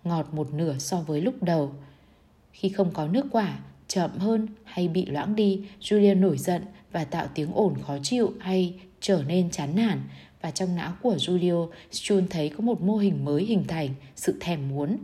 ngọt 0.03 0.33
một 0.33 0.53
nửa 0.53 0.75
so 0.79 1.01
với 1.01 1.21
lúc 1.21 1.43
đầu. 1.43 1.71
Khi 2.51 2.69
không 2.69 2.91
có 2.93 3.07
nước 3.07 3.25
quả, 3.31 3.59
chậm 3.87 4.17
hơn 4.17 4.47
hay 4.63 4.87
bị 4.87 5.05
loãng 5.05 5.35
đi, 5.35 5.61
Julia 5.81 6.19
nổi 6.19 6.37
giận 6.37 6.61
và 6.91 7.03
tạo 7.03 7.27
tiếng 7.35 7.53
ồn 7.53 7.73
khó 7.81 7.97
chịu 8.03 8.33
hay 8.39 8.79
trở 9.01 9.23
nên 9.27 9.51
chán 9.51 9.75
nản. 9.75 10.01
Và 10.41 10.51
trong 10.51 10.75
não 10.75 10.93
của 11.01 11.15
Julio, 11.15 11.69
Jun 11.91 12.23
thấy 12.29 12.49
có 12.49 12.61
một 12.61 12.81
mô 12.81 12.97
hình 12.97 13.25
mới 13.25 13.43
hình 13.43 13.63
thành, 13.67 13.89
sự 14.15 14.37
thèm 14.39 14.69
muốn. 14.69 14.97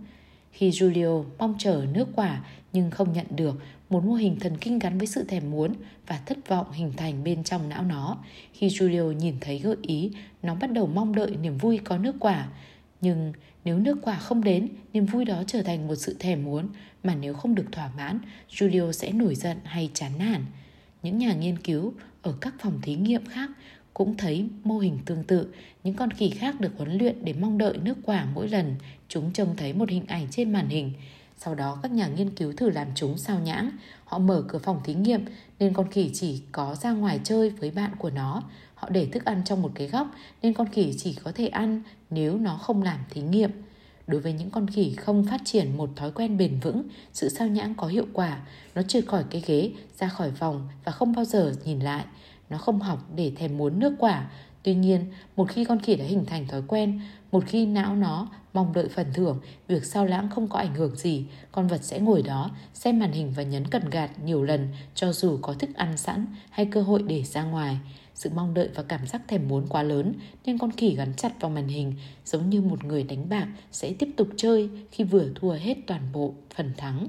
Khi 0.52 0.70
Julio 0.70 1.24
mong 1.38 1.56
chờ 1.60 1.86
nước 1.94 2.08
quả 2.16 2.46
nhưng 2.74 2.92
không 2.92 3.13
nhận 3.13 3.26
được, 3.30 3.56
một 3.89 4.06
mô 4.06 4.13
hình 4.13 4.39
thần 4.39 4.58
kinh 4.58 4.80
gắn 4.80 4.97
với 4.97 5.08
sự 5.08 5.23
thèm 5.23 5.52
muốn 5.52 5.73
và 6.08 6.19
thất 6.26 6.47
vọng 6.47 6.71
hình 6.71 6.93
thành 6.97 7.23
bên 7.23 7.43
trong 7.43 7.69
não 7.69 7.84
nó. 7.84 8.17
Khi 8.54 8.67
Julio 8.67 9.12
nhìn 9.12 9.36
thấy 9.41 9.60
gợi 9.60 9.76
ý, 9.82 10.12
nó 10.43 10.56
bắt 10.56 10.71
đầu 10.71 10.88
mong 10.88 11.15
đợi 11.15 11.36
niềm 11.41 11.58
vui 11.58 11.78
có 11.78 11.97
nước 11.97 12.15
quả. 12.19 12.47
Nhưng 13.02 13.34
nếu 13.65 13.80
nước 13.80 13.97
quả 14.02 14.15
không 14.19 14.43
đến, 14.43 14.67
niềm 14.93 15.06
vui 15.06 15.26
đó 15.26 15.43
trở 15.47 15.62
thành 15.62 15.88
một 15.88 15.95
sự 15.95 16.15
thèm 16.19 16.43
muốn, 16.43 16.67
mà 17.04 17.15
nếu 17.15 17.34
không 17.34 17.56
được 17.56 17.65
thỏa 17.71 17.91
mãn, 17.97 18.19
Julio 18.50 18.91
sẽ 18.91 19.12
nổi 19.12 19.36
giận 19.36 19.58
hay 19.63 19.89
chán 19.93 20.12
nản. 20.19 20.45
Những 21.04 21.17
nhà 21.17 21.34
nghiên 21.34 21.58
cứu 21.58 21.93
ở 22.21 22.34
các 22.41 22.54
phòng 22.60 22.80
thí 22.82 22.95
nghiệm 22.95 23.26
khác 23.26 23.50
cũng 23.93 24.17
thấy 24.17 24.47
mô 24.63 24.80
hình 24.80 25.00
tương 25.06 25.23
tự, 25.23 25.54
những 25.84 25.93
con 25.93 26.12
khỉ 26.12 26.30
khác 26.30 26.62
được 26.62 26.71
huấn 26.78 26.97
luyện 26.97 27.26
để 27.26 27.34
mong 27.34 27.58
đợi 27.58 27.78
nước 27.78 27.97
quả 28.04 28.28
mỗi 28.34 28.50
lần 28.50 28.76
chúng 29.08 29.34
trông 29.34 29.56
thấy 29.58 29.73
một 29.73 29.89
hình 29.89 30.06
ảnh 30.08 30.28
trên 30.32 30.54
màn 30.54 30.69
hình. 30.69 30.91
Sau 31.38 31.56
đó 31.56 31.80
các 31.84 31.91
nhà 31.91 32.08
nghiên 32.08 32.36
cứu 32.36 32.54
thử 32.58 32.69
làm 32.69 32.88
chúng 32.95 33.17
sao 33.17 33.39
nhãng. 33.39 33.71
Họ 34.06 34.19
mở 34.19 34.43
cửa 34.47 34.60
phòng 34.60 34.82
thí 34.84 34.93
nghiệm 34.93 35.26
nên 35.60 35.73
con 35.73 35.91
khỉ 35.91 36.12
chỉ 36.13 36.41
có 36.52 36.76
ra 36.76 36.91
ngoài 36.91 37.19
chơi 37.23 37.50
với 37.50 37.71
bạn 37.71 37.91
của 38.00 38.10
nó. 38.10 38.43
Họ 38.76 38.89
để 38.89 39.06
thức 39.06 39.26
ăn 39.26 39.41
trong 39.45 39.62
một 39.62 39.71
cái 39.76 39.88
góc 39.88 40.08
nên 40.41 40.54
con 40.54 40.67
khỉ 40.67 40.93
chỉ 40.97 41.13
có 41.23 41.32
thể 41.36 41.47
ăn 41.47 41.82
nếu 42.10 42.38
nó 42.38 42.58
không 42.58 42.84
làm 42.84 43.00
thí 43.10 43.21
nghiệm. 43.21 43.52
Đối 44.08 44.21
với 44.21 44.34
những 44.34 44.50
con 44.50 44.67
khỉ 44.67 44.95
không 44.95 45.26
phát 45.26 45.41
triển 45.45 45.78
một 45.78 45.89
thói 45.95 46.12
quen 46.12 46.38
bền 46.38 46.60
vững, 46.60 46.84
sự 47.13 47.30
sao 47.30 47.47
nhãng 47.47 47.76
có 47.76 47.88
hiệu 47.88 48.06
quả. 48.13 48.41
Nó 48.76 48.82
trượt 48.82 49.06
khỏi 49.08 49.23
cái 49.30 49.43
ghế, 49.45 49.71
ra 50.00 50.08
khỏi 50.08 50.32
vòng 50.32 50.67
và 50.84 50.91
không 50.91 51.15
bao 51.15 51.26
giờ 51.26 51.54
nhìn 51.65 51.80
lại. 51.80 52.06
Nó 52.50 52.58
không 52.58 52.80
học 52.80 53.00
để 53.15 53.32
thèm 53.36 53.58
muốn 53.58 53.80
nước 53.80 53.93
quả. 54.00 54.30
Tuy 54.67 54.75
nhiên, 54.75 55.06
một 55.36 55.49
khi 55.49 55.65
con 55.65 55.80
khỉ 55.80 55.95
đã 55.95 56.06
hình 56.06 56.25
thành 56.25 56.47
thói 56.47 56.62
quen, 56.67 57.01
một 57.32 57.43
khi 57.47 57.65
não 57.65 57.95
nó 57.95 58.27
mong 58.53 58.73
đợi 58.73 58.88
phần 58.89 59.08
thưởng, 59.13 59.39
việc 59.67 59.86
sao 59.86 60.06
lãng 60.06 60.30
không 60.30 60.47
có 60.47 60.60
ảnh 60.60 60.75
hưởng 60.75 60.95
gì, 60.95 61.25
con 61.51 61.67
vật 61.67 61.84
sẽ 61.84 61.99
ngồi 61.99 62.21
đó, 62.21 62.51
xem 62.73 62.99
màn 62.99 63.12
hình 63.12 63.34
và 63.36 63.43
nhấn 63.43 63.67
cần 63.67 63.89
gạt 63.89 64.12
nhiều 64.25 64.43
lần 64.43 64.67
cho 64.95 65.13
dù 65.13 65.39
có 65.41 65.53
thức 65.53 65.69
ăn 65.75 65.97
sẵn 65.97 66.25
hay 66.49 66.65
cơ 66.65 66.82
hội 66.82 67.03
để 67.08 67.23
ra 67.23 67.43
ngoài. 67.43 67.77
Sự 68.15 68.30
mong 68.36 68.53
đợi 68.53 68.69
và 68.75 68.84
cảm 68.84 69.08
giác 69.08 69.21
thèm 69.27 69.47
muốn 69.47 69.67
quá 69.69 69.84
lớn 69.84 70.13
nên 70.45 70.58
con 70.58 70.71
khỉ 70.71 70.95
gắn 70.95 71.13
chặt 71.13 71.41
vào 71.41 71.51
màn 71.51 71.67
hình 71.67 71.93
giống 72.25 72.49
như 72.49 72.62
một 72.62 72.84
người 72.84 73.03
đánh 73.03 73.30
bạc 73.30 73.47
sẽ 73.71 73.93
tiếp 73.99 74.10
tục 74.17 74.27
chơi 74.38 74.69
khi 74.91 75.03
vừa 75.03 75.25
thua 75.36 75.51
hết 75.51 75.77
toàn 75.88 76.01
bộ 76.13 76.34
phần 76.56 76.73
thắng. 76.77 77.08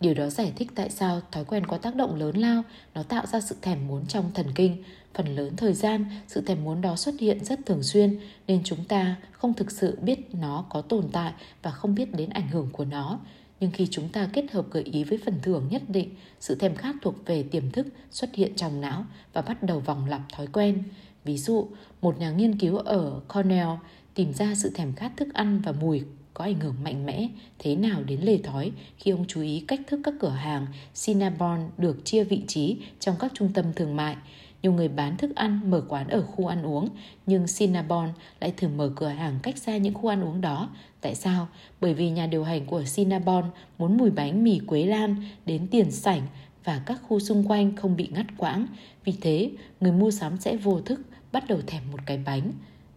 Điều 0.00 0.14
đó 0.14 0.28
giải 0.28 0.52
thích 0.56 0.68
tại 0.74 0.90
sao 0.90 1.20
thói 1.32 1.44
quen 1.44 1.66
có 1.66 1.78
tác 1.78 1.96
động 1.96 2.14
lớn 2.14 2.36
lao, 2.36 2.62
nó 2.94 3.02
tạo 3.02 3.26
ra 3.26 3.40
sự 3.40 3.56
thèm 3.62 3.88
muốn 3.88 4.06
trong 4.06 4.30
thần 4.34 4.46
kinh. 4.54 4.82
Phần 5.16 5.36
lớn 5.36 5.56
thời 5.56 5.74
gian, 5.74 6.04
sự 6.26 6.40
thèm 6.40 6.64
muốn 6.64 6.80
đó 6.80 6.96
xuất 6.96 7.14
hiện 7.20 7.44
rất 7.44 7.66
thường 7.66 7.82
xuyên 7.82 8.18
nên 8.46 8.60
chúng 8.64 8.84
ta 8.84 9.16
không 9.32 9.54
thực 9.54 9.70
sự 9.70 9.98
biết 10.02 10.34
nó 10.34 10.64
có 10.70 10.80
tồn 10.80 11.08
tại 11.12 11.32
và 11.62 11.70
không 11.70 11.94
biết 11.94 12.14
đến 12.14 12.30
ảnh 12.30 12.48
hưởng 12.48 12.68
của 12.72 12.84
nó. 12.84 13.20
Nhưng 13.60 13.70
khi 13.70 13.86
chúng 13.90 14.08
ta 14.08 14.28
kết 14.32 14.50
hợp 14.52 14.66
gợi 14.70 14.82
ý 14.82 15.04
với 15.04 15.18
phần 15.24 15.34
thưởng 15.42 15.68
nhất 15.70 15.82
định, 15.88 16.10
sự 16.40 16.54
thèm 16.54 16.74
khát 16.74 16.96
thuộc 17.02 17.14
về 17.26 17.42
tiềm 17.42 17.70
thức 17.70 17.86
xuất 18.10 18.34
hiện 18.34 18.52
trong 18.56 18.80
não 18.80 19.04
và 19.32 19.42
bắt 19.42 19.62
đầu 19.62 19.80
vòng 19.80 20.06
lặp 20.06 20.20
thói 20.32 20.46
quen. 20.46 20.82
Ví 21.24 21.38
dụ, 21.38 21.68
một 22.02 22.18
nhà 22.18 22.30
nghiên 22.30 22.58
cứu 22.58 22.76
ở 22.76 23.20
Cornell 23.34 23.70
tìm 24.14 24.32
ra 24.32 24.54
sự 24.54 24.70
thèm 24.74 24.94
khát 24.94 25.12
thức 25.16 25.34
ăn 25.34 25.60
và 25.64 25.72
mùi 25.72 26.02
có 26.34 26.44
ảnh 26.44 26.60
hưởng 26.60 26.74
mạnh 26.84 27.06
mẽ 27.06 27.28
thế 27.58 27.76
nào 27.76 28.04
đến 28.04 28.20
lề 28.20 28.38
thói 28.38 28.72
khi 28.98 29.10
ông 29.10 29.24
chú 29.28 29.40
ý 29.40 29.64
cách 29.68 29.80
thức 29.86 30.00
các 30.04 30.14
cửa 30.20 30.28
hàng 30.28 30.66
Cinnabon 31.04 31.70
được 31.78 32.04
chia 32.04 32.24
vị 32.24 32.42
trí 32.46 32.76
trong 33.00 33.16
các 33.18 33.32
trung 33.34 33.52
tâm 33.54 33.64
thương 33.76 33.96
mại. 33.96 34.16
Nhiều 34.66 34.72
người 34.72 34.88
bán 34.88 35.16
thức 35.16 35.34
ăn 35.34 35.70
mở 35.70 35.82
quán 35.88 36.08
ở 36.08 36.22
khu 36.22 36.46
ăn 36.46 36.62
uống, 36.62 36.88
nhưng 37.26 37.46
Cinnabon 37.58 38.12
lại 38.40 38.54
thường 38.56 38.76
mở 38.76 38.92
cửa 38.96 39.08
hàng 39.08 39.38
cách 39.42 39.58
xa 39.58 39.76
những 39.76 39.94
khu 39.94 40.08
ăn 40.08 40.24
uống 40.24 40.40
đó. 40.40 40.68
Tại 41.00 41.14
sao? 41.14 41.48
Bởi 41.80 41.94
vì 41.94 42.10
nhà 42.10 42.26
điều 42.26 42.44
hành 42.44 42.66
của 42.66 42.82
Cinnabon 42.94 43.50
muốn 43.78 43.96
mùi 43.96 44.10
bánh 44.10 44.44
mì 44.44 44.58
quế 44.58 44.84
lan 44.84 45.16
đến 45.44 45.66
tiền 45.70 45.90
sảnh 45.90 46.22
và 46.64 46.82
các 46.86 47.00
khu 47.02 47.20
xung 47.20 47.48
quanh 47.48 47.76
không 47.76 47.96
bị 47.96 48.08
ngắt 48.12 48.26
quãng. 48.38 48.66
Vì 49.04 49.14
thế, 49.20 49.50
người 49.80 49.92
mua 49.92 50.10
sắm 50.10 50.36
sẽ 50.40 50.56
vô 50.56 50.80
thức 50.80 51.00
bắt 51.32 51.44
đầu 51.48 51.58
thèm 51.66 51.82
một 51.92 51.98
cái 52.06 52.18
bánh. 52.26 52.52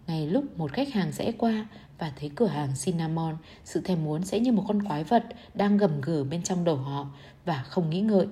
Ngay 0.07 0.27
lúc 0.27 0.57
một 0.57 0.71
khách 0.71 0.93
hàng 0.93 1.11
rẽ 1.11 1.31
qua 1.31 1.67
và 1.97 2.11
thấy 2.19 2.31
cửa 2.35 2.47
hàng 2.47 2.69
Cinnamon, 2.83 3.37
sự 3.65 3.81
thèm 3.81 4.03
muốn 4.03 4.23
sẽ 4.23 4.39
như 4.39 4.51
một 4.51 4.63
con 4.67 4.83
quái 4.83 5.03
vật 5.03 5.25
đang 5.53 5.77
gầm 5.77 6.01
gừ 6.01 6.23
bên 6.23 6.43
trong 6.43 6.63
đầu 6.63 6.75
họ 6.75 7.07
và 7.45 7.63
không 7.63 7.89
nghĩ 7.89 8.01
ngợi. 8.01 8.27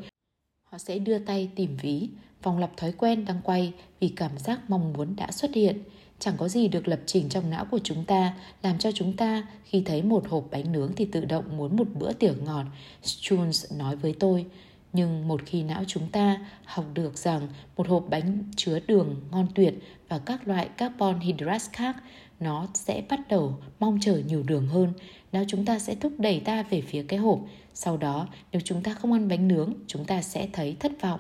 Họ 0.63 0.77
sẽ 0.77 0.99
đưa 0.99 1.19
tay 1.19 1.49
tìm 1.55 1.77
ví, 1.81 2.09
vòng 2.43 2.59
lặp 2.59 2.77
thói 2.77 2.91
quen 2.91 3.25
đang 3.25 3.41
quay 3.43 3.73
vì 3.99 4.07
cảm 4.07 4.37
giác 4.37 4.69
mong 4.69 4.93
muốn 4.93 5.15
đã 5.15 5.31
xuất 5.31 5.53
hiện. 5.53 5.83
Chẳng 6.19 6.37
có 6.37 6.47
gì 6.47 6.67
được 6.67 6.87
lập 6.87 6.99
trình 7.05 7.29
trong 7.29 7.49
não 7.49 7.65
của 7.65 7.79
chúng 7.83 8.05
ta 8.05 8.33
làm 8.63 8.77
cho 8.77 8.91
chúng 8.91 9.13
ta 9.13 9.47
khi 9.63 9.81
thấy 9.85 10.01
một 10.03 10.27
hộp 10.29 10.47
bánh 10.51 10.71
nướng 10.71 10.91
thì 10.95 11.05
tự 11.05 11.25
động 11.25 11.57
muốn 11.57 11.77
một 11.77 11.87
bữa 11.93 12.13
tiệc 12.13 12.43
ngọt, 12.43 12.65
Jones 13.03 13.77
nói 13.77 13.95
với 13.95 14.15
tôi. 14.19 14.45
Nhưng 14.93 15.27
một 15.27 15.41
khi 15.45 15.63
não 15.63 15.83
chúng 15.87 16.09
ta 16.11 16.45
học 16.65 16.85
được 16.93 17.17
rằng 17.17 17.47
một 17.77 17.87
hộp 17.87 18.05
bánh 18.09 18.43
chứa 18.55 18.79
đường 18.87 19.15
ngon 19.31 19.47
tuyệt 19.55 19.73
và 20.09 20.19
các 20.19 20.47
loại 20.47 20.69
carbon 20.77 21.19
hydrate 21.19 21.65
khác, 21.73 21.95
nó 22.39 22.67
sẽ 22.73 23.03
bắt 23.09 23.19
đầu 23.29 23.57
mong 23.79 23.99
chờ 24.01 24.21
nhiều 24.27 24.43
đường 24.43 24.67
hơn. 24.67 24.93
Não 25.31 25.43
chúng 25.47 25.65
ta 25.65 25.79
sẽ 25.79 25.95
thúc 25.95 26.13
đẩy 26.17 26.39
ta 26.39 26.63
về 26.63 26.81
phía 26.81 27.03
cái 27.03 27.19
hộp. 27.19 27.39
Sau 27.73 27.97
đó, 27.97 28.27
nếu 28.51 28.61
chúng 28.65 28.83
ta 28.83 28.93
không 28.93 29.13
ăn 29.13 29.27
bánh 29.27 29.47
nướng, 29.47 29.73
chúng 29.87 30.05
ta 30.05 30.21
sẽ 30.21 30.49
thấy 30.53 30.75
thất 30.79 30.91
vọng. 31.01 31.19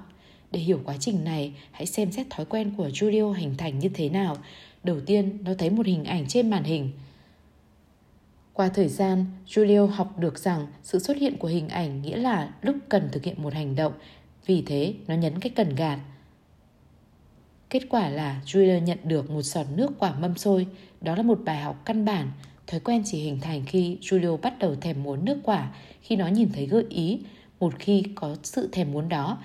Để 0.51 0.59
hiểu 0.59 0.81
quá 0.85 0.95
trình 0.99 1.23
này, 1.23 1.53
hãy 1.71 1.85
xem 1.85 2.11
xét 2.11 2.29
thói 2.29 2.45
quen 2.45 2.71
của 2.77 2.87
Julio 2.87 3.31
hình 3.31 3.55
thành 3.57 3.79
như 3.79 3.89
thế 3.89 4.09
nào. 4.09 4.37
Đầu 4.83 4.99
tiên, 5.05 5.37
nó 5.43 5.51
thấy 5.57 5.69
một 5.69 5.85
hình 5.85 6.03
ảnh 6.03 6.25
trên 6.27 6.49
màn 6.49 6.63
hình– 6.63 6.91
qua 8.57 8.69
thời 8.69 8.87
gian, 8.87 9.25
Julio 9.47 9.85
học 9.85 10.19
được 10.19 10.39
rằng 10.39 10.67
sự 10.83 10.99
xuất 10.99 11.17
hiện 11.17 11.37
của 11.37 11.47
hình 11.47 11.69
ảnh 11.69 12.01
nghĩa 12.01 12.17
là 12.17 12.53
lúc 12.61 12.75
cần 12.89 13.09
thực 13.11 13.23
hiện 13.23 13.43
một 13.43 13.53
hành 13.53 13.75
động, 13.75 13.93
vì 14.45 14.61
thế 14.61 14.93
nó 15.07 15.15
nhấn 15.15 15.39
cái 15.39 15.49
cần 15.55 15.75
gạt. 15.75 15.99
Kết 17.69 17.83
quả 17.89 18.09
là 18.09 18.41
Julio 18.45 18.83
nhận 18.83 18.97
được 19.03 19.29
một 19.29 19.41
giọt 19.41 19.65
nước 19.75 19.91
quả 19.99 20.13
mâm 20.19 20.37
xôi, 20.37 20.67
đó 21.01 21.15
là 21.15 21.23
một 21.23 21.39
bài 21.45 21.61
học 21.61 21.81
căn 21.85 22.05
bản. 22.05 22.31
Thói 22.67 22.79
quen 22.79 23.03
chỉ 23.05 23.23
hình 23.23 23.39
thành 23.41 23.65
khi 23.65 23.97
Julio 24.01 24.37
bắt 24.37 24.59
đầu 24.59 24.75
thèm 24.75 25.03
muốn 25.03 25.25
nước 25.25 25.37
quả, 25.43 25.73
khi 26.01 26.15
nó 26.15 26.27
nhìn 26.27 26.49
thấy 26.53 26.65
gợi 26.65 26.85
ý. 26.89 27.19
Một 27.59 27.73
khi 27.79 28.03
có 28.15 28.35
sự 28.43 28.69
thèm 28.71 28.91
muốn 28.91 29.09
đó, 29.09 29.37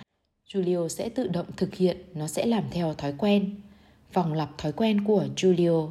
Julio 0.52 0.88
sẽ 0.88 1.08
tự 1.08 1.28
động 1.28 1.46
thực 1.56 1.74
hiện, 1.74 1.96
nó 2.14 2.26
sẽ 2.26 2.46
làm 2.46 2.64
theo 2.70 2.94
thói 2.94 3.14
quen. 3.18 3.54
Vòng 4.12 4.32
lặp 4.32 4.58
thói 4.58 4.72
quen 4.72 5.04
của 5.04 5.24
Julio 5.36 5.90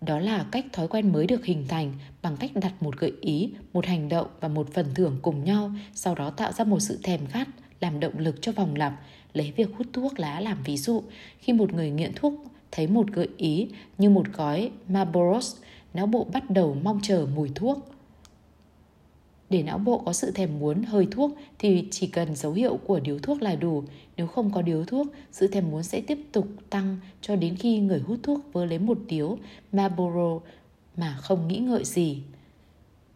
đó 0.00 0.18
là 0.18 0.46
cách 0.52 0.66
thói 0.72 0.88
quen 0.88 1.12
mới 1.12 1.26
được 1.26 1.44
hình 1.44 1.64
thành 1.68 1.92
bằng 2.22 2.36
cách 2.36 2.50
đặt 2.54 2.82
một 2.82 2.98
gợi 2.98 3.12
ý, 3.20 3.50
một 3.72 3.86
hành 3.86 4.08
động 4.08 4.26
và 4.40 4.48
một 4.48 4.72
phần 4.72 4.86
thưởng 4.94 5.18
cùng 5.22 5.44
nhau, 5.44 5.72
sau 5.94 6.14
đó 6.14 6.30
tạo 6.30 6.52
ra 6.52 6.64
một 6.64 6.80
sự 6.80 6.98
thèm 7.02 7.26
khát 7.26 7.48
làm 7.80 8.00
động 8.00 8.18
lực 8.18 8.42
cho 8.42 8.52
vòng 8.52 8.76
lặp. 8.76 9.00
Lấy 9.32 9.52
việc 9.56 9.68
hút 9.76 9.86
thuốc 9.92 10.20
lá 10.20 10.40
làm 10.40 10.62
ví 10.64 10.76
dụ, 10.76 11.02
khi 11.38 11.52
một 11.52 11.72
người 11.72 11.90
nghiện 11.90 12.12
thuốc 12.16 12.32
thấy 12.70 12.86
một 12.86 13.06
gợi 13.12 13.28
ý 13.36 13.68
như 13.98 14.10
một 14.10 14.26
gói 14.32 14.70
Marlboros, 14.88 15.56
não 15.94 16.06
bộ 16.06 16.26
bắt 16.32 16.50
đầu 16.50 16.76
mong 16.82 17.00
chờ 17.02 17.26
mùi 17.34 17.50
thuốc. 17.54 17.92
Để 19.52 19.62
não 19.62 19.78
bộ 19.78 19.98
có 19.98 20.12
sự 20.12 20.30
thèm 20.30 20.58
muốn 20.58 20.82
hơi 20.82 21.06
thuốc 21.10 21.30
thì 21.58 21.88
chỉ 21.90 22.06
cần 22.06 22.36
dấu 22.36 22.52
hiệu 22.52 22.76
của 22.76 23.00
điếu 23.00 23.18
thuốc 23.18 23.42
là 23.42 23.54
đủ. 23.54 23.84
Nếu 24.16 24.26
không 24.26 24.50
có 24.50 24.62
điếu 24.62 24.84
thuốc, 24.84 25.06
sự 25.32 25.46
thèm 25.46 25.70
muốn 25.70 25.82
sẽ 25.82 26.00
tiếp 26.00 26.18
tục 26.32 26.48
tăng 26.70 26.96
cho 27.20 27.36
đến 27.36 27.56
khi 27.56 27.78
người 27.78 28.00
hút 28.00 28.18
thuốc 28.22 28.40
vơ 28.52 28.64
lấy 28.64 28.78
một 28.78 28.98
điếu 29.06 29.38
Marlboro 29.72 30.40
mà 30.96 31.16
không 31.20 31.48
nghĩ 31.48 31.58
ngợi 31.58 31.84
gì. 31.84 32.22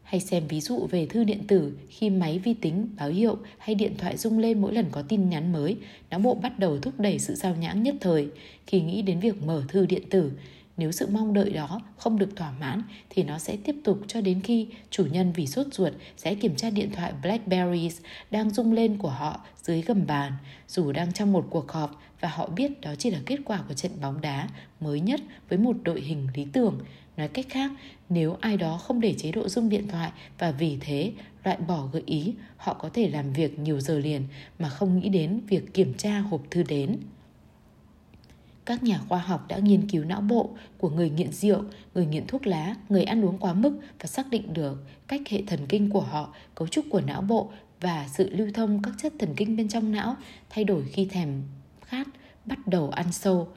Hay 0.02 0.20
xem 0.20 0.42
ví 0.48 0.60
dụ 0.60 0.86
về 0.90 1.06
thư 1.06 1.24
điện 1.24 1.46
tử 1.48 1.72
khi 1.88 2.10
máy 2.10 2.38
vi 2.38 2.54
tính 2.54 2.88
báo 2.98 3.08
hiệu 3.08 3.38
hay 3.58 3.74
điện 3.74 3.92
thoại 3.98 4.16
rung 4.16 4.38
lên 4.38 4.60
mỗi 4.60 4.74
lần 4.74 4.86
có 4.90 5.02
tin 5.02 5.30
nhắn 5.30 5.52
mới, 5.52 5.76
não 6.10 6.20
bộ 6.20 6.34
bắt 6.34 6.58
đầu 6.58 6.78
thúc 6.78 6.94
đẩy 6.98 7.18
sự 7.18 7.34
sao 7.34 7.56
nhãng 7.56 7.82
nhất 7.82 7.94
thời. 8.00 8.28
Khi 8.66 8.80
nghĩ 8.80 9.02
đến 9.02 9.20
việc 9.20 9.42
mở 9.42 9.62
thư 9.68 9.86
điện 9.86 10.02
tử, 10.10 10.32
nếu 10.76 10.92
sự 10.92 11.06
mong 11.10 11.34
đợi 11.34 11.50
đó 11.50 11.80
không 11.96 12.18
được 12.18 12.36
thỏa 12.36 12.50
mãn 12.60 12.82
thì 13.10 13.22
nó 13.22 13.38
sẽ 13.38 13.56
tiếp 13.64 13.76
tục 13.84 13.98
cho 14.06 14.20
đến 14.20 14.40
khi 14.40 14.68
chủ 14.90 15.06
nhân 15.06 15.32
vì 15.32 15.46
sốt 15.46 15.66
ruột 15.72 15.92
sẽ 16.16 16.34
kiểm 16.34 16.56
tra 16.56 16.70
điện 16.70 16.90
thoại 16.92 17.12
Blackberries 17.22 18.00
đang 18.30 18.50
rung 18.50 18.72
lên 18.72 18.98
của 18.98 19.10
họ 19.10 19.40
dưới 19.62 19.82
gầm 19.82 20.06
bàn, 20.06 20.32
dù 20.68 20.92
đang 20.92 21.12
trong 21.12 21.32
một 21.32 21.46
cuộc 21.50 21.72
họp 21.72 22.02
và 22.20 22.28
họ 22.28 22.46
biết 22.46 22.80
đó 22.80 22.94
chỉ 22.98 23.10
là 23.10 23.18
kết 23.26 23.38
quả 23.44 23.62
của 23.68 23.74
trận 23.74 23.92
bóng 24.00 24.20
đá 24.20 24.48
mới 24.80 25.00
nhất 25.00 25.20
với 25.48 25.58
một 25.58 25.76
đội 25.82 26.00
hình 26.00 26.28
lý 26.34 26.46
tưởng. 26.52 26.78
Nói 27.16 27.28
cách 27.28 27.46
khác, 27.48 27.70
nếu 28.08 28.36
ai 28.40 28.56
đó 28.56 28.78
không 28.78 29.00
để 29.00 29.14
chế 29.18 29.32
độ 29.32 29.48
rung 29.48 29.68
điện 29.68 29.88
thoại 29.88 30.10
và 30.38 30.50
vì 30.50 30.78
thế 30.80 31.12
loại 31.44 31.56
bỏ 31.56 31.86
gợi 31.92 32.02
ý, 32.06 32.34
họ 32.56 32.74
có 32.74 32.88
thể 32.88 33.08
làm 33.08 33.32
việc 33.32 33.58
nhiều 33.58 33.80
giờ 33.80 33.98
liền 33.98 34.22
mà 34.58 34.68
không 34.68 34.98
nghĩ 34.98 35.08
đến 35.08 35.40
việc 35.46 35.74
kiểm 35.74 35.94
tra 35.94 36.18
hộp 36.18 36.42
thư 36.50 36.62
đến 36.62 36.96
các 38.66 38.82
nhà 38.82 39.00
khoa 39.08 39.18
học 39.18 39.48
đã 39.48 39.58
nghiên 39.58 39.88
cứu 39.88 40.04
não 40.04 40.20
bộ 40.20 40.50
của 40.78 40.90
người 40.90 41.10
nghiện 41.10 41.32
rượu, 41.32 41.62
người 41.94 42.06
nghiện 42.06 42.26
thuốc 42.26 42.46
lá, 42.46 42.74
người 42.88 43.04
ăn 43.04 43.24
uống 43.24 43.38
quá 43.38 43.52
mức 43.52 43.80
và 44.00 44.06
xác 44.06 44.30
định 44.30 44.54
được 44.54 44.84
cách 45.08 45.20
hệ 45.28 45.42
thần 45.46 45.60
kinh 45.68 45.90
của 45.90 46.00
họ, 46.00 46.34
cấu 46.54 46.68
trúc 46.68 46.84
của 46.90 47.00
não 47.00 47.22
bộ 47.22 47.50
và 47.80 48.08
sự 48.12 48.30
lưu 48.30 48.48
thông 48.54 48.82
các 48.82 48.94
chất 49.02 49.12
thần 49.18 49.34
kinh 49.36 49.56
bên 49.56 49.68
trong 49.68 49.92
não 49.92 50.16
thay 50.50 50.64
đổi 50.64 50.84
khi 50.92 51.04
thèm 51.04 51.42
khát 51.86 52.08
bắt 52.44 52.66
đầu 52.66 52.90
ăn 52.90 53.12
sâu. 53.12 53.48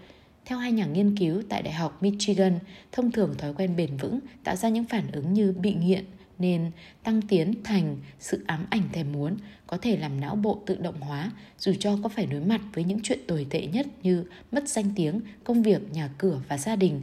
Theo 0.46 0.58
hai 0.58 0.72
nhà 0.72 0.86
nghiên 0.86 1.18
cứu 1.18 1.42
tại 1.50 1.62
Đại 1.62 1.74
học 1.74 2.04
Michigan, 2.04 2.60
thông 2.92 3.12
thường 3.12 3.36
thói 3.38 3.54
quen 3.54 3.76
bền 3.76 3.98
vững 3.98 4.20
tạo 4.44 4.56
ra 4.56 4.70
những 4.70 4.86
phản 4.86 5.12
ứng 5.12 5.34
như 5.34 5.54
bị 5.60 5.74
nghiện, 5.74 6.06
nên 6.40 6.72
tăng 7.04 7.22
tiến 7.22 7.54
thành 7.64 7.98
sự 8.20 8.44
ám 8.48 8.66
ảnh 8.70 8.90
thèm 8.94 9.12
muốn 9.12 9.38
có 9.68 9.78
thể 9.78 9.98
làm 9.98 10.22
não 10.22 10.36
bộ 10.36 10.62
tự 10.66 10.76
động 10.76 11.02
hóa 11.02 11.32
dù 11.60 11.74
cho 11.80 11.98
có 12.04 12.10
phải 12.10 12.26
đối 12.26 12.42
mặt 12.42 12.62
với 12.74 12.84
những 12.84 13.00
chuyện 13.04 13.20
tồi 13.28 13.48
tệ 13.50 13.66
nhất 13.66 13.88
như 14.04 14.26
mất 14.52 14.70
danh 14.70 14.92
tiếng, 14.96 15.22
công 15.44 15.64
việc, 15.64 15.94
nhà 15.94 16.10
cửa 16.18 16.42
và 16.48 16.58
gia 16.58 16.76
đình. 16.76 17.02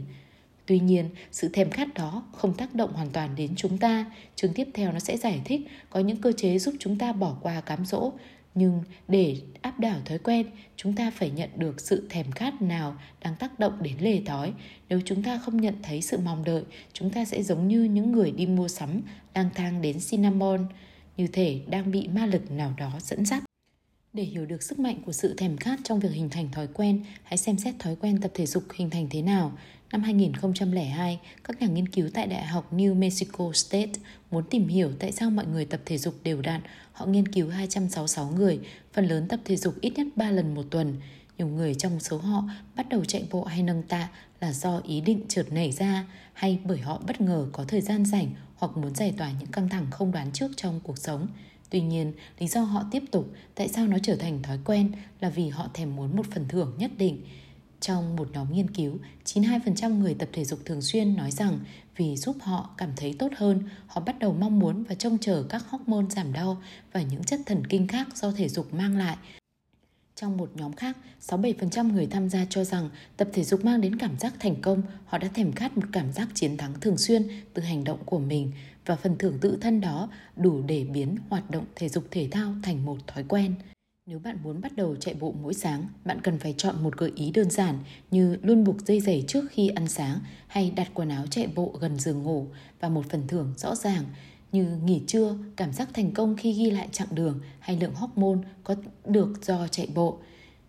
Tuy 0.65 0.79
nhiên, 0.79 1.09
sự 1.31 1.49
thèm 1.53 1.69
khát 1.69 1.93
đó 1.93 2.23
không 2.31 2.53
tác 2.53 2.75
động 2.75 2.93
hoàn 2.93 3.09
toàn 3.09 3.35
đến 3.35 3.51
chúng 3.55 3.77
ta. 3.77 4.05
Chương 4.35 4.53
tiếp 4.53 4.67
theo 4.73 4.91
nó 4.91 4.99
sẽ 4.99 5.17
giải 5.17 5.41
thích 5.45 5.61
có 5.89 5.99
những 5.99 6.17
cơ 6.17 6.31
chế 6.31 6.59
giúp 6.59 6.75
chúng 6.79 6.97
ta 6.97 7.13
bỏ 7.13 7.37
qua 7.41 7.61
cám 7.61 7.85
dỗ, 7.85 8.11
nhưng 8.57 8.83
để 9.07 9.37
áp 9.61 9.79
đảo 9.79 9.99
thói 10.05 10.17
quen, 10.17 10.47
chúng 10.75 10.95
ta 10.95 11.11
phải 11.11 11.29
nhận 11.29 11.49
được 11.55 11.81
sự 11.81 12.07
thèm 12.09 12.31
khát 12.31 12.61
nào 12.61 12.95
đang 13.21 13.35
tác 13.35 13.59
động 13.59 13.83
đến 13.83 13.93
lề 13.99 14.21
thói. 14.25 14.53
Nếu 14.89 15.01
chúng 15.05 15.23
ta 15.23 15.37
không 15.37 15.61
nhận 15.61 15.75
thấy 15.83 16.01
sự 16.01 16.17
mong 16.17 16.43
đợi, 16.43 16.63
chúng 16.93 17.09
ta 17.09 17.25
sẽ 17.25 17.43
giống 17.43 17.67
như 17.67 17.83
những 17.83 18.11
người 18.11 18.31
đi 18.31 18.45
mua 18.45 18.67
sắm 18.67 19.01
lang 19.35 19.49
thang 19.55 19.81
đến 19.81 19.97
cinnamon. 20.09 20.67
Như 21.17 21.27
thể 21.27 21.59
đang 21.69 21.91
bị 21.91 22.07
ma 22.07 22.25
lực 22.25 22.51
nào 22.51 22.73
đó 22.77 22.91
dẫn 22.99 23.25
dắt 23.25 23.43
để 24.17 24.23
hiểu 24.23 24.45
được 24.45 24.63
sức 24.63 24.79
mạnh 24.79 25.01
của 25.05 25.11
sự 25.11 25.33
thèm 25.37 25.57
khát 25.57 25.79
trong 25.83 25.99
việc 25.99 26.11
hình 26.11 26.29
thành 26.29 26.51
thói 26.51 26.67
quen, 26.73 27.03
hãy 27.23 27.37
xem 27.37 27.57
xét 27.57 27.75
thói 27.79 27.95
quen 27.95 28.21
tập 28.21 28.31
thể 28.33 28.45
dục 28.45 28.63
hình 28.75 28.89
thành 28.89 29.07
thế 29.09 29.21
nào. 29.21 29.57
Năm 29.91 30.03
2002, 30.03 31.19
các 31.43 31.61
nhà 31.61 31.67
nghiên 31.67 31.87
cứu 31.87 32.09
tại 32.13 32.27
Đại 32.27 32.45
học 32.45 32.73
New 32.73 32.95
Mexico 32.95 33.51
State 33.53 33.91
muốn 34.31 34.43
tìm 34.49 34.67
hiểu 34.67 34.91
tại 34.99 35.11
sao 35.11 35.29
mọi 35.29 35.45
người 35.45 35.65
tập 35.65 35.81
thể 35.85 35.97
dục 35.97 36.15
đều 36.23 36.41
đặn. 36.41 36.61
Họ 36.91 37.05
nghiên 37.05 37.27
cứu 37.27 37.49
266 37.49 38.29
người, 38.29 38.59
phần 38.93 39.07
lớn 39.07 39.27
tập 39.27 39.39
thể 39.45 39.55
dục 39.55 39.75
ít 39.81 39.93
nhất 39.97 40.07
3 40.15 40.31
lần 40.31 40.55
một 40.55 40.63
tuần. 40.69 40.95
Nhiều 41.37 41.47
người 41.47 41.75
trong 41.75 41.99
số 41.99 42.17
họ 42.17 42.43
bắt 42.75 42.89
đầu 42.89 43.05
chạy 43.05 43.23
bộ 43.31 43.43
hay 43.43 43.63
nâng 43.63 43.83
tạ 43.83 44.09
là 44.41 44.53
do 44.53 44.81
ý 44.87 45.01
định 45.01 45.25
chợt 45.27 45.45
nảy 45.51 45.71
ra 45.71 46.05
hay 46.33 46.59
bởi 46.65 46.77
họ 46.77 47.01
bất 47.07 47.21
ngờ 47.21 47.47
có 47.51 47.63
thời 47.63 47.81
gian 47.81 48.05
rảnh 48.05 48.27
hoặc 48.55 48.77
muốn 48.77 48.95
giải 48.95 49.13
tỏa 49.17 49.31
những 49.39 49.51
căng 49.51 49.69
thẳng 49.69 49.87
không 49.91 50.11
đoán 50.11 50.31
trước 50.31 50.51
trong 50.55 50.79
cuộc 50.83 50.97
sống. 50.97 51.27
Tuy 51.69 51.81
nhiên, 51.81 52.13
lý 52.39 52.47
do 52.47 52.61
họ 52.61 52.83
tiếp 52.91 53.03
tục 53.11 53.33
tại 53.55 53.67
sao 53.67 53.87
nó 53.87 53.97
trở 54.03 54.15
thành 54.15 54.41
thói 54.41 54.59
quen 54.65 54.91
là 55.19 55.29
vì 55.29 55.49
họ 55.49 55.67
thèm 55.73 55.95
muốn 55.95 56.15
một 56.15 56.25
phần 56.31 56.45
thưởng 56.47 56.73
nhất 56.77 56.91
định. 56.97 57.21
Trong 57.79 58.15
một 58.15 58.29
nhóm 58.33 58.53
nghiên 58.53 58.71
cứu, 58.71 58.97
92% 59.25 59.99
người 59.99 60.13
tập 60.13 60.29
thể 60.33 60.45
dục 60.45 60.59
thường 60.65 60.81
xuyên 60.81 61.15
nói 61.15 61.31
rằng 61.31 61.59
vì 61.95 62.17
giúp 62.17 62.35
họ 62.39 62.69
cảm 62.77 62.89
thấy 62.95 63.15
tốt 63.19 63.31
hơn, 63.37 63.63
họ 63.87 64.01
bắt 64.01 64.19
đầu 64.19 64.33
mong 64.33 64.59
muốn 64.59 64.83
và 64.83 64.95
trông 64.95 65.17
chờ 65.17 65.43
các 65.49 65.63
hormone 65.69 66.05
giảm 66.09 66.33
đau 66.33 66.61
và 66.93 67.01
những 67.01 67.23
chất 67.23 67.39
thần 67.45 67.67
kinh 67.67 67.87
khác 67.87 68.07
do 68.15 68.31
thể 68.31 68.49
dục 68.49 68.73
mang 68.73 68.97
lại. 68.97 69.17
Trong 70.15 70.37
một 70.37 70.49
nhóm 70.55 70.73
khác, 70.73 70.97
67% 71.27 71.91
người 71.91 72.07
tham 72.07 72.29
gia 72.29 72.45
cho 72.49 72.63
rằng 72.63 72.89
tập 73.17 73.29
thể 73.33 73.43
dục 73.43 73.65
mang 73.65 73.81
đến 73.81 73.95
cảm 73.95 74.19
giác 74.19 74.33
thành 74.39 74.61
công, 74.61 74.81
họ 75.05 75.17
đã 75.17 75.27
thèm 75.33 75.51
khát 75.51 75.77
một 75.77 75.85
cảm 75.91 76.11
giác 76.11 76.27
chiến 76.33 76.57
thắng 76.57 76.79
thường 76.81 76.97
xuyên 76.97 77.27
từ 77.53 77.61
hành 77.61 77.83
động 77.83 77.99
của 78.05 78.19
mình 78.19 78.51
và 78.87 78.95
phần 78.95 79.17
thưởng 79.17 79.37
tự 79.41 79.57
thân 79.61 79.81
đó 79.81 80.09
đủ 80.35 80.61
để 80.61 80.83
biến 80.83 81.15
hoạt 81.29 81.51
động 81.51 81.65
thể 81.75 81.89
dục 81.89 82.03
thể 82.11 82.27
thao 82.31 82.53
thành 82.63 82.85
một 82.85 82.97
thói 83.07 83.23
quen. 83.23 83.55
Nếu 84.05 84.19
bạn 84.19 84.37
muốn 84.43 84.61
bắt 84.61 84.75
đầu 84.75 84.95
chạy 84.95 85.13
bộ 85.13 85.33
mỗi 85.41 85.53
sáng, 85.53 85.87
bạn 86.05 86.21
cần 86.21 86.39
phải 86.39 86.53
chọn 86.57 86.83
một 86.83 86.97
gợi 86.97 87.11
ý 87.15 87.31
đơn 87.31 87.49
giản 87.49 87.79
như 88.11 88.37
luôn 88.41 88.63
buộc 88.63 88.81
dây 88.85 88.99
giày 88.99 89.23
trước 89.27 89.45
khi 89.49 89.67
ăn 89.67 89.87
sáng 89.87 90.19
hay 90.47 90.71
đặt 90.75 90.87
quần 90.93 91.09
áo 91.09 91.27
chạy 91.27 91.47
bộ 91.55 91.75
gần 91.79 91.99
giường 91.99 92.23
ngủ 92.23 92.47
và 92.79 92.89
một 92.89 93.05
phần 93.09 93.27
thưởng 93.27 93.53
rõ 93.57 93.75
ràng 93.75 94.03
như 94.51 94.77
nghỉ 94.83 95.01
trưa, 95.07 95.35
cảm 95.55 95.73
giác 95.73 95.89
thành 95.93 96.11
công 96.11 96.35
khi 96.35 96.53
ghi 96.53 96.71
lại 96.71 96.87
chặng 96.91 97.07
đường 97.11 97.39
hay 97.59 97.77
lượng 97.77 97.95
hormone 97.95 98.39
có 98.63 98.75
được 99.05 99.45
do 99.45 99.67
chạy 99.67 99.87
bộ. 99.95 100.19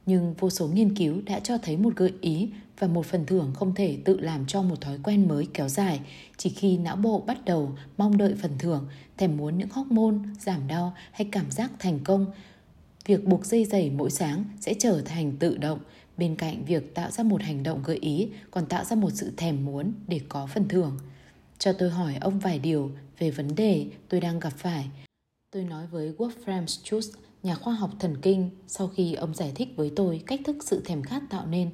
Nhưng 0.07 0.35
vô 0.35 0.51
số 0.51 0.69
nghiên 0.69 0.97
cứu 0.97 1.21
đã 1.27 1.41
cho 1.41 1.59
thấy 1.59 1.77
một 1.77 1.97
gợi 1.97 2.12
ý 2.21 2.51
và 2.79 2.87
một 2.87 3.07
phần 3.07 3.26
thưởng 3.26 3.53
không 3.55 3.74
thể 3.74 3.99
tự 4.05 4.20
làm 4.20 4.47
cho 4.47 4.62
một 4.62 4.81
thói 4.81 4.99
quen 5.03 5.29
mới 5.29 5.49
kéo 5.55 5.68
dài. 5.68 6.01
Chỉ 6.37 6.51
khi 6.51 6.79
não 6.79 6.97
bộ 6.97 7.20
bắt 7.26 7.45
đầu 7.45 7.72
mong 7.97 8.16
đợi 8.16 8.35
phần 8.43 8.53
thưởng, 8.59 8.89
thèm 9.16 9.37
muốn 9.37 9.59
những 9.59 9.68
hormone 9.68 10.16
giảm 10.41 10.68
đau 10.68 10.95
hay 11.12 11.29
cảm 11.33 11.51
giác 11.51 11.70
thành 11.79 12.01
công 12.05 12.26
việc 13.09 13.24
buộc 13.24 13.47
dây 13.47 13.64
giày 13.64 13.91
mỗi 13.91 14.11
sáng 14.11 14.45
sẽ 14.61 14.74
trở 14.79 15.03
thành 15.05 15.37
tự 15.37 15.57
động. 15.57 15.79
Bên 16.16 16.37
cạnh 16.37 16.64
việc 16.64 16.95
tạo 16.95 17.11
ra 17.11 17.24
một 17.24 17.43
hành 17.43 17.62
động 17.62 17.83
gợi 17.85 17.97
ý 17.97 18.29
còn 18.51 18.66
tạo 18.66 18.85
ra 18.85 18.97
một 18.97 19.11
sự 19.14 19.33
thèm 19.37 19.64
muốn 19.64 19.93
để 20.07 20.20
có 20.29 20.47
phần 20.47 20.68
thưởng. 20.68 20.99
Cho 21.59 21.72
tôi 21.72 21.91
hỏi 21.91 22.14
ông 22.20 22.39
vài 22.39 22.59
điều 22.59 22.91
về 23.18 23.31
vấn 23.31 23.55
đề 23.55 23.87
tôi 24.09 24.20
đang 24.20 24.41
gặp 24.41 24.53
phải. 24.57 24.91
Tôi 25.51 25.64
nói 25.64 25.87
với 25.87 26.12
wolfram 26.18 26.64
schutz 26.64 27.11
nhà 27.43 27.55
khoa 27.55 27.74
học 27.74 27.91
thần 27.99 28.16
kinh 28.22 28.51
sau 28.66 28.89
khi 28.89 29.14
ông 29.14 29.35
giải 29.35 29.53
thích 29.55 29.68
với 29.76 29.93
tôi 29.97 30.22
cách 30.26 30.41
thức 30.45 30.57
sự 30.61 30.83
thèm 30.85 31.03
khát 31.03 31.22
tạo 31.31 31.47
nên. 31.47 31.70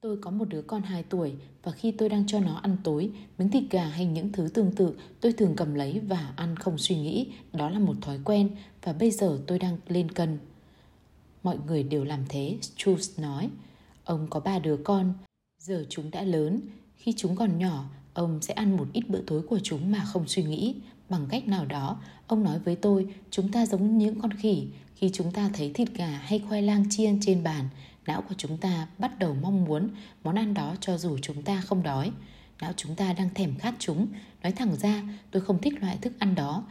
Tôi 0.00 0.16
có 0.20 0.30
một 0.30 0.48
đứa 0.48 0.62
con 0.62 0.82
2 0.82 1.02
tuổi 1.02 1.32
và 1.62 1.72
khi 1.72 1.92
tôi 1.92 2.08
đang 2.08 2.26
cho 2.26 2.40
nó 2.40 2.54
ăn 2.54 2.76
tối, 2.84 3.10
miếng 3.38 3.50
thịt 3.50 3.64
gà 3.70 3.84
hay 3.84 4.06
những 4.06 4.32
thứ 4.32 4.48
tương 4.54 4.72
tự, 4.72 4.98
tôi 5.20 5.32
thường 5.32 5.54
cầm 5.56 5.74
lấy 5.74 6.00
và 6.00 6.32
ăn 6.36 6.56
không 6.56 6.78
suy 6.78 6.96
nghĩ. 6.96 7.26
Đó 7.52 7.70
là 7.70 7.78
một 7.78 7.94
thói 8.00 8.18
quen 8.24 8.50
và 8.82 8.92
bây 8.92 9.10
giờ 9.10 9.40
tôi 9.46 9.58
đang 9.58 9.78
lên 9.88 10.10
cân. 10.10 10.38
Mọi 11.42 11.58
người 11.66 11.82
đều 11.82 12.04
làm 12.04 12.24
thế, 12.28 12.58
Truth 12.76 13.18
nói. 13.18 13.50
Ông 14.04 14.26
có 14.30 14.40
ba 14.40 14.58
đứa 14.58 14.76
con, 14.76 15.14
giờ 15.58 15.86
chúng 15.88 16.10
đã 16.10 16.22
lớn. 16.22 16.60
Khi 16.96 17.14
chúng 17.16 17.36
còn 17.36 17.58
nhỏ, 17.58 17.84
ông 18.14 18.42
sẽ 18.42 18.54
ăn 18.54 18.76
một 18.76 18.86
ít 18.92 19.08
bữa 19.08 19.20
tối 19.26 19.42
của 19.42 19.58
chúng 19.62 19.92
mà 19.92 20.04
không 20.04 20.28
suy 20.28 20.42
nghĩ. 20.42 20.74
Bằng 21.08 21.26
cách 21.30 21.48
nào 21.48 21.66
đó, 21.66 22.00
ông 22.26 22.44
nói 22.44 22.58
với 22.58 22.76
tôi, 22.76 23.14
chúng 23.30 23.52
ta 23.52 23.66
giống 23.66 23.98
những 23.98 24.20
con 24.20 24.32
khỉ. 24.32 24.66
Khi 24.94 25.10
chúng 25.12 25.32
ta 25.32 25.50
thấy 25.54 25.70
thịt 25.72 25.88
gà 25.94 26.08
hay 26.08 26.38
khoai 26.38 26.62
lang 26.62 26.84
chiên 26.90 27.18
trên 27.20 27.42
bàn, 27.42 27.68
não 28.08 28.22
của 28.22 28.34
chúng 28.38 28.56
ta 28.56 28.86
bắt 28.98 29.18
đầu 29.18 29.36
mong 29.42 29.64
muốn 29.64 29.90
món 30.24 30.34
ăn 30.34 30.54
đó 30.54 30.76
cho 30.80 30.98
dù 30.98 31.18
chúng 31.22 31.42
ta 31.42 31.60
không 31.60 31.82
đói. 31.82 32.12
Não 32.60 32.72
chúng 32.76 32.94
ta 32.94 33.12
đang 33.12 33.34
thèm 33.34 33.58
khát 33.58 33.74
chúng. 33.78 34.06
Nói 34.42 34.52
thẳng 34.52 34.76
ra, 34.76 35.02
tôi 35.30 35.42
không 35.42 35.58
thích 35.62 35.74
loại 35.80 35.98
thức 36.02 36.12
ăn 36.18 36.34
đó. 36.34 36.64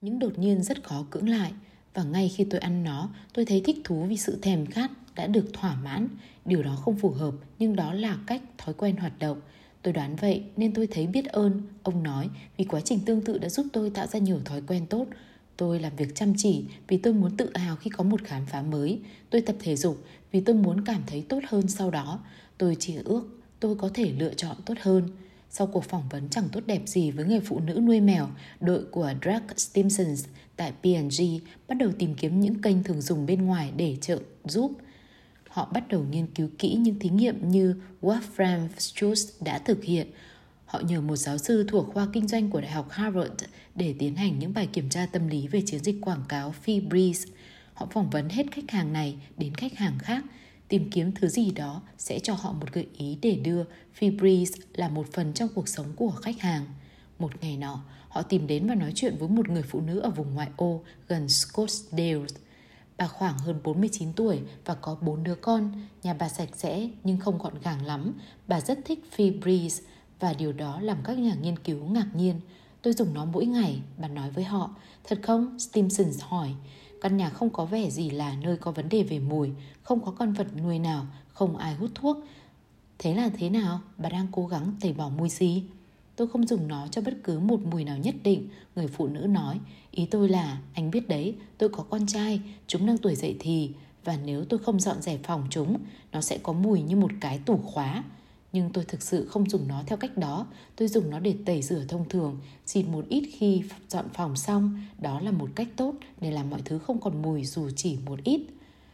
những 0.00 0.18
đột 0.18 0.38
nhiên 0.38 0.62
rất 0.62 0.84
khó 0.84 1.06
cưỡng 1.10 1.28
lại 1.28 1.52
và 1.94 2.02
ngay 2.04 2.28
khi 2.36 2.44
tôi 2.50 2.60
ăn 2.60 2.84
nó 2.84 3.10
tôi 3.34 3.44
thấy 3.44 3.62
thích 3.64 3.76
thú 3.84 4.04
vì 4.04 4.16
sự 4.16 4.38
thèm 4.42 4.66
khát 4.66 4.90
đã 5.14 5.26
được 5.26 5.52
thỏa 5.52 5.74
mãn 5.74 6.08
điều 6.44 6.62
đó 6.62 6.76
không 6.76 6.96
phù 6.96 7.10
hợp 7.10 7.34
nhưng 7.58 7.76
đó 7.76 7.92
là 7.92 8.18
cách 8.26 8.42
thói 8.58 8.74
quen 8.74 8.96
hoạt 8.96 9.18
động 9.18 9.40
tôi 9.82 9.92
đoán 9.92 10.16
vậy 10.16 10.42
nên 10.56 10.74
tôi 10.74 10.86
thấy 10.86 11.06
biết 11.06 11.24
ơn 11.24 11.62
ông 11.82 12.02
nói 12.02 12.28
vì 12.56 12.64
quá 12.64 12.80
trình 12.80 13.00
tương 13.06 13.22
tự 13.22 13.38
đã 13.38 13.48
giúp 13.48 13.66
tôi 13.72 13.90
tạo 13.90 14.06
ra 14.06 14.18
nhiều 14.18 14.40
thói 14.44 14.62
quen 14.66 14.86
tốt 14.86 15.06
tôi 15.56 15.80
làm 15.80 15.96
việc 15.96 16.14
chăm 16.14 16.34
chỉ 16.36 16.64
vì 16.88 16.96
tôi 16.98 17.12
muốn 17.12 17.36
tự 17.36 17.50
hào 17.54 17.76
khi 17.76 17.90
có 17.90 18.04
một 18.04 18.20
khám 18.24 18.46
phá 18.46 18.62
mới 18.62 19.00
tôi 19.30 19.40
tập 19.40 19.56
thể 19.58 19.76
dục 19.76 20.04
vì 20.34 20.40
tôi 20.40 20.56
muốn 20.56 20.84
cảm 20.84 21.02
thấy 21.06 21.24
tốt 21.28 21.40
hơn 21.48 21.68
sau 21.68 21.90
đó 21.90 22.20
tôi 22.58 22.76
chỉ 22.80 22.96
ước 23.04 23.22
tôi 23.60 23.76
có 23.76 23.90
thể 23.94 24.12
lựa 24.18 24.34
chọn 24.34 24.56
tốt 24.66 24.74
hơn 24.80 25.08
sau 25.50 25.66
cuộc 25.66 25.84
phỏng 25.84 26.08
vấn 26.10 26.28
chẳng 26.28 26.48
tốt 26.52 26.60
đẹp 26.66 26.82
gì 26.86 27.10
với 27.10 27.24
người 27.24 27.40
phụ 27.40 27.60
nữ 27.60 27.80
nuôi 27.82 28.00
mèo, 28.00 28.28
đội 28.60 28.84
của 28.84 29.12
Drake 29.22 29.54
Stimsons 29.56 30.24
tại 30.56 30.72
P&G 30.72 31.22
bắt 31.68 31.74
đầu 31.78 31.90
tìm 31.98 32.14
kiếm 32.14 32.40
những 32.40 32.62
kênh 32.62 32.82
thường 32.82 33.00
dùng 33.00 33.26
bên 33.26 33.46
ngoài 33.46 33.72
để 33.76 33.96
trợ 34.00 34.18
giúp. 34.44 34.72
Họ 35.48 35.70
bắt 35.72 35.88
đầu 35.88 36.04
nghiên 36.10 36.26
cứu 36.26 36.48
kỹ 36.58 36.74
những 36.74 36.98
thí 36.98 37.08
nghiệm 37.08 37.48
như 37.48 37.74
Wolfram 38.02 38.68
Schultz 38.78 39.44
đã 39.44 39.58
thực 39.58 39.84
hiện. 39.84 40.06
Họ 40.66 40.80
nhờ 40.80 41.00
một 41.00 41.16
giáo 41.16 41.38
sư 41.38 41.64
thuộc 41.68 41.86
khoa 41.94 42.08
kinh 42.12 42.28
doanh 42.28 42.50
của 42.50 42.60
Đại 42.60 42.70
học 42.70 42.90
Harvard 42.90 43.44
để 43.74 43.94
tiến 43.98 44.16
hành 44.16 44.38
những 44.38 44.54
bài 44.54 44.68
kiểm 44.72 44.88
tra 44.88 45.06
tâm 45.12 45.28
lý 45.28 45.48
về 45.48 45.62
chiến 45.66 45.80
dịch 45.84 45.96
quảng 46.00 46.24
cáo 46.28 46.54
Febreze. 46.66 47.26
Họ 47.74 47.86
phỏng 47.90 48.10
vấn 48.10 48.28
hết 48.28 48.46
khách 48.52 48.70
hàng 48.70 48.92
này 48.92 49.16
đến 49.36 49.54
khách 49.54 49.74
hàng 49.74 49.98
khác– 49.98 50.24
tìm 50.68 50.90
kiếm 50.90 51.12
thứ 51.12 51.28
gì 51.28 51.50
đó 51.50 51.82
sẽ 51.98 52.18
cho 52.18 52.34
họ 52.34 52.52
một 52.52 52.72
gợi 52.72 52.86
ý 52.96 53.18
để 53.22 53.36
đưa 53.36 53.64
Febreze 53.98 54.60
là 54.74 54.88
một 54.88 55.06
phần 55.12 55.32
trong 55.32 55.48
cuộc 55.54 55.68
sống 55.68 55.86
của 55.96 56.10
khách 56.10 56.40
hàng. 56.40 56.66
Một 57.18 57.30
ngày 57.40 57.56
nọ, 57.56 57.84
họ 58.08 58.22
tìm 58.22 58.46
đến 58.46 58.66
và 58.66 58.74
nói 58.74 58.92
chuyện 58.94 59.16
với 59.18 59.28
một 59.28 59.48
người 59.48 59.62
phụ 59.62 59.80
nữ 59.80 59.98
ở 59.98 60.10
vùng 60.10 60.34
ngoại 60.34 60.48
ô 60.56 60.82
gần 61.08 61.28
Scottsdale. 61.28 62.24
Bà 62.96 63.06
khoảng 63.06 63.38
hơn 63.38 63.60
49 63.64 64.12
tuổi 64.12 64.40
và 64.64 64.74
có 64.74 64.96
bốn 65.00 65.24
đứa 65.24 65.34
con. 65.34 65.72
Nhà 66.02 66.14
bà 66.14 66.28
sạch 66.28 66.48
sẽ 66.56 66.88
nhưng 67.04 67.18
không 67.18 67.38
gọn 67.38 67.54
gàng 67.64 67.86
lắm. 67.86 68.12
Bà 68.48 68.60
rất 68.60 68.78
thích 68.84 69.04
Febreze 69.16 69.82
và 70.20 70.34
điều 70.34 70.52
đó 70.52 70.80
làm 70.80 70.98
các 71.04 71.18
nhà 71.18 71.34
nghiên 71.34 71.58
cứu 71.58 71.84
ngạc 71.84 72.08
nhiên. 72.14 72.40
Tôi 72.82 72.92
dùng 72.92 73.14
nó 73.14 73.24
mỗi 73.24 73.46
ngày, 73.46 73.82
bà 73.98 74.08
nói 74.08 74.30
với 74.30 74.44
họ. 74.44 74.74
Thật 75.04 75.18
không? 75.22 75.58
Stimson 75.58 76.06
hỏi. 76.20 76.54
Căn 77.00 77.16
nhà 77.16 77.30
không 77.30 77.50
có 77.50 77.64
vẻ 77.64 77.90
gì 77.90 78.10
là 78.10 78.36
nơi 78.42 78.56
có 78.56 78.70
vấn 78.70 78.88
đề 78.88 79.02
về 79.02 79.18
mùi, 79.18 79.50
không 79.82 80.04
có 80.04 80.10
con 80.10 80.32
vật 80.32 80.46
nuôi 80.62 80.78
nào, 80.78 81.06
không 81.28 81.56
ai 81.56 81.74
hút 81.74 81.90
thuốc. 81.94 82.16
Thế 82.98 83.14
là 83.14 83.30
thế 83.38 83.50
nào? 83.50 83.80
Bà 83.98 84.08
đang 84.08 84.26
cố 84.32 84.46
gắng 84.46 84.74
tẩy 84.80 84.92
bỏ 84.92 85.08
mùi 85.08 85.28
gì? 85.28 85.62
Tôi 86.16 86.28
không 86.28 86.46
dùng 86.46 86.68
nó 86.68 86.86
cho 86.90 87.00
bất 87.00 87.14
cứ 87.24 87.38
một 87.38 87.60
mùi 87.60 87.84
nào 87.84 87.98
nhất 87.98 88.14
định, 88.22 88.48
người 88.76 88.86
phụ 88.86 89.06
nữ 89.06 89.20
nói. 89.20 89.60
Ý 89.90 90.06
tôi 90.06 90.28
là, 90.28 90.58
anh 90.74 90.90
biết 90.90 91.08
đấy, 91.08 91.34
tôi 91.58 91.68
có 91.68 91.82
con 91.82 92.06
trai, 92.06 92.40
chúng 92.66 92.86
đang 92.86 92.98
tuổi 92.98 93.14
dậy 93.14 93.36
thì, 93.38 93.70
và 94.04 94.16
nếu 94.24 94.44
tôi 94.44 94.58
không 94.58 94.80
dọn 94.80 95.02
dẹp 95.02 95.20
phòng 95.22 95.46
chúng, 95.50 95.76
nó 96.12 96.20
sẽ 96.20 96.38
có 96.38 96.52
mùi 96.52 96.82
như 96.82 96.96
một 96.96 97.10
cái 97.20 97.38
tủ 97.38 97.56
khóa 97.56 98.04
nhưng 98.54 98.70
tôi 98.70 98.84
thực 98.84 99.02
sự 99.02 99.26
không 99.26 99.50
dùng 99.50 99.68
nó 99.68 99.82
theo 99.86 99.98
cách 99.98 100.16
đó. 100.16 100.46
Tôi 100.76 100.88
dùng 100.88 101.10
nó 101.10 101.18
để 101.18 101.34
tẩy 101.46 101.62
rửa 101.62 101.84
thông 101.88 102.08
thường, 102.08 102.38
xịt 102.66 102.86
một 102.88 103.04
ít 103.08 103.30
khi 103.32 103.62
dọn 103.88 104.04
phòng 104.14 104.36
xong. 104.36 104.82
Đó 104.98 105.20
là 105.20 105.30
một 105.30 105.50
cách 105.54 105.68
tốt 105.76 105.94
để 106.20 106.30
làm 106.30 106.50
mọi 106.50 106.60
thứ 106.64 106.78
không 106.78 107.00
còn 107.00 107.22
mùi 107.22 107.44
dù 107.44 107.70
chỉ 107.76 107.98
một 108.06 108.18
ít. 108.24 108.40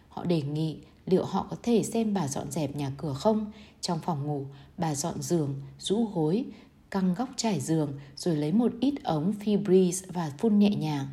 Họ 0.09 0.25
đề 0.25 0.43
nghị 0.43 0.77
liệu 1.07 1.25
họ 1.25 1.47
có 1.51 1.57
thể 1.63 1.83
xem 1.83 2.15
bà 2.15 2.29
dọn 2.29 2.51
dẹp 2.51 2.77
nhà 2.77 2.93
cửa 2.99 3.13
không. 3.15 3.53
Trong 3.81 3.99
phòng 3.99 4.27
ngủ, 4.27 4.47
bà 4.79 4.95
dọn 4.95 5.23
giường, 5.23 5.55
rũ 5.79 6.05
gối, 6.15 6.45
căng 6.91 7.15
góc 7.15 7.29
trải 7.37 7.61
giường 7.61 7.93
rồi 8.17 8.37
lấy 8.37 8.53
một 8.53 8.73
ít 8.81 8.95
ống 9.05 9.35
Febreze 9.45 10.07
và 10.13 10.33
phun 10.39 10.59
nhẹ 10.59 10.71
nhàng. 10.71 11.07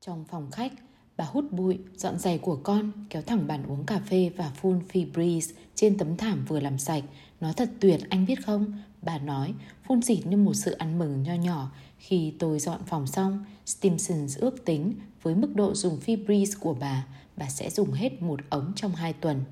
Trong 0.00 0.24
phòng 0.24 0.50
khách, 0.50 0.72
bà 1.16 1.24
hút 1.24 1.52
bụi, 1.52 1.78
dọn 1.96 2.18
giày 2.18 2.38
của 2.38 2.56
con, 2.56 2.92
kéo 3.10 3.22
thẳng 3.22 3.46
bàn 3.46 3.62
uống 3.68 3.86
cà 3.86 4.00
phê 4.06 4.30
và 4.36 4.50
phun 4.50 4.80
Febreze 4.92 5.52
trên 5.74 5.98
tấm 5.98 6.16
thảm 6.16 6.44
vừa 6.48 6.60
làm 6.60 6.78
sạch. 6.78 7.04
Nó 7.40 7.52
thật 7.52 7.70
tuyệt, 7.80 8.00
anh 8.08 8.26
biết 8.26 8.44
không? 8.46 8.72
Bà 9.02 9.18
nói, 9.18 9.54
phun 9.86 10.02
xịt 10.02 10.26
như 10.26 10.36
một 10.36 10.54
sự 10.54 10.72
ăn 10.72 10.98
mừng 10.98 11.22
nho 11.22 11.34
nhỏ. 11.34 11.70
Khi 11.98 12.32
tôi 12.38 12.58
dọn 12.58 12.80
phòng 12.86 13.06
xong, 13.06 13.44
Stimsons 13.66 14.38
ước 14.38 14.64
tính 14.64 14.94
với 15.22 15.34
mức 15.34 15.54
độ 15.54 15.74
dùng 15.74 15.98
Febreze 16.06 16.58
của 16.60 16.74
bà, 16.74 17.06
bà 17.36 17.48
sẽ 17.48 17.70
dùng 17.70 17.92
hết 17.92 18.22
một 18.22 18.40
ống 18.50 18.72
trong 18.76 18.94
hai 18.94 19.12
tuần. 19.12 19.44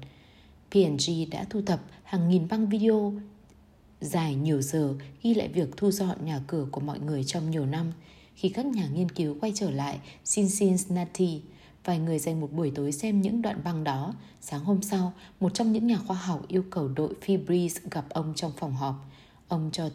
P&G 0.71 1.11
đã 1.31 1.45
thu 1.51 1.63
thập 1.63 1.81
hàng 2.03 2.29
nghìn 2.29 2.49
băng 2.49 2.69
video 2.69 3.13
dài 4.01 4.35
nhiều 4.35 4.63
giờ 4.63 4.95
ghi 5.23 5.35
lại 5.35 5.49
việc 5.49 5.69
thu 5.77 5.91
dọn 5.91 6.25
nhà 6.25 6.41
cửa 6.47 6.67
của 6.71 6.81
mọi 6.81 6.99
người 6.99 7.25
trong 7.25 7.51
nhiều 7.51 7.67
năm. 7.67 7.93
Khi 8.35 8.49
các 8.49 8.67
nhà 8.67 8.89
nghiên 8.89 9.09
cứu 9.09 9.37
quay 9.41 9.53
trở 9.55 9.71
lại 9.71 9.99
Cincinnati, 10.35 11.43
vài 11.87 11.99
người 11.99 12.19
dành 12.19 12.41
một 12.41 12.53
buổi 12.53 12.73
tối 12.75 12.93
xem 12.93 13.23
những 13.23 13.43
đoạn 13.43 13.61
băng 13.65 13.85
đó. 13.85 14.15
Sáng 14.41 14.65
hôm 14.65 14.83
sau, 14.83 15.13
một 15.41 15.55
trong 15.55 15.73
những 15.73 15.87
nhà 15.87 15.99
khoa 16.07 16.17
học 16.17 16.49
yêu 16.49 16.65
cầu 16.71 16.89
đội 16.89 17.15
Febreze 17.27 17.81
gặp 17.91 18.05
ông 18.09 18.33
trong 18.37 18.53
phòng 18.57 18.73
họp. 18.73 18.95
Ông 19.49 19.71
cho 19.73 19.91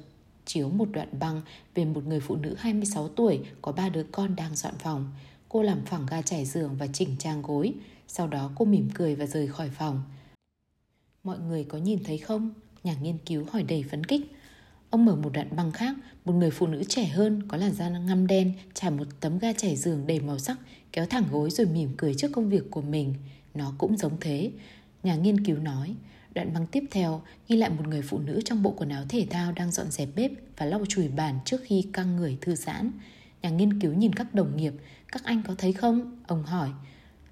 chiếu 0.46 0.70
một 0.70 0.88
đoạn 0.92 1.08
băng 1.20 1.42
về 1.76 1.86
một 1.86 2.06
người 2.06 2.20
phụ 2.20 2.36
nữ 2.36 2.56
26 2.60 3.08
tuổi 3.08 3.40
có 3.62 3.72
ba 3.72 3.90
đứa 3.90 4.04
con 4.04 4.36
đang 4.36 4.56
dọn 4.56 4.74
phòng. 4.80 5.12
Cô 5.50 5.62
làm 5.62 5.86
phẳng 5.86 6.06
ga 6.06 6.22
trải 6.22 6.46
giường 6.46 6.76
và 6.80 6.88
chỉnh 6.94 7.16
trang 7.20 7.42
gối. 7.42 7.74
Sau 8.08 8.28
đó 8.28 8.52
cô 8.56 8.66
mỉm 8.66 8.90
cười 8.94 9.16
và 9.16 9.26
rời 9.26 9.48
khỏi 9.48 9.70
phòng. 9.70 10.04
Mọi 11.24 11.40
người 11.40 11.64
có 11.64 11.78
nhìn 11.78 12.04
thấy 12.04 12.18
không? 12.18 12.54
Nhà 12.84 12.96
nghiên 13.02 13.18
cứu 13.18 13.46
hỏi 13.52 13.64
đầy 13.64 13.84
phấn 13.92 14.04
kích. 14.04 14.32
Ông 14.92 15.06
mở 15.06 15.16
một 15.16 15.30
đoạn 15.34 15.56
băng 15.56 15.72
khác, 15.72 15.96
một 16.26 16.34
người 16.34 16.52
phụ 16.52 16.68
nữ 16.68 16.84
trẻ 16.84 17.06
hơn 17.06 17.48
có 17.48 17.58
làn 17.58 17.74
da 17.74 17.90
ngăm 17.90 18.28
đen 18.28 18.54
trải 18.74 18.92
một 18.92 19.08
tấm 19.20 19.40
ga 19.40 19.54
trải 19.54 19.76
giường 19.76 20.08
đầy 20.08 20.20
màu 20.20 20.40
sắc, 20.40 20.58
kéo 20.92 21.06
thẳng 21.06 21.24
gối 21.32 21.50
rồi 21.50 21.68
mỉm 21.68 21.90
cười 21.98 22.14
trước 22.14 22.32
công 22.32 22.50
việc 22.50 22.72
của 22.72 22.82
mình. 22.82 23.14
Nó 23.54 23.74
cũng 23.78 23.98
giống 23.98 24.18
thế. 24.20 24.52
Nhà 25.04 25.16
nghiên 25.16 25.46
cứu 25.46 25.58
nói, 25.58 25.96
đoạn 26.34 26.54
băng 26.54 26.68
tiếp 26.68 26.84
theo 26.92 27.22
ghi 27.48 27.56
lại 27.56 27.70
một 27.70 27.88
người 27.88 28.02
phụ 28.02 28.20
nữ 28.20 28.42
trong 28.46 28.64
bộ 28.64 28.74
quần 28.78 28.90
áo 28.90 29.04
thể 29.10 29.28
thao 29.30 29.52
đang 29.52 29.72
dọn 29.72 29.92
dẹp 29.92 30.10
bếp 30.16 30.32
và 30.58 30.66
lau 30.66 30.86
chùi 30.90 31.08
bàn 31.08 31.40
trước 31.46 31.62
khi 31.64 31.86
căng 31.94 32.16
người 32.16 32.38
thư 32.42 32.56
giãn. 32.56 32.92
Nhà 33.42 33.50
nghiên 33.50 33.80
cứu 33.80 33.94
nhìn 33.94 34.14
các 34.14 34.34
đồng 34.34 34.58
nghiệp, 34.58 34.74
các 35.12 35.24
anh 35.24 35.42
có 35.48 35.56
thấy 35.58 35.74
không? 35.74 36.20
Ông 36.28 36.44
hỏi. 36.44 36.70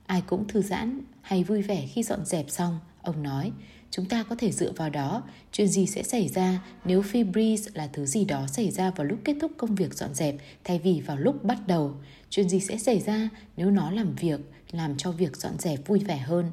Ai 0.05 0.21
cũng 0.21 0.47
thư 0.47 0.61
giãn 0.61 1.01
hay 1.21 1.43
vui 1.43 1.61
vẻ 1.61 1.87
khi 1.87 2.03
dọn 2.03 2.25
dẹp 2.25 2.49
xong, 2.49 2.79
ông 3.01 3.23
nói 3.23 3.51
chúng 3.91 4.05
ta 4.05 4.23
có 4.23 4.35
thể 4.35 4.51
dựa 4.51 4.71
vào 4.71 4.89
đó 4.89 5.23
chuyện 5.51 5.67
gì 5.67 5.85
sẽ 5.85 6.03
xảy 6.03 6.27
ra 6.27 6.63
nếu 6.85 7.01
Febreze 7.01 7.69
là 7.73 7.89
thứ 7.93 8.05
gì 8.05 8.25
đó 8.25 8.47
xảy 8.47 8.71
ra 8.71 8.91
vào 8.91 9.07
lúc 9.07 9.19
kết 9.23 9.35
thúc 9.41 9.51
công 9.57 9.75
việc 9.75 9.93
dọn 9.93 10.13
dẹp 10.13 10.35
thay 10.63 10.79
vì 10.79 11.01
vào 11.01 11.17
lúc 11.17 11.43
bắt 11.43 11.57
đầu. 11.67 11.95
Chuyện 12.29 12.49
gì 12.49 12.59
sẽ 12.59 12.77
xảy 12.77 12.99
ra 12.99 13.29
nếu 13.57 13.71
nó 13.71 13.91
làm 13.91 14.15
việc, 14.15 14.39
làm 14.71 14.97
cho 14.97 15.11
việc 15.11 15.37
dọn 15.37 15.59
dẹp 15.59 15.87
vui 15.87 15.99
vẻ 15.99 16.17
hơn. 16.17 16.51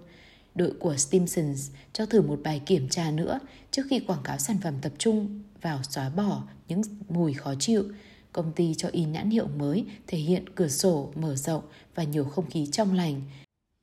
Đội 0.55 0.73
của 0.81 0.97
Stimsons 0.97 1.71
cho 1.93 2.07
thử 2.07 2.23
một 2.23 2.41
bài 2.43 2.63
kiểm 2.67 2.89
tra 2.89 3.11
nữa 3.11 3.39
trước 3.71 3.83
khi 3.91 4.01
quảng 4.01 4.23
cáo 4.25 4.39
sản 4.39 4.57
phẩm 4.63 4.75
tập 4.83 4.93
trung 4.99 5.43
vào 5.63 5.81
xóa 5.83 6.11
bỏ 6.11 6.43
những 6.69 6.83
mùi 7.09 7.35
khó 7.35 7.55
chịu. 7.59 7.85
Công 8.33 8.53
ty 8.53 8.75
cho 8.75 8.89
in 8.93 9.13
nhãn 9.13 9.31
hiệu 9.31 9.47
mới 9.47 9.85
thể 10.07 10.19
hiện 10.19 10.45
cửa 10.55 10.69
sổ 10.69 11.13
mở 11.15 11.37
rộng 11.37 11.63
và 11.95 12.03
nhiều 12.03 12.25
không 12.25 12.51
khí 12.51 12.67
trong 12.73 12.95
lành 12.95 13.23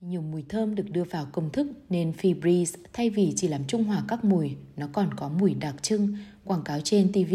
nhiều 0.08 0.22
mùi 0.22 0.44
thơm 0.50 0.76
được 0.76 0.90
đưa 0.90 1.04
vào 1.04 1.28
công 1.32 1.50
thức 1.50 1.68
nên 1.90 2.12
Febreze 2.22 2.78
thay 2.94 3.10
vì 3.10 3.34
chỉ 3.36 3.48
làm 3.48 3.66
trung 3.66 3.84
hòa 3.84 4.04
các 4.08 4.24
mùi, 4.24 4.56
nó 4.78 4.88
còn 4.94 5.14
có 5.14 5.30
mùi 5.30 5.54
đặc 5.54 5.76
trưng. 5.82 6.18
Quảng 6.46 6.64
cáo 6.64 6.80
trên 6.84 7.12
TV 7.12 7.34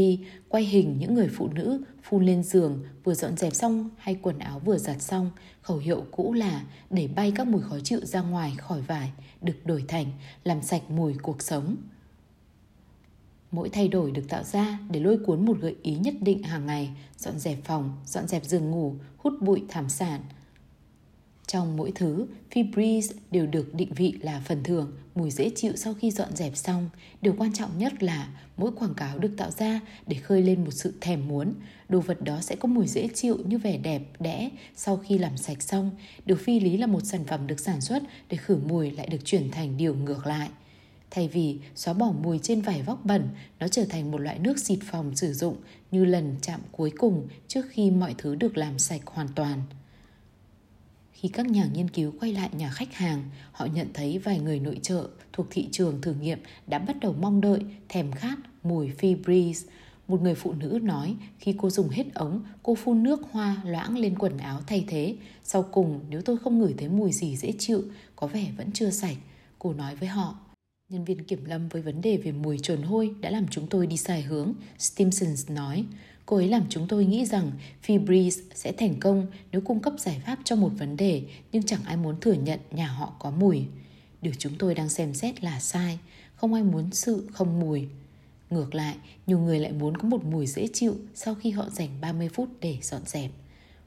quay 0.48 0.64
hình 0.64 0.96
những 0.98 1.14
người 1.14 1.28
phụ 1.28 1.48
nữ 1.48 1.82
phun 2.02 2.26
lên 2.26 2.42
giường 2.42 2.84
vừa 3.04 3.14
dọn 3.14 3.36
dẹp 3.36 3.54
xong 3.54 3.90
hay 3.98 4.14
quần 4.22 4.38
áo 4.38 4.58
vừa 4.58 4.78
giặt 4.78 5.02
xong. 5.02 5.30
Khẩu 5.62 5.78
hiệu 5.78 6.04
cũ 6.10 6.32
là 6.32 6.64
để 6.90 7.08
bay 7.16 7.32
các 7.36 7.46
mùi 7.46 7.62
khó 7.62 7.78
chịu 7.84 8.00
ra 8.04 8.22
ngoài 8.22 8.54
khỏi 8.58 8.80
vải 8.80 9.12
được 9.40 9.56
đổi 9.64 9.84
thành 9.88 10.06
làm 10.44 10.62
sạch 10.62 10.90
mùi 10.90 11.14
cuộc 11.22 11.42
sống. 11.42 11.76
Mỗi 13.50 13.68
thay 13.68 13.88
đổi 13.88 14.10
được 14.10 14.28
tạo 14.28 14.44
ra 14.44 14.78
để 14.90 15.00
lôi 15.00 15.18
cuốn 15.26 15.44
một 15.44 15.56
gợi 15.60 15.76
ý 15.82 15.94
nhất 15.94 16.14
định 16.20 16.42
hàng 16.42 16.66
ngày, 16.66 16.90
dọn 17.18 17.38
dẹp 17.38 17.64
phòng, 17.64 17.96
dọn 18.06 18.28
dẹp 18.28 18.44
giường 18.44 18.70
ngủ, 18.70 18.94
hút 19.16 19.32
bụi 19.40 19.62
thảm 19.68 19.88
sản– 19.88 20.20
trong 21.48 21.76
mỗi 21.76 21.92
thứ, 21.94 22.26
Febreze 22.52 23.14
đều 23.30 23.46
được 23.46 23.74
định 23.74 23.92
vị 23.94 24.14
là 24.20 24.42
phần 24.44 24.62
thưởng, 24.62 24.92
mùi 25.14 25.30
dễ 25.30 25.50
chịu 25.56 25.72
sau 25.76 25.94
khi 25.94 26.10
dọn 26.10 26.36
dẹp 26.36 26.56
xong. 26.56 26.90
Điều 27.22 27.34
quan 27.38 27.52
trọng 27.52 27.78
nhất 27.78 28.02
là 28.02 28.28
mỗi 28.56 28.70
quảng 28.72 28.94
cáo 28.94 29.18
được 29.18 29.30
tạo 29.36 29.50
ra 29.50 29.80
để 30.06 30.16
khơi 30.16 30.42
lên 30.42 30.64
một 30.64 30.70
sự 30.70 30.94
thèm 31.00 31.28
muốn. 31.28 31.54
Đồ 31.88 32.00
vật 32.00 32.22
đó 32.22 32.40
sẽ 32.40 32.56
có 32.56 32.68
mùi 32.68 32.86
dễ 32.86 33.08
chịu 33.14 33.38
như 33.44 33.58
vẻ 33.58 33.78
đẹp, 33.78 34.02
đẽ 34.20 34.50
sau 34.76 34.96
khi 34.96 35.18
làm 35.18 35.36
sạch 35.36 35.62
xong. 35.62 35.90
Điều 36.26 36.36
phi 36.36 36.60
lý 36.60 36.76
là 36.76 36.86
một 36.86 37.00
sản 37.04 37.24
phẩm 37.24 37.46
được 37.46 37.60
sản 37.60 37.80
xuất 37.80 38.02
để 38.30 38.36
khử 38.36 38.58
mùi 38.66 38.90
lại 38.90 39.06
được 39.06 39.24
chuyển 39.24 39.50
thành 39.50 39.76
điều 39.76 39.94
ngược 39.94 40.26
lại. 40.26 40.48
Thay 41.10 41.28
vì 41.28 41.58
xóa 41.74 41.94
bỏ 41.94 42.12
mùi 42.22 42.38
trên 42.42 42.60
vải 42.60 42.82
vóc 42.82 43.04
bẩn, 43.04 43.28
nó 43.60 43.68
trở 43.68 43.84
thành 43.84 44.10
một 44.10 44.18
loại 44.18 44.38
nước 44.38 44.58
xịt 44.58 44.78
phòng 44.82 45.16
sử 45.16 45.32
dụng 45.32 45.56
như 45.90 46.04
lần 46.04 46.36
chạm 46.42 46.60
cuối 46.72 46.92
cùng 46.98 47.28
trước 47.48 47.66
khi 47.70 47.90
mọi 47.90 48.14
thứ 48.18 48.34
được 48.34 48.56
làm 48.56 48.78
sạch 48.78 49.02
hoàn 49.06 49.28
toàn. 49.28 49.62
Khi 51.20 51.28
các 51.28 51.46
nhà 51.46 51.68
nghiên 51.74 51.90
cứu 51.90 52.12
quay 52.20 52.32
lại 52.32 52.50
nhà 52.52 52.70
khách 52.70 52.94
hàng, 52.94 53.22
họ 53.52 53.66
nhận 53.66 53.88
thấy 53.94 54.18
vài 54.18 54.38
người 54.38 54.60
nội 54.60 54.78
trợ 54.82 55.08
thuộc 55.32 55.46
thị 55.50 55.68
trường 55.72 56.00
thử 56.00 56.14
nghiệm 56.14 56.38
đã 56.66 56.78
bắt 56.78 56.96
đầu 57.00 57.14
mong 57.20 57.40
đợi, 57.40 57.60
thèm 57.88 58.12
khát 58.12 58.36
mùi 58.62 58.90
Febreze. 59.00 59.68
Một 60.08 60.22
người 60.22 60.34
phụ 60.34 60.52
nữ 60.52 60.78
nói 60.82 61.16
khi 61.38 61.54
cô 61.58 61.70
dùng 61.70 61.88
hết 61.88 62.14
ống, 62.14 62.42
cô 62.62 62.74
phun 62.74 63.02
nước 63.02 63.20
hoa 63.30 63.62
loãng 63.64 63.98
lên 63.98 64.18
quần 64.18 64.38
áo 64.38 64.60
thay 64.66 64.84
thế. 64.88 65.16
Sau 65.44 65.62
cùng, 65.62 66.00
nếu 66.10 66.22
tôi 66.22 66.36
không 66.36 66.58
ngửi 66.58 66.74
thấy 66.78 66.88
mùi 66.88 67.12
gì 67.12 67.36
dễ 67.36 67.52
chịu, 67.58 67.82
có 68.16 68.26
vẻ 68.26 68.46
vẫn 68.56 68.72
chưa 68.72 68.90
sạch. 68.90 69.16
Cô 69.58 69.72
nói 69.72 69.96
với 69.96 70.08
họ. 70.08 70.38
Nhân 70.88 71.04
viên 71.04 71.24
kiểm 71.24 71.44
lâm 71.44 71.68
với 71.68 71.82
vấn 71.82 72.00
đề 72.00 72.16
về 72.16 72.32
mùi 72.32 72.58
trồn 72.58 72.82
hôi 72.82 73.14
đã 73.20 73.30
làm 73.30 73.48
chúng 73.48 73.66
tôi 73.66 73.86
đi 73.86 73.96
sai 73.96 74.22
hướng, 74.22 74.52
Stimson 74.78 75.56
nói. 75.56 75.84
Cô 76.28 76.36
ấy 76.36 76.48
làm 76.48 76.64
chúng 76.68 76.88
tôi 76.88 77.04
nghĩ 77.04 77.26
rằng 77.26 77.52
Febreze 77.86 78.42
sẽ 78.54 78.72
thành 78.72 79.00
công 79.00 79.26
nếu 79.52 79.60
cung 79.60 79.80
cấp 79.80 79.92
giải 79.98 80.20
pháp 80.26 80.38
cho 80.44 80.56
một 80.56 80.70
vấn 80.78 80.96
đề 80.96 81.22
nhưng 81.52 81.62
chẳng 81.62 81.80
ai 81.84 81.96
muốn 81.96 82.20
thừa 82.20 82.32
nhận 82.32 82.60
nhà 82.70 82.86
họ 82.86 83.12
có 83.18 83.30
mùi. 83.30 83.64
Điều 84.22 84.32
chúng 84.38 84.52
tôi 84.58 84.74
đang 84.74 84.88
xem 84.88 85.14
xét 85.14 85.44
là 85.44 85.60
sai, 85.60 85.98
không 86.34 86.54
ai 86.54 86.62
muốn 86.62 86.90
sự 86.92 87.28
không 87.32 87.60
mùi. 87.60 87.88
Ngược 88.50 88.74
lại, 88.74 88.96
nhiều 89.26 89.38
người 89.38 89.60
lại 89.60 89.72
muốn 89.72 89.96
có 89.96 90.08
một 90.08 90.24
mùi 90.24 90.46
dễ 90.46 90.68
chịu 90.72 90.96
sau 91.14 91.34
khi 91.34 91.50
họ 91.50 91.68
dành 91.70 91.88
30 92.00 92.28
phút 92.28 92.48
để 92.60 92.78
dọn 92.82 93.02
dẹp. 93.06 93.30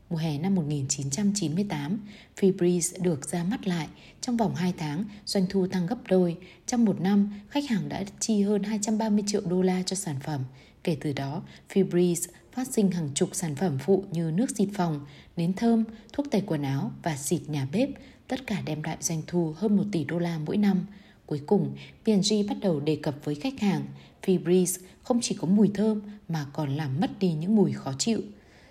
Mùa 0.10 0.18
hè 0.18 0.38
năm 0.38 0.56
1998, 0.56 2.00
Febreze 2.40 3.04
được 3.04 3.30
ra 3.30 3.44
mắt 3.44 3.68
lại. 3.68 3.88
Trong 4.22 4.38
vòng 4.38 4.56
2 4.56 4.74
tháng, 4.78 5.06
doanh 5.26 5.46
thu 5.50 5.68
tăng 5.68 5.88
gấp 5.88 5.98
đôi. 6.10 6.38
Trong 6.68 6.86
một 6.86 7.02
năm, 7.02 7.42
khách 7.50 7.70
hàng 7.70 7.90
đã 7.90 8.04
chi 8.20 8.42
hơn 8.42 8.64
230 8.64 9.24
triệu 9.28 9.42
đô 9.42 9.62
la 9.62 9.84
cho 9.86 9.96
sản 9.96 10.16
phẩm. 10.24 10.42
Kể 10.84 10.98
từ 11.02 11.14
đó, 11.14 11.44
Febreze 11.74 12.32
phát 12.52 12.68
sinh 12.68 12.92
hàng 12.92 13.10
chục 13.16 13.30
sản 13.34 13.56
phẩm 13.56 13.78
phụ 13.86 14.04
như 14.12 14.32
nước 14.32 14.50
xịt 14.58 14.70
phòng, 14.74 15.06
nến 15.38 15.54
thơm, 15.54 15.84
thuốc 16.14 16.32
tẩy 16.32 16.42
quần 16.46 16.64
áo 16.64 16.92
và 17.04 17.18
xịt 17.18 17.42
nhà 17.48 17.68
bếp, 17.72 17.90
tất 18.28 18.48
cả 18.48 18.62
đem 18.66 18.84
lại 18.84 18.98
doanh 19.00 19.22
thu 19.28 19.54
hơn 19.58 19.78
1 19.78 19.84
tỷ 19.92 20.04
đô 20.04 20.20
la 20.20 20.40
mỗi 20.46 20.58
năm. 20.58 20.86
Cuối 21.26 21.42
cùng, 21.48 21.76
P&G 22.04 22.34
bắt 22.50 22.58
đầu 22.62 22.80
đề 22.80 22.96
cập 22.96 23.16
với 23.24 23.36
khách 23.36 23.60
hàng, 23.60 23.86
Febreze 24.22 24.82
không 25.04 25.20
chỉ 25.22 25.36
có 25.36 25.48
mùi 25.48 25.72
thơm 25.74 26.02
mà 26.28 26.46
còn 26.54 26.78
làm 26.78 27.00
mất 27.00 27.20
đi 27.20 27.34
những 27.34 27.56
mùi 27.56 27.74
khó 27.74 27.94
chịu. 27.98 28.22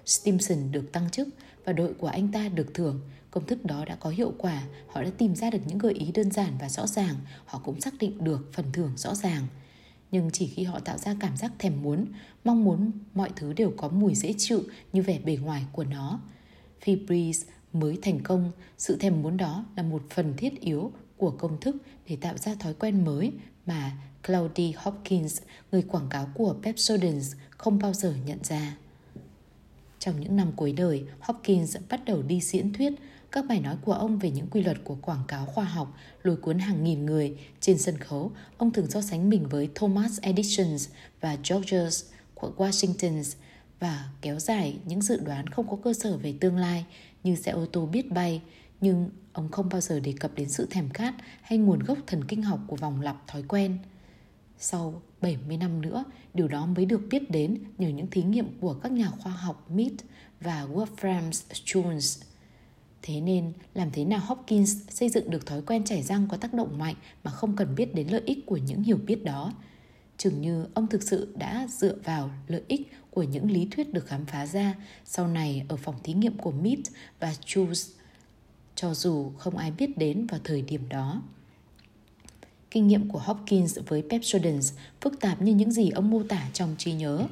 Stimson 0.06 0.72
được 0.72 0.92
tăng 0.92 1.10
chức 1.10 1.28
và 1.64 1.72
đội 1.72 1.94
của 1.94 2.06
anh 2.06 2.32
ta 2.32 2.48
được 2.48 2.74
thưởng. 2.74 3.00
Công 3.30 3.46
thức 3.46 3.64
đó 3.64 3.84
đã 3.84 3.96
có 3.96 4.10
hiệu 4.10 4.32
quả, 4.38 4.62
họ 4.86 5.02
đã 5.02 5.10
tìm 5.18 5.34
ra 5.34 5.50
được 5.50 5.60
những 5.66 5.78
gợi 5.78 5.92
ý 5.92 6.12
đơn 6.14 6.30
giản 6.30 6.52
và 6.60 6.68
rõ 6.68 6.86
ràng, 6.86 7.14
họ 7.44 7.60
cũng 7.64 7.80
xác 7.80 7.94
định 7.98 8.24
được 8.24 8.50
phần 8.52 8.66
thưởng 8.72 8.92
rõ 8.96 9.14
ràng 9.14 9.46
nhưng 10.10 10.30
chỉ 10.30 10.46
khi 10.46 10.64
họ 10.64 10.78
tạo 10.80 10.98
ra 10.98 11.16
cảm 11.20 11.36
giác 11.36 11.52
thèm 11.58 11.82
muốn, 11.82 12.06
mong 12.44 12.64
muốn 12.64 12.90
mọi 13.14 13.30
thứ 13.36 13.52
đều 13.52 13.72
có 13.76 13.88
mùi 13.88 14.14
dễ 14.14 14.34
chịu 14.38 14.62
như 14.92 15.02
vẻ 15.02 15.18
bề 15.18 15.36
ngoài 15.36 15.64
của 15.72 15.84
nó. 15.84 16.20
Febreze 16.84 17.44
mới 17.72 17.98
thành 18.02 18.20
công, 18.22 18.52
sự 18.78 18.96
thèm 18.96 19.22
muốn 19.22 19.36
đó 19.36 19.64
là 19.76 19.82
một 19.82 20.02
phần 20.10 20.34
thiết 20.36 20.60
yếu 20.60 20.92
của 21.16 21.30
công 21.30 21.60
thức 21.60 21.76
để 22.08 22.16
tạo 22.16 22.38
ra 22.38 22.54
thói 22.54 22.74
quen 22.74 23.04
mới 23.04 23.32
mà 23.66 23.92
Claudie 24.26 24.72
Hopkins, 24.76 25.42
người 25.72 25.82
quảng 25.82 26.08
cáo 26.10 26.28
của 26.34 26.56
Pepsodent, 26.62 27.22
không 27.50 27.78
bao 27.78 27.92
giờ 27.92 28.14
nhận 28.26 28.38
ra. 28.44 28.76
Trong 29.98 30.20
những 30.20 30.36
năm 30.36 30.52
cuối 30.56 30.72
đời, 30.72 31.04
Hopkins 31.20 31.76
bắt 31.88 32.04
đầu 32.04 32.22
đi 32.22 32.40
diễn 32.40 32.72
thuyết 32.72 32.92
các 33.32 33.46
bài 33.48 33.60
nói 33.60 33.76
của 33.84 33.92
ông 33.92 34.18
về 34.18 34.30
những 34.30 34.46
quy 34.46 34.62
luật 34.62 34.84
của 34.84 34.96
quảng 35.02 35.22
cáo 35.28 35.46
khoa 35.46 35.64
học 35.64 35.96
lôi 36.22 36.36
cuốn 36.36 36.58
hàng 36.58 36.84
nghìn 36.84 37.06
người. 37.06 37.36
Trên 37.60 37.78
sân 37.78 37.98
khấu, 37.98 38.32
ông 38.58 38.72
thường 38.72 38.90
so 38.90 39.00
sánh 39.00 39.30
mình 39.30 39.48
với 39.48 39.68
Thomas 39.74 40.20
Edison 40.20 40.76
và 41.20 41.36
George 41.50 41.78
Washington 42.34 43.34
và 43.80 44.10
kéo 44.20 44.38
dài 44.38 44.78
những 44.84 45.02
dự 45.02 45.20
đoán 45.20 45.46
không 45.46 45.68
có 45.68 45.76
cơ 45.84 45.92
sở 45.92 46.16
về 46.16 46.34
tương 46.40 46.56
lai 46.56 46.84
như 47.24 47.36
xe 47.36 47.52
ô 47.52 47.66
tô 47.66 47.86
biết 47.86 48.10
bay, 48.10 48.42
nhưng 48.80 49.10
ông 49.32 49.50
không 49.50 49.68
bao 49.68 49.80
giờ 49.80 50.00
đề 50.00 50.14
cập 50.20 50.34
đến 50.34 50.48
sự 50.48 50.66
thèm 50.70 50.90
khát 50.90 51.14
hay 51.42 51.58
nguồn 51.58 51.78
gốc 51.78 51.98
thần 52.06 52.24
kinh 52.24 52.42
học 52.42 52.60
của 52.66 52.76
vòng 52.76 53.00
lặp 53.00 53.26
thói 53.26 53.42
quen. 53.42 53.78
Sau 54.58 55.02
70 55.20 55.56
năm 55.56 55.82
nữa, 55.82 56.04
điều 56.34 56.48
đó 56.48 56.66
mới 56.66 56.86
được 56.86 57.00
biết 57.10 57.30
đến 57.30 57.58
nhờ 57.78 57.88
những 57.88 58.10
thí 58.10 58.22
nghiệm 58.22 58.60
của 58.60 58.74
các 58.74 58.92
nhà 58.92 59.10
khoa 59.10 59.32
học 59.32 59.70
Mead 59.70 59.92
và 60.40 60.66
Wolfram 60.72 61.30
Schultz. 61.30 62.29
Thế 63.02 63.20
nên, 63.20 63.52
làm 63.74 63.90
thế 63.90 64.04
nào 64.04 64.20
Hopkins 64.20 64.76
xây 64.88 65.08
dựng 65.08 65.30
được 65.30 65.46
thói 65.46 65.62
quen 65.62 65.84
chảy 65.84 66.02
răng 66.02 66.26
có 66.30 66.36
tác 66.36 66.54
động 66.54 66.78
mạnh 66.78 66.94
mà 67.24 67.30
không 67.30 67.56
cần 67.56 67.74
biết 67.74 67.94
đến 67.94 68.08
lợi 68.08 68.22
ích 68.24 68.46
của 68.46 68.56
những 68.56 68.82
hiểu 68.82 68.98
biết 69.06 69.24
đó? 69.24 69.52
Chừng 70.16 70.40
như 70.40 70.66
ông 70.74 70.86
thực 70.86 71.02
sự 71.02 71.34
đã 71.36 71.66
dựa 71.70 71.94
vào 72.04 72.30
lợi 72.46 72.62
ích 72.68 72.92
của 73.10 73.22
những 73.22 73.50
lý 73.50 73.68
thuyết 73.70 73.92
được 73.92 74.06
khám 74.06 74.26
phá 74.26 74.46
ra 74.46 74.74
sau 75.04 75.28
này 75.28 75.66
ở 75.68 75.76
phòng 75.76 75.94
thí 76.02 76.12
nghiệm 76.12 76.38
của 76.38 76.50
Mead 76.50 76.78
và 77.20 77.32
Jules, 77.46 77.90
cho 78.74 78.94
dù 78.94 79.32
không 79.38 79.56
ai 79.56 79.70
biết 79.70 79.98
đến 79.98 80.26
vào 80.26 80.40
thời 80.44 80.62
điểm 80.62 80.88
đó. 80.88 81.22
Kinh 82.70 82.86
nghiệm 82.86 83.08
của 83.08 83.18
Hopkins 83.18 83.78
với 83.86 84.02
Pepsodent 84.10 84.62
phức 85.00 85.20
tạp 85.20 85.42
như 85.42 85.54
những 85.54 85.70
gì 85.70 85.90
ông 85.90 86.10
mô 86.10 86.22
tả 86.22 86.48
trong 86.52 86.74
trí 86.78 86.92
nhớ. 86.92 87.26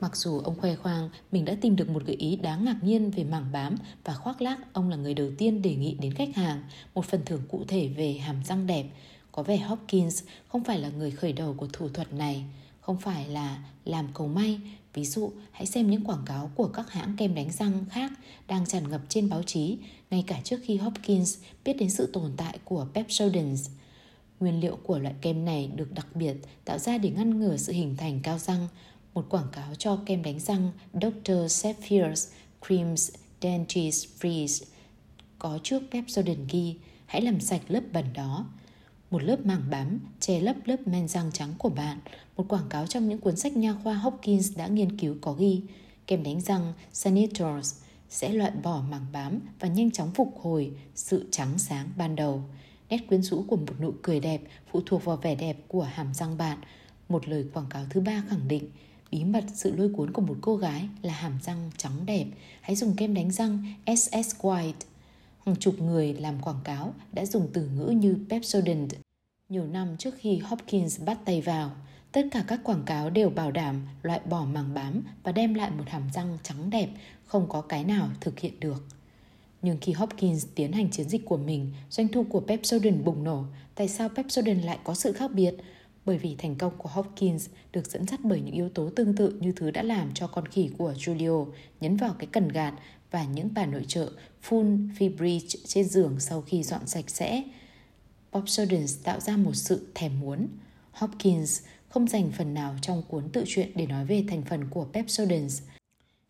Mặc 0.00 0.16
dù 0.16 0.38
ông 0.38 0.56
khoe 0.60 0.76
khoang 0.76 1.10
mình 1.32 1.44
đã 1.44 1.56
tìm 1.60 1.76
được 1.76 1.88
một 1.88 2.04
gợi 2.06 2.16
ý 2.16 2.36
đáng 2.36 2.64
ngạc 2.64 2.76
nhiên 2.82 3.10
về 3.10 3.24
mảng 3.24 3.52
bám 3.52 3.76
và 4.04 4.14
khoác 4.14 4.42
lác 4.42 4.72
ông 4.72 4.88
là 4.88 4.96
người 4.96 5.14
đầu 5.14 5.30
tiên 5.38 5.62
đề 5.62 5.74
nghị 5.74 5.94
đến 5.94 6.14
khách 6.14 6.36
hàng 6.36 6.62
một 6.94 7.04
phần 7.04 7.20
thưởng 7.26 7.42
cụ 7.48 7.64
thể 7.68 7.88
về 7.88 8.12
hàm 8.12 8.44
răng 8.44 8.66
đẹp. 8.66 8.86
Có 9.32 9.42
vẻ 9.42 9.56
Hopkins 9.56 10.22
không 10.48 10.64
phải 10.64 10.78
là 10.78 10.88
người 10.88 11.10
khởi 11.10 11.32
đầu 11.32 11.54
của 11.54 11.68
thủ 11.72 11.88
thuật 11.88 12.12
này, 12.12 12.44
không 12.80 12.98
phải 12.98 13.28
là 13.28 13.64
làm 13.84 14.08
cầu 14.14 14.28
may. 14.28 14.60
Ví 14.94 15.04
dụ, 15.04 15.32
hãy 15.50 15.66
xem 15.66 15.90
những 15.90 16.04
quảng 16.04 16.24
cáo 16.26 16.50
của 16.54 16.66
các 16.66 16.90
hãng 16.90 17.16
kem 17.16 17.34
đánh 17.34 17.50
răng 17.52 17.84
khác 17.90 18.12
đang 18.48 18.66
tràn 18.66 18.90
ngập 18.90 19.00
trên 19.08 19.28
báo 19.28 19.42
chí, 19.42 19.78
ngay 20.10 20.24
cả 20.26 20.40
trước 20.44 20.60
khi 20.64 20.76
Hopkins 20.76 21.38
biết 21.64 21.72
đến 21.72 21.90
sự 21.90 22.06
tồn 22.12 22.32
tại 22.36 22.58
của 22.64 22.86
Pepsodent. 22.94 23.58
Nguyên 24.40 24.60
liệu 24.60 24.78
của 24.82 24.98
loại 24.98 25.14
kem 25.20 25.44
này 25.44 25.70
được 25.76 25.92
đặc 25.92 26.06
biệt 26.14 26.34
tạo 26.64 26.78
ra 26.78 26.98
để 26.98 27.10
ngăn 27.10 27.40
ngừa 27.40 27.56
sự 27.56 27.72
hình 27.72 27.96
thành 27.96 28.20
cao 28.22 28.38
răng. 28.38 28.68
Một 29.18 29.28
quảng 29.28 29.48
cáo 29.52 29.74
cho 29.74 29.98
kem 30.06 30.22
đánh 30.22 30.40
răng 30.40 30.72
Dr. 30.92 31.32
Sapphire's 31.32 32.28
Creams 32.66 33.10
Dentist 33.40 34.06
Freeze 34.20 34.64
có 35.38 35.58
trước 35.62 35.82
Pepsodent 35.90 36.50
ghi, 36.50 36.76
hãy 37.06 37.22
làm 37.22 37.40
sạch 37.40 37.60
lớp 37.68 37.80
bẩn 37.92 38.04
đó. 38.14 38.46
Một 39.10 39.22
lớp 39.22 39.46
mảng 39.46 39.62
bám 39.70 39.98
che 40.20 40.40
lấp 40.40 40.56
lớp 40.64 40.76
men 40.86 41.08
răng 41.08 41.30
trắng 41.32 41.54
của 41.58 41.68
bạn. 41.68 41.98
Một 42.36 42.48
quảng 42.48 42.68
cáo 42.70 42.86
trong 42.86 43.08
những 43.08 43.18
cuốn 43.18 43.36
sách 43.36 43.56
nha 43.56 43.74
khoa 43.84 43.94
Hopkins 43.94 44.56
đã 44.56 44.66
nghiên 44.66 44.98
cứu 44.98 45.16
có 45.20 45.32
ghi, 45.32 45.62
kem 46.06 46.22
đánh 46.22 46.40
răng 46.40 46.72
Sanitors 46.92 47.74
sẽ 48.08 48.28
loại 48.28 48.52
bỏ 48.62 48.82
mảng 48.90 49.06
bám 49.12 49.40
và 49.60 49.68
nhanh 49.68 49.90
chóng 49.90 50.10
phục 50.14 50.40
hồi 50.42 50.72
sự 50.94 51.28
trắng 51.30 51.58
sáng 51.58 51.88
ban 51.96 52.16
đầu. 52.16 52.42
Nét 52.90 52.98
quyến 53.08 53.22
rũ 53.22 53.44
của 53.48 53.56
một 53.56 53.80
nụ 53.80 53.92
cười 54.02 54.20
đẹp 54.20 54.40
phụ 54.72 54.80
thuộc 54.86 55.04
vào 55.04 55.16
vẻ 55.16 55.34
đẹp 55.34 55.56
của 55.68 55.82
hàm 55.82 56.14
răng 56.14 56.36
bạn. 56.36 56.58
Một 57.08 57.28
lời 57.28 57.44
quảng 57.54 57.68
cáo 57.70 57.84
thứ 57.90 58.00
ba 58.00 58.22
khẳng 58.28 58.48
định 58.48 58.70
bí 59.10 59.24
mật 59.24 59.44
sự 59.54 59.76
lôi 59.76 59.90
cuốn 59.96 60.12
của 60.12 60.22
một 60.22 60.36
cô 60.40 60.56
gái 60.56 60.88
là 61.02 61.14
hàm 61.14 61.38
răng 61.42 61.70
trắng 61.76 62.06
đẹp. 62.06 62.26
Hãy 62.60 62.76
dùng 62.76 62.96
kem 62.96 63.14
đánh 63.14 63.30
răng 63.30 63.64
SS 63.86 64.36
White. 64.40 64.72
Hàng 65.46 65.56
chục 65.56 65.80
người 65.80 66.14
làm 66.14 66.40
quảng 66.40 66.60
cáo 66.64 66.94
đã 67.12 67.26
dùng 67.26 67.48
từ 67.52 67.68
ngữ 67.68 67.86
như 67.86 68.16
Pepsodent. 68.30 68.92
Nhiều 69.48 69.66
năm 69.66 69.96
trước 69.98 70.14
khi 70.18 70.38
Hopkins 70.38 71.00
bắt 71.00 71.18
tay 71.24 71.40
vào, 71.40 71.70
tất 72.12 72.22
cả 72.30 72.44
các 72.46 72.60
quảng 72.64 72.82
cáo 72.86 73.10
đều 73.10 73.30
bảo 73.30 73.50
đảm 73.50 73.86
loại 74.02 74.20
bỏ 74.30 74.44
màng 74.44 74.74
bám 74.74 75.02
và 75.22 75.32
đem 75.32 75.54
lại 75.54 75.70
một 75.70 75.84
hàm 75.86 76.02
răng 76.14 76.38
trắng 76.42 76.70
đẹp, 76.70 76.88
không 77.24 77.48
có 77.48 77.60
cái 77.60 77.84
nào 77.84 78.08
thực 78.20 78.40
hiện 78.40 78.60
được. 78.60 78.84
Nhưng 79.62 79.78
khi 79.80 79.92
Hopkins 79.92 80.46
tiến 80.54 80.72
hành 80.72 80.90
chiến 80.90 81.08
dịch 81.08 81.24
của 81.24 81.36
mình, 81.36 81.72
doanh 81.90 82.08
thu 82.08 82.24
của 82.30 82.40
Pepsodent 82.40 83.04
bùng 83.04 83.24
nổ. 83.24 83.44
Tại 83.74 83.88
sao 83.88 84.08
Pepsodent 84.08 84.64
lại 84.64 84.78
có 84.84 84.94
sự 84.94 85.12
khác 85.12 85.30
biệt? 85.34 85.54
Bởi 86.08 86.18
vì 86.18 86.34
thành 86.38 86.54
công 86.54 86.72
của 86.78 86.88
Hopkins 86.88 87.48
được 87.72 87.90
dẫn 87.90 88.06
dắt 88.06 88.20
bởi 88.22 88.40
những 88.40 88.54
yếu 88.54 88.68
tố 88.68 88.90
tương 88.90 89.16
tự 89.16 89.38
như 89.40 89.52
thứ 89.56 89.70
đã 89.70 89.82
làm 89.82 90.10
cho 90.14 90.26
con 90.26 90.46
khỉ 90.46 90.70
của 90.78 90.92
Julio 90.92 91.46
nhấn 91.80 91.96
vào 91.96 92.14
cái 92.18 92.28
cần 92.32 92.48
gạt 92.48 92.74
và 93.10 93.24
những 93.24 93.48
bà 93.54 93.66
nội 93.66 93.84
trợ 93.88 94.12
full 94.48 94.88
Fibridge 94.98 95.58
trên 95.66 95.84
giường 95.84 96.20
sau 96.20 96.42
khi 96.42 96.62
dọn 96.62 96.86
sạch 96.86 97.10
sẽ. 97.10 97.42
Pepsodent 98.32 98.88
tạo 99.04 99.20
ra 99.20 99.36
một 99.36 99.54
sự 99.54 99.86
thèm 99.94 100.20
muốn. 100.20 100.48
Hopkins 100.92 101.62
không 101.88 102.08
dành 102.08 102.30
phần 102.38 102.54
nào 102.54 102.74
trong 102.82 103.02
cuốn 103.08 103.28
tự 103.28 103.44
truyện 103.46 103.70
để 103.74 103.86
nói 103.86 104.04
về 104.04 104.24
thành 104.28 104.42
phần 104.42 104.64
của 104.70 104.86
Pepsodent– 104.92 105.50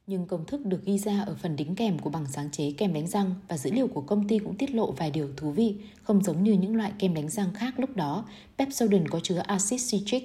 nhưng 0.09 0.27
công 0.27 0.45
thức 0.45 0.67
được 0.67 0.85
ghi 0.85 0.99
ra 0.99 1.23
ở 1.27 1.35
phần 1.43 1.57
đính 1.57 1.75
kèm 1.75 1.99
của 1.99 2.11
bằng 2.11 2.27
sáng 2.27 2.51
chế 2.51 2.73
kem 2.77 2.95
đánh 2.95 3.07
răng 3.07 3.35
và 3.49 3.59
dữ 3.59 3.71
liệu 3.71 3.89
của 3.89 4.01
công 4.01 4.29
ty 4.29 4.39
cũng 4.39 4.57
tiết 4.57 4.75
lộ 4.75 4.93
vài 4.93 5.11
điều 5.11 5.29
thú 5.37 5.51
vị, 5.51 5.77
không 6.03 6.23
giống 6.23 6.43
như 6.43 6.53
những 6.53 6.77
loại 6.77 6.93
kem 6.99 7.15
đánh 7.15 7.29
răng 7.29 7.55
khác 7.55 7.81
lúc 7.81 7.97
đó. 7.97 8.25
Pepsodent 8.59 9.11
có 9.11 9.21
chứa 9.23 9.39
axit 9.39 9.81
citric, 9.91 10.25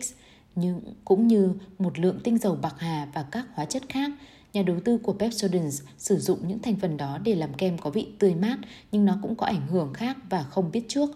nhưng 0.56 0.82
cũng 1.06 1.28
như 1.28 1.54
một 1.80 2.00
lượng 2.00 2.20
tinh 2.24 2.38
dầu 2.38 2.56
bạc 2.56 2.76
hà 2.78 3.08
và 3.14 3.24
các 3.32 3.46
hóa 3.54 3.66
chất 3.66 3.84
khác. 3.90 4.12
Nhà 4.54 4.62
đầu 4.62 4.80
tư 4.86 4.98
của 4.98 5.14
Pepsodent 5.14 5.72
sử 5.98 6.20
dụng 6.20 6.48
những 6.48 6.60
thành 6.60 6.76
phần 6.76 6.98
đó 6.98 7.18
để 7.24 7.36
làm 7.36 7.54
kem 7.54 7.78
có 7.78 7.90
vị 7.90 8.08
tươi 8.20 8.36
mát, 8.36 8.58
nhưng 8.92 9.06
nó 9.06 9.18
cũng 9.22 9.36
có 9.36 9.46
ảnh 9.46 9.68
hưởng 9.68 9.94
khác 9.94 10.18
và 10.30 10.44
không 10.44 10.72
biết 10.72 10.86
trước. 10.88 11.10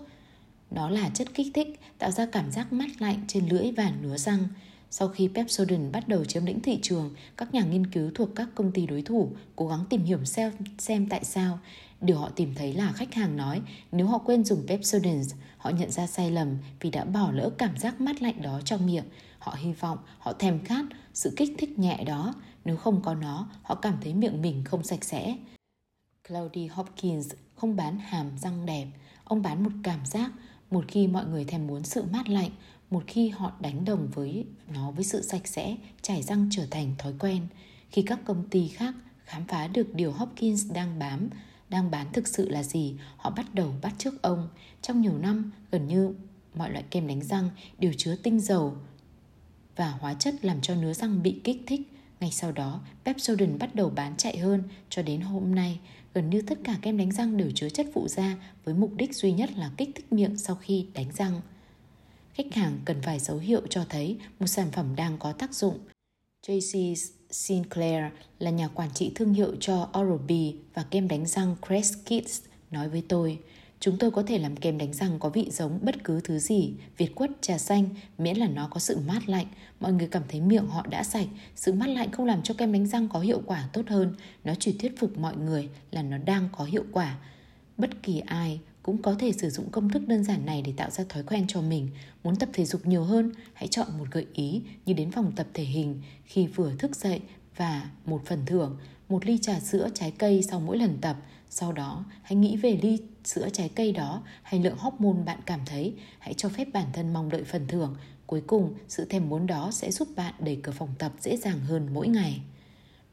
Đó 0.71 0.89
là 0.89 1.09
chất 1.09 1.27
kích 1.33 1.47
thích, 1.53 1.79
tạo 1.97 2.11
ra 2.11 2.25
cảm 2.25 2.51
giác 2.51 2.73
mát 2.73 2.89
lạnh 2.99 3.21
trên 3.27 3.47
lưỡi 3.49 3.71
và 3.71 3.91
nứa 4.01 4.17
răng. 4.17 4.47
Sau 4.89 5.07
khi 5.07 5.29
Pepsodent 5.35 5.91
bắt 5.91 6.07
đầu 6.07 6.25
chiếm 6.25 6.45
lĩnh 6.45 6.61
thị 6.61 6.79
trường, 6.81 7.15
các 7.37 7.53
nhà 7.53 7.61
nghiên 7.63 7.87
cứu 7.87 8.11
thuộc 8.15 8.29
các 8.35 8.49
công 8.55 8.71
ty 8.71 8.85
đối 8.85 9.01
thủ 9.01 9.31
cố 9.55 9.67
gắng 9.67 9.85
tìm 9.89 10.03
hiểu 10.03 10.25
xem, 10.25 10.51
xem 10.77 11.09
tại 11.09 11.23
sao. 11.23 11.59
Điều 12.01 12.17
họ 12.17 12.29
tìm 12.29 12.53
thấy 12.55 12.73
là 12.73 12.91
khách 12.91 13.13
hàng 13.13 13.37
nói 13.37 13.61
nếu 13.91 14.07
họ 14.07 14.17
quên 14.17 14.43
dùng 14.45 14.67
Pepsodent, 14.67 15.25
họ 15.57 15.69
nhận 15.69 15.91
ra 15.91 16.07
sai 16.07 16.31
lầm 16.31 16.57
vì 16.79 16.89
đã 16.89 17.05
bỏ 17.05 17.31
lỡ 17.31 17.49
cảm 17.57 17.77
giác 17.77 18.01
mát 18.01 18.21
lạnh 18.21 18.41
đó 18.41 18.61
trong 18.65 18.85
miệng. 18.85 19.05
Họ 19.39 19.55
hy 19.59 19.73
vọng, 19.73 19.97
họ 20.19 20.33
thèm 20.33 20.63
khát 20.65 20.85
sự 21.13 21.33
kích 21.37 21.51
thích 21.57 21.79
nhẹ 21.79 22.03
đó. 22.03 22.33
Nếu 22.65 22.77
không 22.77 23.01
có 23.01 23.15
nó, 23.15 23.49
họ 23.61 23.75
cảm 23.75 23.97
thấy 24.01 24.13
miệng 24.13 24.41
mình 24.41 24.63
không 24.65 24.83
sạch 24.83 25.03
sẽ. 25.03 25.37
Claudie 26.27 26.67
Hopkins 26.67 27.31
không 27.55 27.75
bán 27.75 27.99
hàm 27.99 28.31
răng 28.37 28.65
đẹp, 28.65 28.87
ông 29.23 29.41
bán 29.41 29.63
một 29.63 29.71
cảm 29.83 30.05
giác 30.05 30.31
một 30.71 30.85
khi 30.87 31.07
mọi 31.07 31.25
người 31.25 31.45
thèm 31.45 31.67
muốn 31.67 31.83
sự 31.83 32.03
mát 32.11 32.29
lạnh, 32.29 32.51
một 32.89 33.03
khi 33.07 33.29
họ 33.29 33.51
đánh 33.59 33.85
đồng 33.85 34.07
với 34.13 34.45
nó 34.73 34.91
với 34.91 35.03
sự 35.03 35.21
sạch 35.21 35.47
sẽ 35.47 35.75
chảy 36.01 36.23
răng 36.23 36.49
trở 36.51 36.65
thành 36.71 36.95
thói 36.97 37.13
quen. 37.19 37.47
Khi 37.89 38.01
các 38.01 38.19
công 38.25 38.49
ty 38.49 38.67
khác 38.67 38.93
khám 39.25 39.45
phá 39.47 39.67
được 39.67 39.93
điều 39.93 40.11
Hopkins 40.11 40.71
đang 40.71 40.99
bám 40.99 41.29
đang 41.69 41.91
bán 41.91 42.07
thực 42.13 42.27
sự 42.27 42.49
là 42.49 42.63
gì 42.63 42.95
họ 43.17 43.29
bắt 43.29 43.55
đầu 43.55 43.73
bắt 43.81 43.93
trước 43.97 44.21
ông. 44.21 44.49
Trong 44.81 45.01
nhiều 45.01 45.17
năm 45.17 45.51
gần 45.71 45.87
như 45.87 46.13
mọi 46.55 46.71
loại 46.71 46.83
kem 46.89 47.07
đánh 47.07 47.23
răng 47.23 47.49
đều 47.79 47.93
chứa 47.97 48.15
tinh 48.15 48.39
dầu 48.39 48.77
và 49.75 49.89
hóa 49.89 50.13
chất 50.13 50.45
làm 50.45 50.61
cho 50.61 50.75
nứa 50.75 50.93
răng 50.93 51.23
bị 51.23 51.41
kích 51.43 51.61
thích. 51.67 51.81
Ngay 52.19 52.31
sau 52.31 52.51
đó, 52.51 52.81
Pepsodent 53.05 53.59
bắt 53.59 53.75
đầu 53.75 53.89
bán 53.89 54.17
chạy 54.17 54.37
hơn 54.37 54.63
cho 54.89 55.01
đến 55.01 55.21
hôm 55.21 55.55
nay, 55.55 55.79
gần 56.13 56.29
như 56.29 56.41
tất 56.41 56.59
cả 56.63 56.75
kem 56.81 56.97
đánh 56.97 57.11
răng 57.11 57.37
đều 57.37 57.51
chứa 57.55 57.69
chất 57.69 57.87
phụ 57.93 58.07
da 58.07 58.35
với 58.63 58.73
mục 58.75 58.91
đích 58.95 59.15
duy 59.15 59.31
nhất 59.31 59.49
là 59.57 59.71
kích 59.77 59.89
thích 59.95 60.13
miệng 60.13 60.37
sau 60.37 60.55
khi 60.55 60.87
đánh 60.93 61.11
răng 61.17 61.41
khách 62.37 62.53
hàng 62.53 62.79
cần 62.85 63.01
phải 63.01 63.19
dấu 63.19 63.37
hiệu 63.37 63.61
cho 63.69 63.85
thấy 63.89 64.17
một 64.39 64.47
sản 64.47 64.67
phẩm 64.71 64.95
đang 64.95 65.17
có 65.17 65.31
tác 65.31 65.53
dụng. 65.53 65.79
JC 66.47 66.95
Sinclair 67.29 68.03
là 68.39 68.51
nhà 68.51 68.67
quản 68.67 68.89
trị 68.93 69.11
thương 69.15 69.33
hiệu 69.33 69.55
cho 69.59 69.89
Oral-B 69.93 70.53
và 70.73 70.83
kem 70.83 71.07
đánh 71.07 71.25
răng 71.25 71.55
Crest 71.67 71.93
Kids 72.05 72.41
nói 72.71 72.89
với 72.89 73.03
tôi, 73.09 73.39
chúng 73.79 73.97
tôi 73.97 74.11
có 74.11 74.23
thể 74.23 74.37
làm 74.37 74.55
kem 74.55 74.77
đánh 74.77 74.93
răng 74.93 75.19
có 75.19 75.29
vị 75.29 75.47
giống 75.51 75.79
bất 75.81 76.03
cứ 76.03 76.21
thứ 76.23 76.39
gì, 76.39 76.73
việt 76.97 77.15
quất, 77.15 77.31
trà 77.41 77.57
xanh, 77.57 77.89
miễn 78.17 78.37
là 78.37 78.47
nó 78.47 78.67
có 78.71 78.79
sự 78.79 78.99
mát 79.07 79.29
lạnh. 79.29 79.47
Mọi 79.79 79.93
người 79.93 80.07
cảm 80.07 80.23
thấy 80.27 80.41
miệng 80.41 80.67
họ 80.67 80.85
đã 80.89 81.03
sạch, 81.03 81.27
sự 81.55 81.73
mát 81.73 81.87
lạnh 81.87 82.11
không 82.11 82.25
làm 82.25 82.43
cho 82.43 82.53
kem 82.53 82.73
đánh 82.73 82.87
răng 82.87 83.09
có 83.09 83.19
hiệu 83.19 83.41
quả 83.45 83.69
tốt 83.73 83.83
hơn, 83.87 84.15
nó 84.43 84.53
chỉ 84.59 84.77
thuyết 84.77 84.99
phục 84.99 85.17
mọi 85.17 85.37
người 85.37 85.69
là 85.91 86.01
nó 86.01 86.17
đang 86.17 86.49
có 86.57 86.63
hiệu 86.63 86.85
quả. 86.91 87.17
Bất 87.77 88.03
kỳ 88.03 88.19
ai 88.19 88.59
cũng 88.87 89.01
có 89.01 89.15
thể 89.19 89.31
sử 89.33 89.49
dụng 89.49 89.69
công 89.71 89.89
thức 89.89 90.07
đơn 90.07 90.23
giản 90.23 90.45
này 90.45 90.61
để 90.61 90.73
tạo 90.77 90.89
ra 90.89 91.03
thói 91.09 91.23
quen 91.23 91.45
cho 91.47 91.61
mình. 91.61 91.89
Muốn 92.23 92.35
tập 92.35 92.49
thể 92.53 92.65
dục 92.65 92.85
nhiều 92.85 93.03
hơn, 93.03 93.31
hãy 93.53 93.67
chọn 93.67 93.87
một 93.97 94.05
gợi 94.11 94.25
ý 94.33 94.61
như 94.85 94.93
đến 94.93 95.11
phòng 95.11 95.31
tập 95.35 95.47
thể 95.53 95.63
hình 95.63 96.01
khi 96.25 96.47
vừa 96.47 96.71
thức 96.75 96.95
dậy 96.95 97.21
và 97.55 97.89
một 98.05 98.21
phần 98.25 98.45
thưởng, 98.45 98.77
một 99.09 99.25
ly 99.25 99.37
trà 99.37 99.59
sữa 99.59 99.89
trái 99.93 100.11
cây 100.17 100.43
sau 100.43 100.59
mỗi 100.59 100.77
lần 100.77 100.97
tập. 101.01 101.15
Sau 101.49 101.71
đó, 101.71 102.05
hãy 102.21 102.35
nghĩ 102.35 102.57
về 102.57 102.79
ly 102.81 102.99
sữa 103.23 103.49
trái 103.53 103.69
cây 103.75 103.91
đó 103.91 104.23
hay 104.41 104.63
lượng 104.63 104.77
hormone 104.77 105.23
bạn 105.25 105.39
cảm 105.45 105.59
thấy. 105.65 105.93
Hãy 106.19 106.33
cho 106.33 106.49
phép 106.49 106.67
bản 106.73 106.87
thân 106.93 107.13
mong 107.13 107.29
đợi 107.29 107.43
phần 107.43 107.67
thưởng. 107.67 107.95
Cuối 108.25 108.41
cùng, 108.47 108.73
sự 108.87 109.05
thèm 109.05 109.29
muốn 109.29 109.47
đó 109.47 109.71
sẽ 109.71 109.91
giúp 109.91 110.07
bạn 110.15 110.33
đẩy 110.39 110.59
cửa 110.63 110.71
phòng 110.71 110.93
tập 110.99 111.11
dễ 111.19 111.37
dàng 111.37 111.59
hơn 111.59 111.89
mỗi 111.93 112.07
ngày 112.07 112.41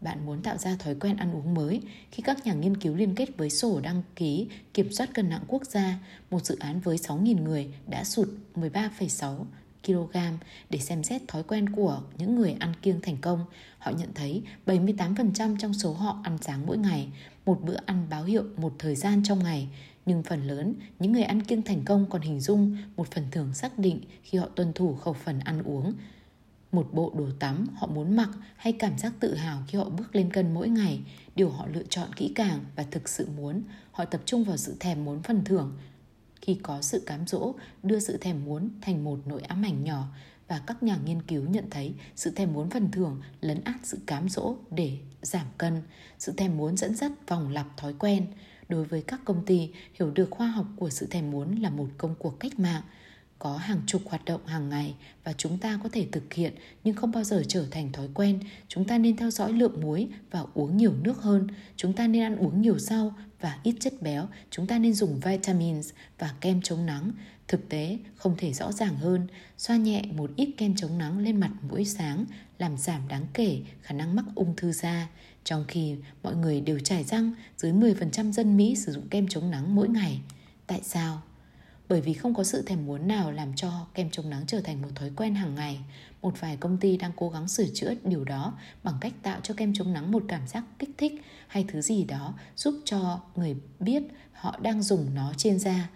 bạn 0.00 0.26
muốn 0.26 0.42
tạo 0.42 0.58
ra 0.58 0.76
thói 0.78 0.94
quen 0.94 1.16
ăn 1.16 1.34
uống 1.34 1.54
mới 1.54 1.82
khi 2.10 2.22
các 2.22 2.46
nhà 2.46 2.52
nghiên 2.52 2.76
cứu 2.76 2.94
liên 2.94 3.14
kết 3.14 3.36
với 3.36 3.50
sổ 3.50 3.80
đăng 3.80 4.02
ký 4.16 4.48
kiểm 4.74 4.92
soát 4.92 5.14
cân 5.14 5.28
nặng 5.28 5.44
quốc 5.48 5.64
gia, 5.64 5.98
một 6.30 6.46
dự 6.46 6.56
án 6.60 6.80
với 6.80 6.96
6.000 6.96 7.42
người 7.42 7.74
đã 7.86 8.04
sụt 8.04 8.28
13,6 8.54 9.44
kg 9.86 10.16
để 10.70 10.78
xem 10.78 11.02
xét 11.02 11.28
thói 11.28 11.42
quen 11.42 11.68
của 11.68 12.02
những 12.18 12.34
người 12.34 12.56
ăn 12.58 12.72
kiêng 12.82 13.00
thành 13.00 13.16
công. 13.16 13.44
Họ 13.78 13.90
nhận 13.90 14.08
thấy 14.14 14.42
78% 14.66 15.56
trong 15.58 15.74
số 15.74 15.92
họ 15.92 16.20
ăn 16.24 16.38
sáng 16.40 16.66
mỗi 16.66 16.78
ngày, 16.78 17.08
một 17.46 17.60
bữa 17.62 17.76
ăn 17.86 18.06
báo 18.10 18.24
hiệu 18.24 18.44
một 18.56 18.72
thời 18.78 18.94
gian 18.94 19.22
trong 19.24 19.38
ngày. 19.42 19.68
nhưng 20.06 20.22
phần 20.22 20.46
lớn 20.46 20.74
những 20.98 21.12
người 21.12 21.22
ăn 21.22 21.42
kiêng 21.42 21.62
thành 21.62 21.84
công 21.84 22.06
còn 22.10 22.22
hình 22.22 22.40
dung 22.40 22.76
một 22.96 23.10
phần 23.10 23.24
thưởng 23.30 23.54
xác 23.54 23.78
định 23.78 24.00
khi 24.22 24.38
họ 24.38 24.48
tuân 24.56 24.72
thủ 24.72 24.94
khẩu 24.94 25.14
phần 25.14 25.40
ăn 25.40 25.62
uống. 25.62 25.92
Một 26.74 26.88
bộ 26.92 27.12
đồ 27.16 27.26
tắm 27.38 27.66
họ 27.74 27.86
muốn 27.86 28.16
mặc 28.16 28.30
hay 28.56 28.72
cảm 28.72 28.98
giác 28.98 29.12
tự 29.20 29.34
hào 29.34 29.62
khi 29.68 29.78
họ 29.78 29.88
bước 29.88 30.16
lên 30.16 30.30
cân 30.30 30.54
mỗi 30.54 30.68
ngày, 30.68 31.00
điều 31.34 31.50
họ 31.50 31.66
lựa 31.66 31.82
chọn 31.88 32.12
kỹ 32.16 32.32
càng 32.34 32.64
và 32.76 32.82
thực 32.90 33.08
sự 33.08 33.28
muốn, 33.36 33.62
họ 33.92 34.04
tập 34.04 34.20
trung 34.24 34.44
vào 34.44 34.56
sự 34.56 34.76
thèm 34.80 35.04
muốn 35.04 35.22
phần 35.22 35.44
thưởng. 35.44 35.78
Khi 36.42 36.54
có 36.62 36.82
sự 36.82 37.02
cám 37.06 37.26
dỗ, 37.26 37.54
đưa 37.82 38.00
sự 38.00 38.16
thèm 38.16 38.44
muốn 38.44 38.70
thành 38.80 39.04
một 39.04 39.18
nỗi 39.26 39.42
ám 39.42 39.64
ảnh 39.64 39.84
nhỏ 39.84 40.06
và 40.48 40.60
các 40.66 40.82
nhà 40.82 40.98
nghiên 41.04 41.22
cứu 41.22 41.48
nhận 41.48 41.70
thấy 41.70 41.94
sự 42.16 42.30
thèm 42.30 42.52
muốn 42.52 42.70
phần 42.70 42.90
thưởng 42.90 43.20
lấn 43.40 43.64
át 43.64 43.76
sự 43.82 43.98
cám 44.06 44.28
dỗ 44.28 44.56
để 44.70 44.98
giảm 45.22 45.46
cân. 45.58 45.82
Sự 46.18 46.32
thèm 46.32 46.56
muốn 46.56 46.76
dẫn 46.76 46.94
dắt 46.94 47.12
vòng 47.28 47.52
lặp 47.52 47.66
thói 47.76 47.94
quen. 47.98 48.26
Đối 48.68 48.84
với 48.84 49.02
các 49.02 49.20
công 49.24 49.44
ty, 49.44 49.70
hiểu 49.94 50.10
được 50.10 50.30
khoa 50.30 50.46
học 50.46 50.66
của 50.76 50.90
sự 50.90 51.06
thèm 51.06 51.30
muốn 51.30 51.62
là 51.62 51.70
một 51.70 51.88
công 51.98 52.14
cuộc 52.18 52.40
cách 52.40 52.58
mạng 52.58 52.82
có 53.44 53.56
hàng 53.56 53.80
chục 53.86 54.02
hoạt 54.06 54.24
động 54.24 54.46
hàng 54.46 54.68
ngày 54.68 54.94
và 55.24 55.32
chúng 55.32 55.58
ta 55.58 55.78
có 55.82 55.88
thể 55.92 56.06
thực 56.12 56.34
hiện 56.34 56.54
nhưng 56.84 56.96
không 56.96 57.10
bao 57.10 57.24
giờ 57.24 57.42
trở 57.48 57.66
thành 57.70 57.92
thói 57.92 58.08
quen. 58.14 58.40
Chúng 58.68 58.84
ta 58.84 58.98
nên 58.98 59.16
theo 59.16 59.30
dõi 59.30 59.52
lượng 59.52 59.80
muối 59.80 60.08
và 60.30 60.44
uống 60.54 60.76
nhiều 60.76 60.92
nước 61.02 61.22
hơn. 61.22 61.48
Chúng 61.76 61.92
ta 61.92 62.06
nên 62.06 62.22
ăn 62.22 62.36
uống 62.36 62.62
nhiều 62.62 62.78
rau 62.78 63.14
và 63.40 63.58
ít 63.62 63.74
chất 63.80 64.02
béo. 64.02 64.28
Chúng 64.50 64.66
ta 64.66 64.78
nên 64.78 64.94
dùng 64.94 65.20
vitamins 65.20 65.90
và 66.18 66.34
kem 66.40 66.62
chống 66.62 66.86
nắng. 66.86 67.10
Thực 67.48 67.68
tế, 67.68 67.98
không 68.16 68.34
thể 68.38 68.52
rõ 68.52 68.72
ràng 68.72 68.96
hơn. 68.96 69.26
Xoa 69.58 69.76
nhẹ 69.76 70.02
một 70.16 70.30
ít 70.36 70.50
kem 70.56 70.76
chống 70.76 70.98
nắng 70.98 71.18
lên 71.18 71.40
mặt 71.40 71.50
mỗi 71.70 71.84
sáng 71.84 72.24
làm 72.58 72.78
giảm 72.78 73.08
đáng 73.08 73.26
kể 73.34 73.62
khả 73.82 73.94
năng 73.94 74.16
mắc 74.16 74.24
ung 74.34 74.56
thư 74.56 74.72
da. 74.72 75.08
Trong 75.44 75.64
khi 75.68 75.96
mọi 76.22 76.36
người 76.36 76.60
đều 76.60 76.78
trải 76.78 77.04
răng, 77.04 77.32
dưới 77.56 77.72
10% 77.72 78.32
dân 78.32 78.56
Mỹ 78.56 78.76
sử 78.76 78.92
dụng 78.92 79.08
kem 79.08 79.28
chống 79.28 79.50
nắng 79.50 79.74
mỗi 79.74 79.88
ngày. 79.88 80.20
Tại 80.66 80.80
sao? 80.82 81.22
Bởi 81.88 82.00
vì 82.00 82.12
không 82.12 82.34
có 82.34 82.44
sự 82.44 82.62
thèm 82.62 82.86
muốn 82.86 83.08
nào 83.08 83.32
làm 83.32 83.54
cho 83.54 83.86
kem 83.94 84.10
chống 84.10 84.30
nắng 84.30 84.44
trở 84.46 84.60
thành 84.60 84.82
một 84.82 84.88
thói 84.94 85.10
quen 85.16 85.34
hàng 85.34 85.54
ngày. 85.54 85.80
Một 86.22 86.40
vài 86.40 86.56
công 86.56 86.78
ty 86.78 86.96
đang 86.96 87.12
cố 87.16 87.30
gắng 87.30 87.48
sửa 87.48 87.66
chữa 87.74 87.94
điều 88.04 88.24
đó 88.24 88.58
bằng 88.82 88.94
cách 89.00 89.12
tạo 89.22 89.40
cho 89.42 89.54
kem 89.54 89.74
chống 89.74 89.92
nắng 89.92 90.12
một 90.12 90.22
cảm 90.28 90.46
giác 90.46 90.64
kích 90.78 90.90
thích 90.98 91.12
hay 91.46 91.64
thứ 91.68 91.80
gì 91.80 92.04
đó 92.04 92.34
giúp 92.56 92.74
cho 92.84 93.20
người 93.36 93.56
biết 93.80 94.02
họ 94.32 94.58
đang 94.62 94.82
dùng 94.82 95.14
nó 95.14 95.32
trên 95.36 95.58
da. 95.58 95.88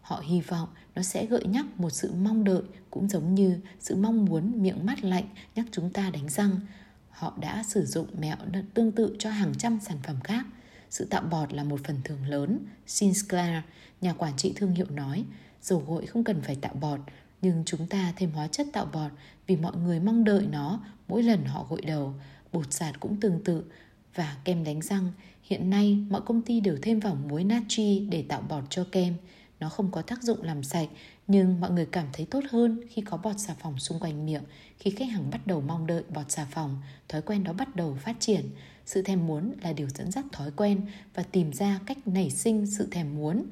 Họ 0.00 0.22
hy 0.26 0.40
vọng 0.40 0.68
nó 0.94 1.02
sẽ 1.02 1.26
gợi 1.26 1.44
nhắc 1.44 1.66
một 1.80 1.90
sự 1.90 2.12
mong 2.12 2.44
đợi, 2.44 2.62
cũng 2.90 3.08
giống 3.08 3.34
như 3.34 3.60
sự 3.80 3.96
mong 3.96 4.24
muốn 4.24 4.62
miệng 4.62 4.86
mắt 4.86 5.04
lạnh 5.04 5.28
nhắc 5.54 5.66
chúng 5.72 5.90
ta 5.90 6.10
đánh 6.10 6.28
răng. 6.28 6.60
Họ 7.10 7.36
đã 7.40 7.64
sử 7.68 7.86
dụng 7.86 8.06
mẹo 8.18 8.36
tương 8.74 8.92
tự 8.92 9.16
cho 9.18 9.30
hàng 9.30 9.52
trăm 9.58 9.78
sản 9.80 9.98
phẩm 10.02 10.16
khác– 10.24 10.46
sự 10.92 11.04
tạo 11.04 11.22
bọt 11.22 11.52
là 11.52 11.64
một 11.64 11.80
phần 11.84 12.00
thưởng 12.04 12.26
lớn. 12.26 12.58
Sinclair, 12.86 13.62
nhà 14.00 14.12
quản 14.12 14.36
trị 14.36 14.52
thương 14.56 14.74
hiệu 14.74 14.86
nói, 14.90 15.24
dầu 15.62 15.84
gội 15.86 16.06
không 16.06 16.24
cần 16.24 16.42
phải 16.42 16.56
tạo 16.56 16.74
bọt, 16.74 17.00
nhưng 17.42 17.62
chúng 17.66 17.86
ta 17.86 18.12
thêm 18.16 18.30
hóa 18.30 18.48
chất 18.48 18.66
tạo 18.72 18.86
bọt 18.92 19.12
vì 19.46 19.56
mọi 19.56 19.76
người 19.76 20.00
mong 20.00 20.24
đợi 20.24 20.46
nó 20.46 20.80
mỗi 21.08 21.22
lần 21.22 21.44
họ 21.44 21.66
gội 21.68 21.80
đầu. 21.80 22.14
Bột 22.52 22.72
sạt 22.72 23.00
cũng 23.00 23.20
tương 23.20 23.44
tự 23.44 23.64
và 24.14 24.36
kem 24.44 24.64
đánh 24.64 24.82
răng. 24.82 25.12
Hiện 25.42 25.70
nay, 25.70 26.04
mọi 26.10 26.20
công 26.20 26.42
ty 26.42 26.60
đều 26.60 26.78
thêm 26.82 27.00
vào 27.00 27.14
muối 27.14 27.44
natri 27.44 28.06
để 28.10 28.24
tạo 28.28 28.42
bọt 28.48 28.64
cho 28.70 28.86
kem. 28.92 29.14
Nó 29.60 29.68
không 29.68 29.90
có 29.90 30.02
tác 30.02 30.22
dụng 30.22 30.42
làm 30.42 30.62
sạch, 30.62 30.88
nhưng 31.26 31.60
mọi 31.60 31.70
người 31.70 31.86
cảm 31.86 32.06
thấy 32.12 32.26
tốt 32.26 32.44
hơn 32.50 32.80
khi 32.90 33.02
có 33.02 33.16
bọt 33.16 33.38
xà 33.38 33.54
phòng 33.58 33.78
xung 33.78 34.00
quanh 34.00 34.26
miệng. 34.26 34.42
Khi 34.78 34.90
khách 34.90 35.08
hàng 35.08 35.30
bắt 35.30 35.46
đầu 35.46 35.60
mong 35.60 35.86
đợi 35.86 36.02
bọt 36.14 36.30
xà 36.30 36.46
phòng, 36.50 36.82
thói 37.08 37.22
quen 37.22 37.44
đó 37.44 37.52
bắt 37.52 37.76
đầu 37.76 37.96
phát 38.00 38.16
triển. 38.20 38.50
Sự 38.86 39.02
thèm 39.02 39.26
muốn 39.26 39.52
là 39.62 39.72
điều 39.72 39.88
dẫn 39.88 40.10
dắt 40.10 40.24
thói 40.32 40.50
quen 40.56 40.80
và 41.14 41.22
tìm 41.22 41.52
ra 41.52 41.80
cách 41.86 41.98
nảy 42.08 42.30
sinh 42.30 42.66
sự 42.66 42.88
thèm 42.90 43.14
muốn 43.14 43.44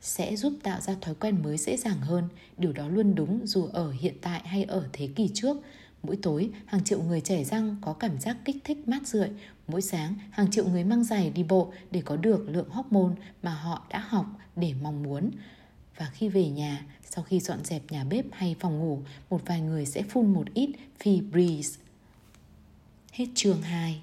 sẽ 0.00 0.36
giúp 0.36 0.52
tạo 0.62 0.80
ra 0.80 0.94
thói 1.00 1.14
quen 1.14 1.42
mới 1.42 1.56
dễ 1.56 1.76
dàng 1.76 2.00
hơn. 2.00 2.28
Điều 2.58 2.72
đó 2.72 2.88
luôn 2.88 3.14
đúng 3.14 3.46
dù 3.46 3.66
ở 3.72 3.92
hiện 3.92 4.14
tại 4.20 4.42
hay 4.44 4.64
ở 4.64 4.88
thế 4.92 5.08
kỷ 5.16 5.30
trước. 5.34 5.56
Mỗi 6.02 6.18
tối, 6.22 6.50
hàng 6.66 6.84
triệu 6.84 7.02
người 7.02 7.20
chảy 7.20 7.44
răng 7.44 7.76
có 7.80 7.92
cảm 7.92 8.20
giác 8.20 8.36
kích 8.44 8.56
thích 8.64 8.88
mát 8.88 9.06
rượi. 9.06 9.28
Mỗi 9.68 9.82
sáng, 9.82 10.14
hàng 10.30 10.50
triệu 10.50 10.68
người 10.68 10.84
mang 10.84 11.04
giày 11.04 11.30
đi 11.30 11.42
bộ 11.42 11.72
để 11.90 12.02
có 12.04 12.16
được 12.16 12.48
lượng 12.48 12.68
hormone 12.70 13.14
mà 13.42 13.54
họ 13.54 13.86
đã 13.90 13.98
học 14.08 14.26
để 14.56 14.74
mong 14.82 15.02
muốn. 15.02 15.30
Và 15.96 16.10
khi 16.12 16.28
về 16.28 16.48
nhà, 16.48 16.86
sau 17.10 17.24
khi 17.24 17.40
dọn 17.40 17.64
dẹp 17.64 17.92
nhà 17.92 18.04
bếp 18.04 18.24
hay 18.32 18.56
phòng 18.60 18.78
ngủ, 18.78 19.02
một 19.30 19.40
vài 19.46 19.60
người 19.60 19.86
sẽ 19.86 20.02
phun 20.02 20.32
một 20.32 20.44
ít 20.54 20.70
Febreze. 21.02 21.78
Hết 23.12 23.26
chương 23.34 23.62
2 23.62 24.02